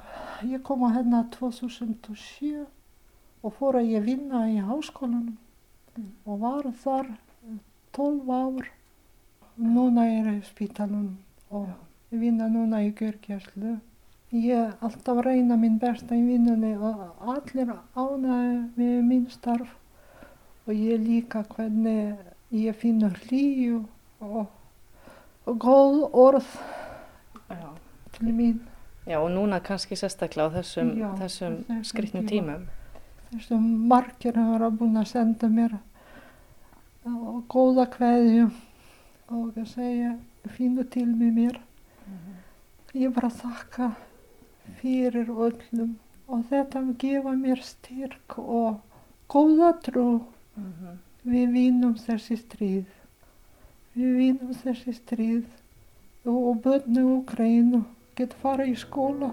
ég 0.45 0.61
kom 0.61 0.83
að 0.85 0.99
hérna 0.99 1.23
2007 1.33 2.65
og 3.41 3.53
fór 3.57 3.79
að 3.79 3.89
ég 3.95 4.03
vinna 4.05 4.43
í 4.51 4.59
háskólanum 4.61 5.37
og 6.29 6.43
var 6.43 6.67
þar 6.83 7.09
12 7.97 8.29
ár. 8.29 8.67
Núna 9.57 10.05
er 10.05 10.29
ég 10.29 10.37
í 10.43 10.45
spítalunum 10.45 11.17
og 11.49 11.71
ég 12.13 12.21
vinna 12.21 12.47
núna 12.53 12.83
í 12.85 12.91
gjörgjæslu. 12.97 13.79
Ég 14.31 14.85
alltaf 14.85 15.23
reyna 15.25 15.57
minn 15.59 15.79
besta 15.81 16.15
í 16.15 16.21
vinnunni 16.23 16.75
og 16.77 17.01
allir 17.33 17.73
ánægði 17.97 18.61
með 18.77 18.97
minn 19.09 19.27
starf 19.33 19.73
og 20.67 20.73
ég 20.77 21.01
líka 21.01 21.41
hvernig 21.55 22.13
ég 22.55 22.77
finnur 22.77 23.17
hlýju 23.25 23.81
og, 24.21 24.45
og 25.49 25.57
góð 25.65 26.03
orð 26.13 26.53
Já. 27.49 27.73
til 28.13 28.35
mín. 28.37 28.70
Já, 29.07 29.17
og 29.17 29.31
núna 29.33 29.57
kannski 29.59 29.95
sérstaklega 29.97 30.51
á 30.53 30.55
þessum, 30.61 30.89
þessum 31.17 31.55
tíma. 31.65 32.27
tímum. 32.29 32.65
þessum 33.31 33.63
margir 33.89 34.35
hafa 34.37 34.67
búin 34.69 34.99
að 34.99 35.07
senda 35.09 35.47
mér 35.49 35.79
og 37.09 37.39
góða 37.49 37.87
kveðju 37.89 38.51
og 39.33 39.57
að 39.57 39.65
segja 39.71 40.11
fínu 40.53 40.85
til 40.93 41.07
með 41.09 41.31
mér. 41.33 41.57
Ég 42.93 43.13
bara 43.15 43.29
þakka 43.33 43.87
fyrir 44.81 45.31
öllum 45.31 45.95
og 46.27 46.43
þetta 46.51 46.83
gefa 47.01 47.33
mér 47.39 47.63
styrk 47.65 48.37
og 48.37 48.81
góða 49.33 49.71
trú. 49.81 50.21
Við 51.23 51.49
vinnum 51.55 51.97
þessi 51.97 52.37
stríð. 52.37 52.85
Við 53.95 54.13
vinnum 54.19 54.53
þessi 54.61 54.93
stríð 54.93 55.49
og 56.29 56.61
börnu 56.61 57.07
Ukraínu 57.15 57.81
get 58.17 58.35
fara 58.41 58.65
í 58.67 58.75
skóla. 58.77 59.31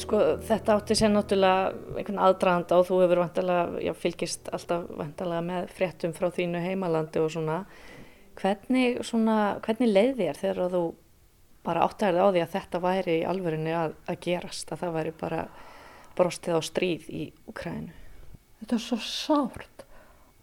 Sko 0.00 0.18
þetta 0.46 0.76
átti 0.78 0.96
sér 0.96 1.10
náttúrulega 1.12 1.96
einhvern 1.98 2.20
aðdraðanda 2.24 2.78
og 2.80 2.86
þú 2.88 3.00
hefur 3.02 3.20
vantalega, 3.24 3.82
já, 3.84 3.92
fylgist 3.98 4.48
alltaf 4.54 4.86
vantalega 4.96 5.44
með 5.44 5.72
fréttum 5.76 6.14
frá 6.16 6.30
þínu 6.32 6.62
heimalandi 6.64 7.20
og 7.20 7.32
svona. 7.34 7.58
Hvernig, 8.40 9.02
svona, 9.04 9.36
hvernig 9.64 9.90
leið 9.90 10.14
þér 10.22 10.40
þegar 10.40 10.72
þú 10.72 10.84
bara 11.66 11.84
áttaðir 11.84 12.24
á 12.24 12.32
því 12.32 12.42
að 12.44 12.54
þetta 12.54 12.80
væri 12.86 13.18
í 13.18 13.26
alvörinni 13.28 13.74
að, 13.76 13.98
að 14.08 14.22
gerast, 14.24 14.72
að 14.72 14.84
það 14.84 14.96
væri 14.96 15.14
bara 15.20 15.42
brostið 16.16 16.56
á 16.56 16.60
stríð 16.64 17.10
í 17.12 17.26
Ukrænu? 17.50 17.92
Þetta 18.60 18.76
er 18.78 18.84
svo 18.86 19.00
sárt 19.04 19.84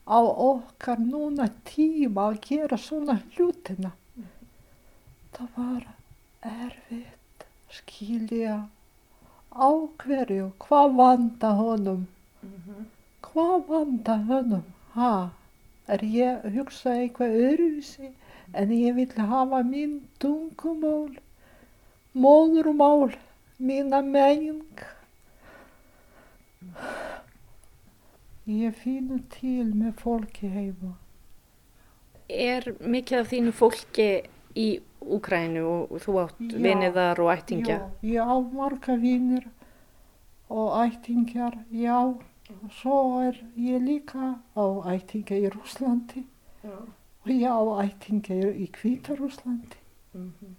á 0.08 0.20
okkar 0.24 1.00
núna 1.04 1.50
tíma 1.70 2.30
að 2.32 2.40
gera 2.48 2.78
svona 2.88 3.20
hlutina. 3.36 3.92
Það 5.36 5.50
var 5.58 5.88
erfitt 6.48 7.48
skilja 7.78 8.56
á 9.52 9.70
hverju, 10.04 10.52
hvað 10.64 10.96
vanda 11.00 11.52
honum, 11.60 12.08
hvað 13.28 13.68
vanda 13.72 14.16
honum, 14.30 14.66
ha, 14.96 15.12
er 15.94 16.04
ég 16.16 16.46
að 16.48 16.60
hugsa 16.60 16.96
eitthvað 17.02 17.38
öðruvísi 17.48 18.12
en 18.54 18.74
ég 18.76 18.96
vil 18.98 19.28
hafa 19.32 19.64
mín 19.68 19.98
tungumál, 20.24 21.18
móðurmál, 22.14 23.18
mína 23.60 24.02
menning. 24.02 24.86
Ég 28.48 28.76
finn 28.80 29.10
til 29.34 29.74
með 29.76 29.98
fólki 30.00 30.48
heima. 30.48 30.94
Er 32.32 32.64
mikið 32.80 33.20
af 33.20 33.30
þínu 33.32 33.52
fólki 33.56 34.08
í 34.56 34.68
Úkrænu 35.08 35.64
og 35.68 36.00
þú 36.04 36.16
átt 36.24 36.40
Já. 36.44 36.58
viniðar 36.64 37.20
og 37.24 37.30
ættingja. 37.32 37.78
Já, 38.02 38.14
ég 38.16 38.24
á 38.28 38.36
marga 38.56 38.96
vinir 39.00 39.46
og 40.50 40.74
ættingjar, 40.84 41.60
já. 41.72 42.00
Og 42.48 42.72
svo 42.72 43.20
er 43.28 43.36
ég 43.60 43.84
líka 43.84 44.40
á 44.56 44.66
ættingja 44.96 45.36
í 45.36 45.50
Rúslandi 45.52 46.24
og 46.64 47.28
ég 47.28 47.52
á 47.52 47.60
ættingja 47.84 48.52
í 48.56 48.70
Hvítarúslandi. 48.72 49.76
Mhm. 50.14 50.56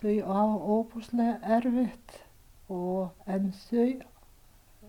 Þau 0.00 0.16
á 0.24 0.40
óbúslega 0.64 1.40
erfitt 1.44 2.22
og 2.68 3.10
en 3.26 3.52
þau 3.52 4.00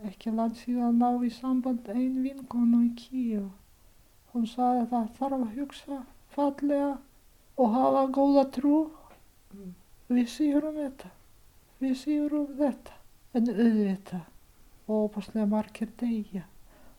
ekki 0.08 0.32
langt 0.36 0.62
síðan 0.62 1.00
ná 1.02 1.10
í 1.26 1.30
samband 1.34 1.90
ein 1.94 2.22
vinkonu 2.24 2.80
í 2.86 2.90
Kíu. 3.00 3.50
Hún 4.32 4.48
sagði 4.48 4.86
að 4.86 4.90
það 4.94 5.12
þarf 5.18 5.38
að 5.38 5.56
hugsa 5.58 6.00
fallega 6.36 6.92
og 7.60 7.76
hafa 7.76 8.04
góða 8.18 8.46
trú. 8.58 8.78
Mm. 9.54 9.74
Við 10.10 10.30
sýrum 10.34 10.80
þetta, 10.80 11.12
við 11.84 11.96
sýrum 12.04 12.48
þetta, 12.58 12.96
en 13.38 13.52
auðvitað 13.54 14.90
óbúslega 14.90 15.46
margir 15.50 15.92
deyja 16.02 16.46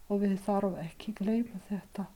og 0.09 0.23
við 0.25 0.37
þarf 0.47 0.79
ekki 0.85 1.17
gleyma 1.19 1.63
þetta. 1.69 2.07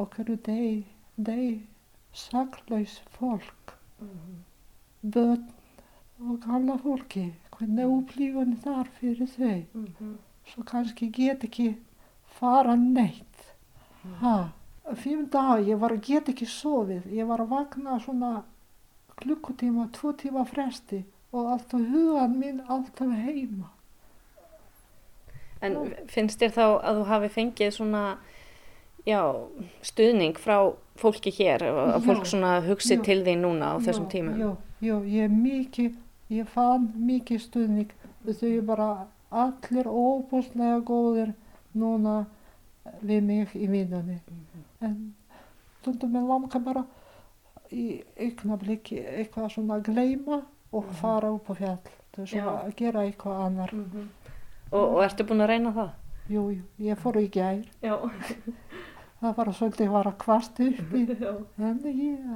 Okkur 0.00 0.34
deg, 0.48 0.86
deg, 1.16 1.64
saklaus 2.12 3.00
fólk 3.18 3.74
börn 5.04 5.44
og 6.20 6.40
gamla 6.40 6.76
fólki, 6.78 7.24
hvernig 7.58 7.86
upplifun 7.86 8.56
þar 8.64 8.88
fyrir 9.00 9.26
þau. 9.36 9.64
Mhm. 9.74 10.14
Svo 10.46 10.62
kannski 10.62 11.10
get 11.12 11.44
ekki 11.44 11.76
fara 12.38 12.74
neitt. 12.76 13.54
Ha, 14.20 14.50
fimm 14.94 15.26
dag, 15.32 15.64
ég 15.66 15.78
var 15.80 15.90
að 15.90 16.02
get 16.06 16.28
ekki 16.28 16.46
sofið. 16.46 17.06
Ég 17.12 17.26
var 17.26 17.38
að 17.40 17.48
vakna 17.48 17.98
svona 18.00 18.42
klukkutíma, 19.16 19.88
tvo 19.92 20.12
tíma 20.12 20.44
fresti 20.46 21.04
og 21.32 21.52
alltaf 21.54 21.80
hugan 21.80 22.38
minn 22.38 22.60
alltaf 22.68 23.08
heima. 23.24 23.70
En 25.64 25.94
finnst 26.12 26.42
þér 26.42 26.52
þá 26.52 26.64
að 26.84 26.98
þú 26.98 27.04
hafi 27.08 27.28
fengið 27.32 27.70
svona, 27.78 28.02
já, 29.08 29.20
stuðning 29.82 30.36
frá 30.36 30.58
fólki 31.00 31.32
hér, 31.32 31.64
að 31.64 31.94
Já. 31.94 32.00
fólk 32.04 32.26
svona 32.28 32.52
hugsi 32.66 32.98
Já. 32.98 33.02
til 33.02 33.22
því 33.24 33.36
núna 33.40 33.72
á 33.72 33.76
þessum 33.80 34.08
tímum? 34.12 34.36
Já, 34.38 34.50
já, 34.84 34.96
ég 35.08 35.30
mikið, 35.32 35.96
ég 36.32 36.48
fann 36.48 36.88
mikið 36.96 37.42
stuðning. 37.42 37.90
Þau 38.24 38.60
bara 38.64 38.88
allir 39.34 39.88
óbúslega 39.90 40.80
góðir 40.86 41.34
núna 41.74 42.24
við 43.02 43.22
mig 43.26 43.54
í 43.58 43.66
vinnunni. 43.68 44.20
En 44.80 45.14
stundum 45.80 46.14
með 46.14 46.28
langa 46.30 46.60
bara 46.64 46.84
í 47.74 48.02
augnabliki 48.20 49.00
eitthvað 49.02 49.50
svona 49.56 49.80
gleyma 49.84 50.42
og 50.74 50.88
fara 51.00 51.32
upp 51.34 51.50
á 51.50 51.54
fjall. 51.58 51.78
Það 52.14 52.22
er 52.22 52.30
svona 52.30 52.56
að 52.62 52.76
gera 52.78 53.04
eitthvað 53.04 53.44
annar. 53.48 53.74
Mhm. 53.74 54.08
Og, 54.72 54.84
og 54.96 55.02
ertu 55.04 55.26
búin 55.28 55.44
að 55.44 55.52
reyna 55.52 55.72
það? 55.74 55.90
Jú, 56.30 56.42
jú, 56.54 56.62
ég 56.86 56.98
fór 56.98 57.18
í 57.20 57.28
gær. 57.28 57.60
Það 59.24 59.36
var 59.38 59.48
svolítið 59.56 59.88
var 59.94 60.08
að 60.10 60.16
kvast 60.20 60.58
uppi. 60.60 61.02
En 61.64 61.78
ég 61.88 62.26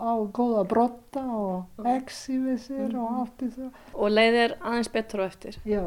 á 0.00 0.12
góða 0.32 0.62
brotta 0.68 1.24
og 1.28 1.82
exi 1.92 2.38
við 2.40 2.58
sér 2.64 2.94
og 2.96 3.18
allt 3.20 3.44
í 3.44 3.50
það. 3.52 3.74
Og 3.92 4.14
leiðir 4.14 4.54
aðeins 4.62 4.88
betur 4.94 5.20
á 5.20 5.24
eftir? 5.28 5.58
Já, 5.68 5.82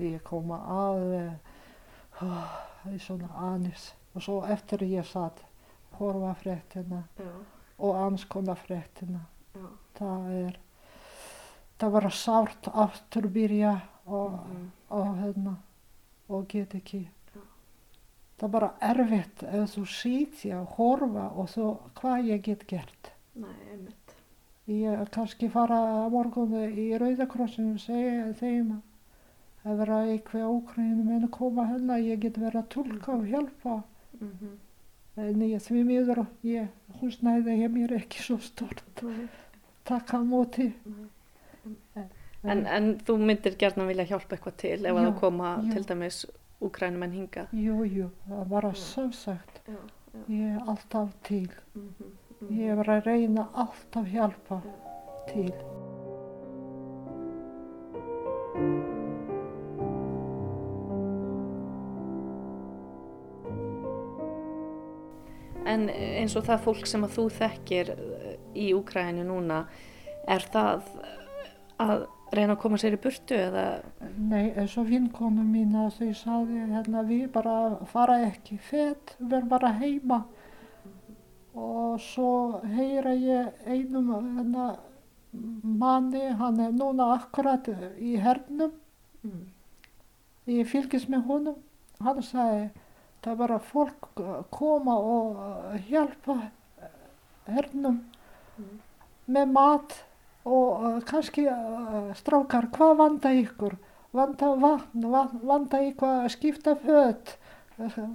ég 0.00 0.22
kom 0.24 0.54
alveg 0.56 2.22
oh, 2.24 2.56
í 2.88 2.96
svona 3.02 3.28
anis 3.50 3.90
og 4.16 4.24
svo 4.24 4.38
eftir 4.48 4.86
ég 4.88 5.04
satt 5.06 5.44
horfa 6.00 6.32
fréttina 6.40 7.02
Já. 7.20 7.28
og 7.84 8.00
anskona 8.06 8.56
fréttina 8.56 9.20
Já. 9.52 9.66
það 10.00 10.30
er 10.40 10.56
það 11.80 11.92
var 11.98 12.08
sárt 12.16 12.70
aftur 12.72 13.28
byrja 13.28 13.74
og, 14.06 14.32
Mhm. 14.40 14.64
og 14.90 15.12
hérna 15.20 15.54
og 16.30 16.48
get 16.48 16.74
ekki 16.74 17.08
það 18.40 18.46
er 18.48 18.52
bara 18.56 18.70
erfitt 18.90 19.42
ef 19.46 19.74
þú 19.76 19.82
sitja 19.94 20.60
og 20.62 20.76
horfa 20.78 21.26
og 21.36 21.48
svo 21.52 21.70
hvað 22.00 22.30
ég 22.32 22.42
get 22.48 22.66
gert 22.70 23.10
Nei, 23.36 23.52
einmitt. 23.72 24.14
ég 24.70 25.04
kannski 25.14 25.48
fara 25.52 25.78
að 26.04 26.12
morgun 26.14 26.54
í 26.72 26.86
Rauðakrossinu 27.00 27.74
og 27.76 27.82
segja 27.84 28.30
þeim 28.40 28.72
að 29.68 29.76
vera 29.82 29.98
eitthvað 30.08 30.48
ókrænum 30.54 31.12
en 31.18 31.26
að 31.28 31.32
koma 31.36 31.66
hérna, 31.68 31.98
ég 32.00 32.20
get 32.22 32.38
verið 32.40 32.62
að 32.62 32.68
tólka 32.72 33.12
og 33.12 33.26
hjálpa. 33.28 33.74
Mhm. 34.20 34.52
En 35.20 35.42
ég 35.44 35.60
því 35.60 35.82
miður, 35.84 36.20
ég, 36.48 36.68
húsnæði 37.00 37.58
ég 37.60 37.72
mér 37.74 37.92
ekki 37.98 38.22
svo 38.24 38.38
stort. 38.40 39.02
Takk 39.84 40.14
á 40.16 40.20
móti. 40.24 40.70
En, 42.42 42.62
en 42.66 42.86
þú 43.04 43.18
myndir 43.20 43.56
gert 43.60 43.76
vilja 43.76 44.06
hjálpa 44.08 44.36
eitthvað 44.38 44.56
til 44.62 44.78
ef 44.78 44.94
að 44.96 45.02
Já, 45.02 45.08
það 45.10 45.18
koma 45.20 45.50
já. 45.60 45.72
til 45.74 45.82
dæmis 45.90 46.20
úkrænumenn 46.60 47.16
hingað? 47.16 47.52
Jú, 47.56 47.82
jú, 47.84 48.10
það 48.28 48.48
var 48.54 48.68
að 48.70 48.78
samsagt. 48.84 49.60
Já, 49.66 49.76
já. 50.12 50.24
Ég 50.28 50.56
er 50.56 50.68
alltaf 50.68 51.12
til. 51.26 51.48
Mhm. 51.74 52.16
Ég 52.56 52.78
er 52.78 52.88
að 52.88 53.04
reyna 53.04 53.48
alltaf 53.54 54.06
hjálpa 54.08 54.62
til. 55.28 55.52
En 65.70 65.86
eins 65.92 66.34
og 66.36 66.46
það 66.48 66.64
fólk 66.64 66.88
sem 66.88 67.04
að 67.06 67.12
þú 67.18 67.26
þekkir 67.36 67.92
eh, 67.94 68.32
í 68.56 68.70
Úkrænu 68.74 69.26
núna, 69.28 69.60
er 70.26 70.42
það 70.52 70.88
að 71.80 72.06
reyna 72.34 72.54
að 72.54 72.60
koma 72.62 72.78
sér 72.80 72.94
í 72.96 73.00
burtu 73.02 73.36
eða? 73.36 73.64
Nei, 74.16 74.52
eins 74.58 74.76
og 74.78 74.88
vinkonu 74.90 75.44
mín 75.46 75.74
að 75.78 75.96
þau 75.98 76.10
sagði 76.18 76.66
hérna 76.70 77.02
við 77.08 77.24
bara 77.34 77.54
fara 77.90 78.20
ekki 78.28 78.58
fett, 78.62 79.16
verð 79.18 79.48
bara 79.50 79.72
heima. 79.80 80.20
Og 81.58 81.98
svo 82.02 82.60
heyra 82.76 83.14
ég 83.18 83.64
einum 83.66 84.12
hérna, 84.14 84.68
manni, 85.62 86.28
hann 86.38 86.60
er 86.62 86.70
núna 86.74 87.10
akkurat 87.16 87.66
í 87.98 88.14
hernum, 88.22 88.76
ég 90.50 90.70
fylgist 90.70 91.10
með 91.10 91.26
honum. 91.26 91.58
Hann 92.00 92.22
sagði, 92.24 92.70
það 93.20 93.32
er 93.32 93.40
bara 93.42 93.58
fólk 93.72 94.22
koma 94.54 94.94
og 94.96 95.74
hjálpa 95.90 96.38
hernum 97.50 98.00
með 99.30 99.52
mat 99.52 99.98
og 100.48 101.02
kannski 101.08 101.44
uh, 101.50 102.10
strákar, 102.16 102.70
hvað 102.74 102.96
vanda 103.00 103.32
ykkur? 103.42 103.76
Vanda 104.16 104.54
vatn, 104.58 105.04
va- 105.12 105.30
vanda 105.46 105.78
eitthvað 105.84 106.24
að 106.24 106.32
skipta 106.34 106.72
föt, 106.80 107.34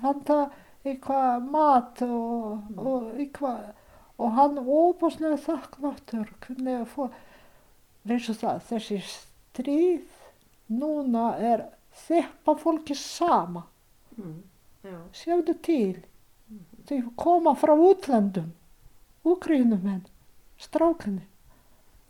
vanda 0.04 0.40
eitthvað 0.86 1.46
mat 1.54 2.02
og, 2.04 2.66
og 2.78 3.06
eitthvað. 3.16 3.70
Og 4.20 4.32
hann 4.36 4.58
óbúslega 4.64 5.38
þakknáttur, 5.44 6.30
hvernig 6.46 6.82
að 6.82 6.90
fór, 6.94 7.14
veistu 8.08 8.36
það, 8.40 8.60
þessi 8.70 9.00
stríð 9.12 10.20
núna 10.72 11.30
er 11.40 11.66
þeppa 12.08 12.56
fólki 12.60 12.96
sama, 13.00 13.66
Já. 14.86 14.98
sjáðu 15.16 15.56
til. 15.66 15.96
Þau 16.86 17.00
koma 17.18 17.56
frá 17.58 17.74
útlöndum, 17.74 18.52
úgrínumenn, 19.26 20.04
strákunni, 20.62 21.24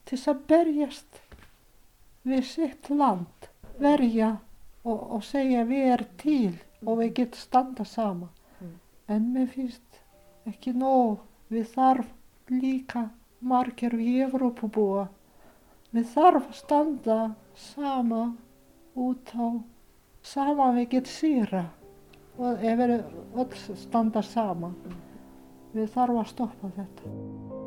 til 0.05 0.17
þess 0.17 0.31
að 0.31 0.41
berjast 0.49 1.21
við 2.25 2.45
sitt 2.49 2.89
land, 2.89 3.49
verja 3.81 4.35
og, 4.85 4.99
og 5.17 5.23
segja 5.25 5.65
við 5.67 5.91
erum 5.95 6.15
til 6.21 6.53
og 6.85 6.99
við 7.01 7.13
getum 7.19 7.41
standa 7.41 7.85
sama. 7.89 8.29
En 9.09 9.29
mér 9.33 9.49
finnst 9.53 10.01
ekki 10.49 10.73
nóg, 10.77 11.19
við 11.49 11.69
þarf 11.73 12.09
líka 12.49 13.07
margir 13.41 13.93
í 14.01 14.19
Evrópu 14.25 14.69
búa. 14.69 15.07
Við 15.93 16.09
þarf 16.13 16.49
að 16.49 16.59
standa 16.59 17.19
sama 17.55 18.23
út 18.95 19.33
á 19.37 19.47
sama 20.25 20.71
við 20.75 20.89
getum 20.95 21.13
sýra 21.13 21.65
og 22.37 22.65
ef 22.65 22.81
við 22.81 22.95
öll 22.97 23.77
standa 23.85 24.25
sama. 24.25 24.73
Við 25.75 25.93
þarf 25.93 26.23
að 26.23 26.33
stoppa 26.33 26.73
þetta. 26.79 27.64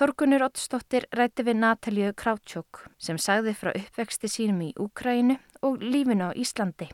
Þorgunur 0.00 0.46
Oddsdóttir 0.46 1.04
rætti 1.12 1.44
við 1.44 1.58
Natalíu 1.60 2.14
Krautjók 2.16 2.78
sem 2.96 3.18
sagði 3.20 3.52
frá 3.52 3.68
uppvexti 3.76 4.30
sínum 4.32 4.62
í 4.64 4.68
Úkrænu 4.80 5.36
og 5.60 5.84
lífinu 5.84 6.30
á 6.30 6.38
Íslandi. 6.40 6.88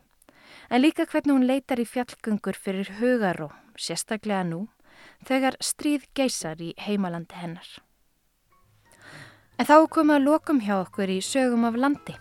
En 0.67 0.83
líka 0.83 1.05
hvernig 1.07 1.31
hún 1.31 1.47
leitar 1.47 1.79
í 1.79 1.85
fjallgöngur 1.87 2.59
fyrir 2.59 2.91
hugaró, 2.99 3.47
sérstaklega 3.79 4.43
nú, 4.43 4.65
þegar 5.23 5.55
stríð 5.63 6.03
geysar 6.19 6.59
í 6.59 6.73
heimalandi 6.83 7.39
hennar. 7.39 7.69
En 9.55 9.63
þá 9.71 9.87
komum 9.87 10.17
að 10.17 10.27
lokum 10.27 10.59
hjá 10.59 10.81
okkur 10.81 11.07
í 11.07 11.21
sögum 11.23 11.63
af 11.63 11.79
landi. 11.79 12.19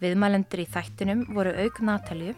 Viðmælendur 0.00 0.64
í 0.64 0.70
þættinum 0.72 1.26
voru 1.36 1.52
auk 1.52 1.84
Natalju, 1.84 2.32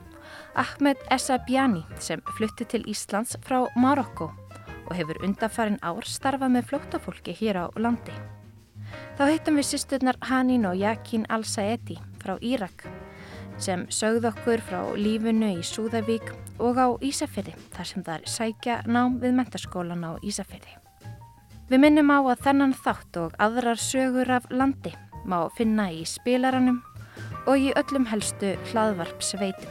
Ahmed 0.58 1.06
Essabiani 1.06 1.86
sem 2.02 2.18
flutti 2.34 2.66
til 2.66 2.82
Íslands 2.90 3.38
frá 3.46 3.62
Marokko 3.78 4.32
og 4.88 4.94
hefur 4.98 5.20
undanfarin 5.24 5.80
ár 5.82 6.06
starfað 6.08 6.56
með 6.56 6.70
flóttafólki 6.70 7.34
hér 7.36 7.64
á 7.64 7.66
landi. 7.76 8.14
Þá 9.18 9.24
hittum 9.30 9.58
við 9.58 9.68
sýsturnar 9.70 10.18
Hanin 10.28 10.66
og 10.68 10.78
Jakin 10.78 11.26
Al-Saedi 11.32 11.98
frá 12.22 12.36
Írak 12.40 12.86
sem 13.62 13.84
sögð 13.92 14.28
okkur 14.32 14.62
frá 14.66 14.80
lífunu 14.98 15.52
í 15.58 15.62
Súðavík 15.62 16.32
og 16.62 16.78
á 16.78 16.88
Ísafyrði 17.02 17.54
þar 17.74 17.90
sem 17.90 18.06
það 18.06 18.16
er 18.16 18.32
sækja 18.32 18.80
nám 18.86 19.20
við 19.22 19.36
mentaskólan 19.38 20.02
á 20.02 20.18
Ísafyrði. 20.26 20.74
Við 21.70 21.80
minnum 21.80 22.10
á 22.12 22.18
að 22.20 22.42
þennan 22.48 22.74
þátt 22.76 23.20
og 23.22 23.38
aðrar 23.40 23.80
sögur 23.80 24.30
af 24.34 24.50
landi 24.50 24.92
má 25.24 25.38
finna 25.56 25.88
í 25.94 26.02
spilaranum 26.08 26.82
og 27.46 27.60
í 27.60 27.72
öllum 27.78 28.08
helstu 28.10 28.54
hlaðvarp 28.72 29.22
sveitum. 29.24 29.70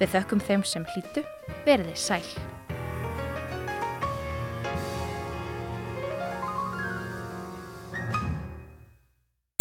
Við 0.00 0.16
þökkum 0.16 0.42
þeim 0.42 0.64
sem 0.66 0.88
hlýtu, 0.94 1.22
verði 1.66 1.94
sæl. 1.94 2.51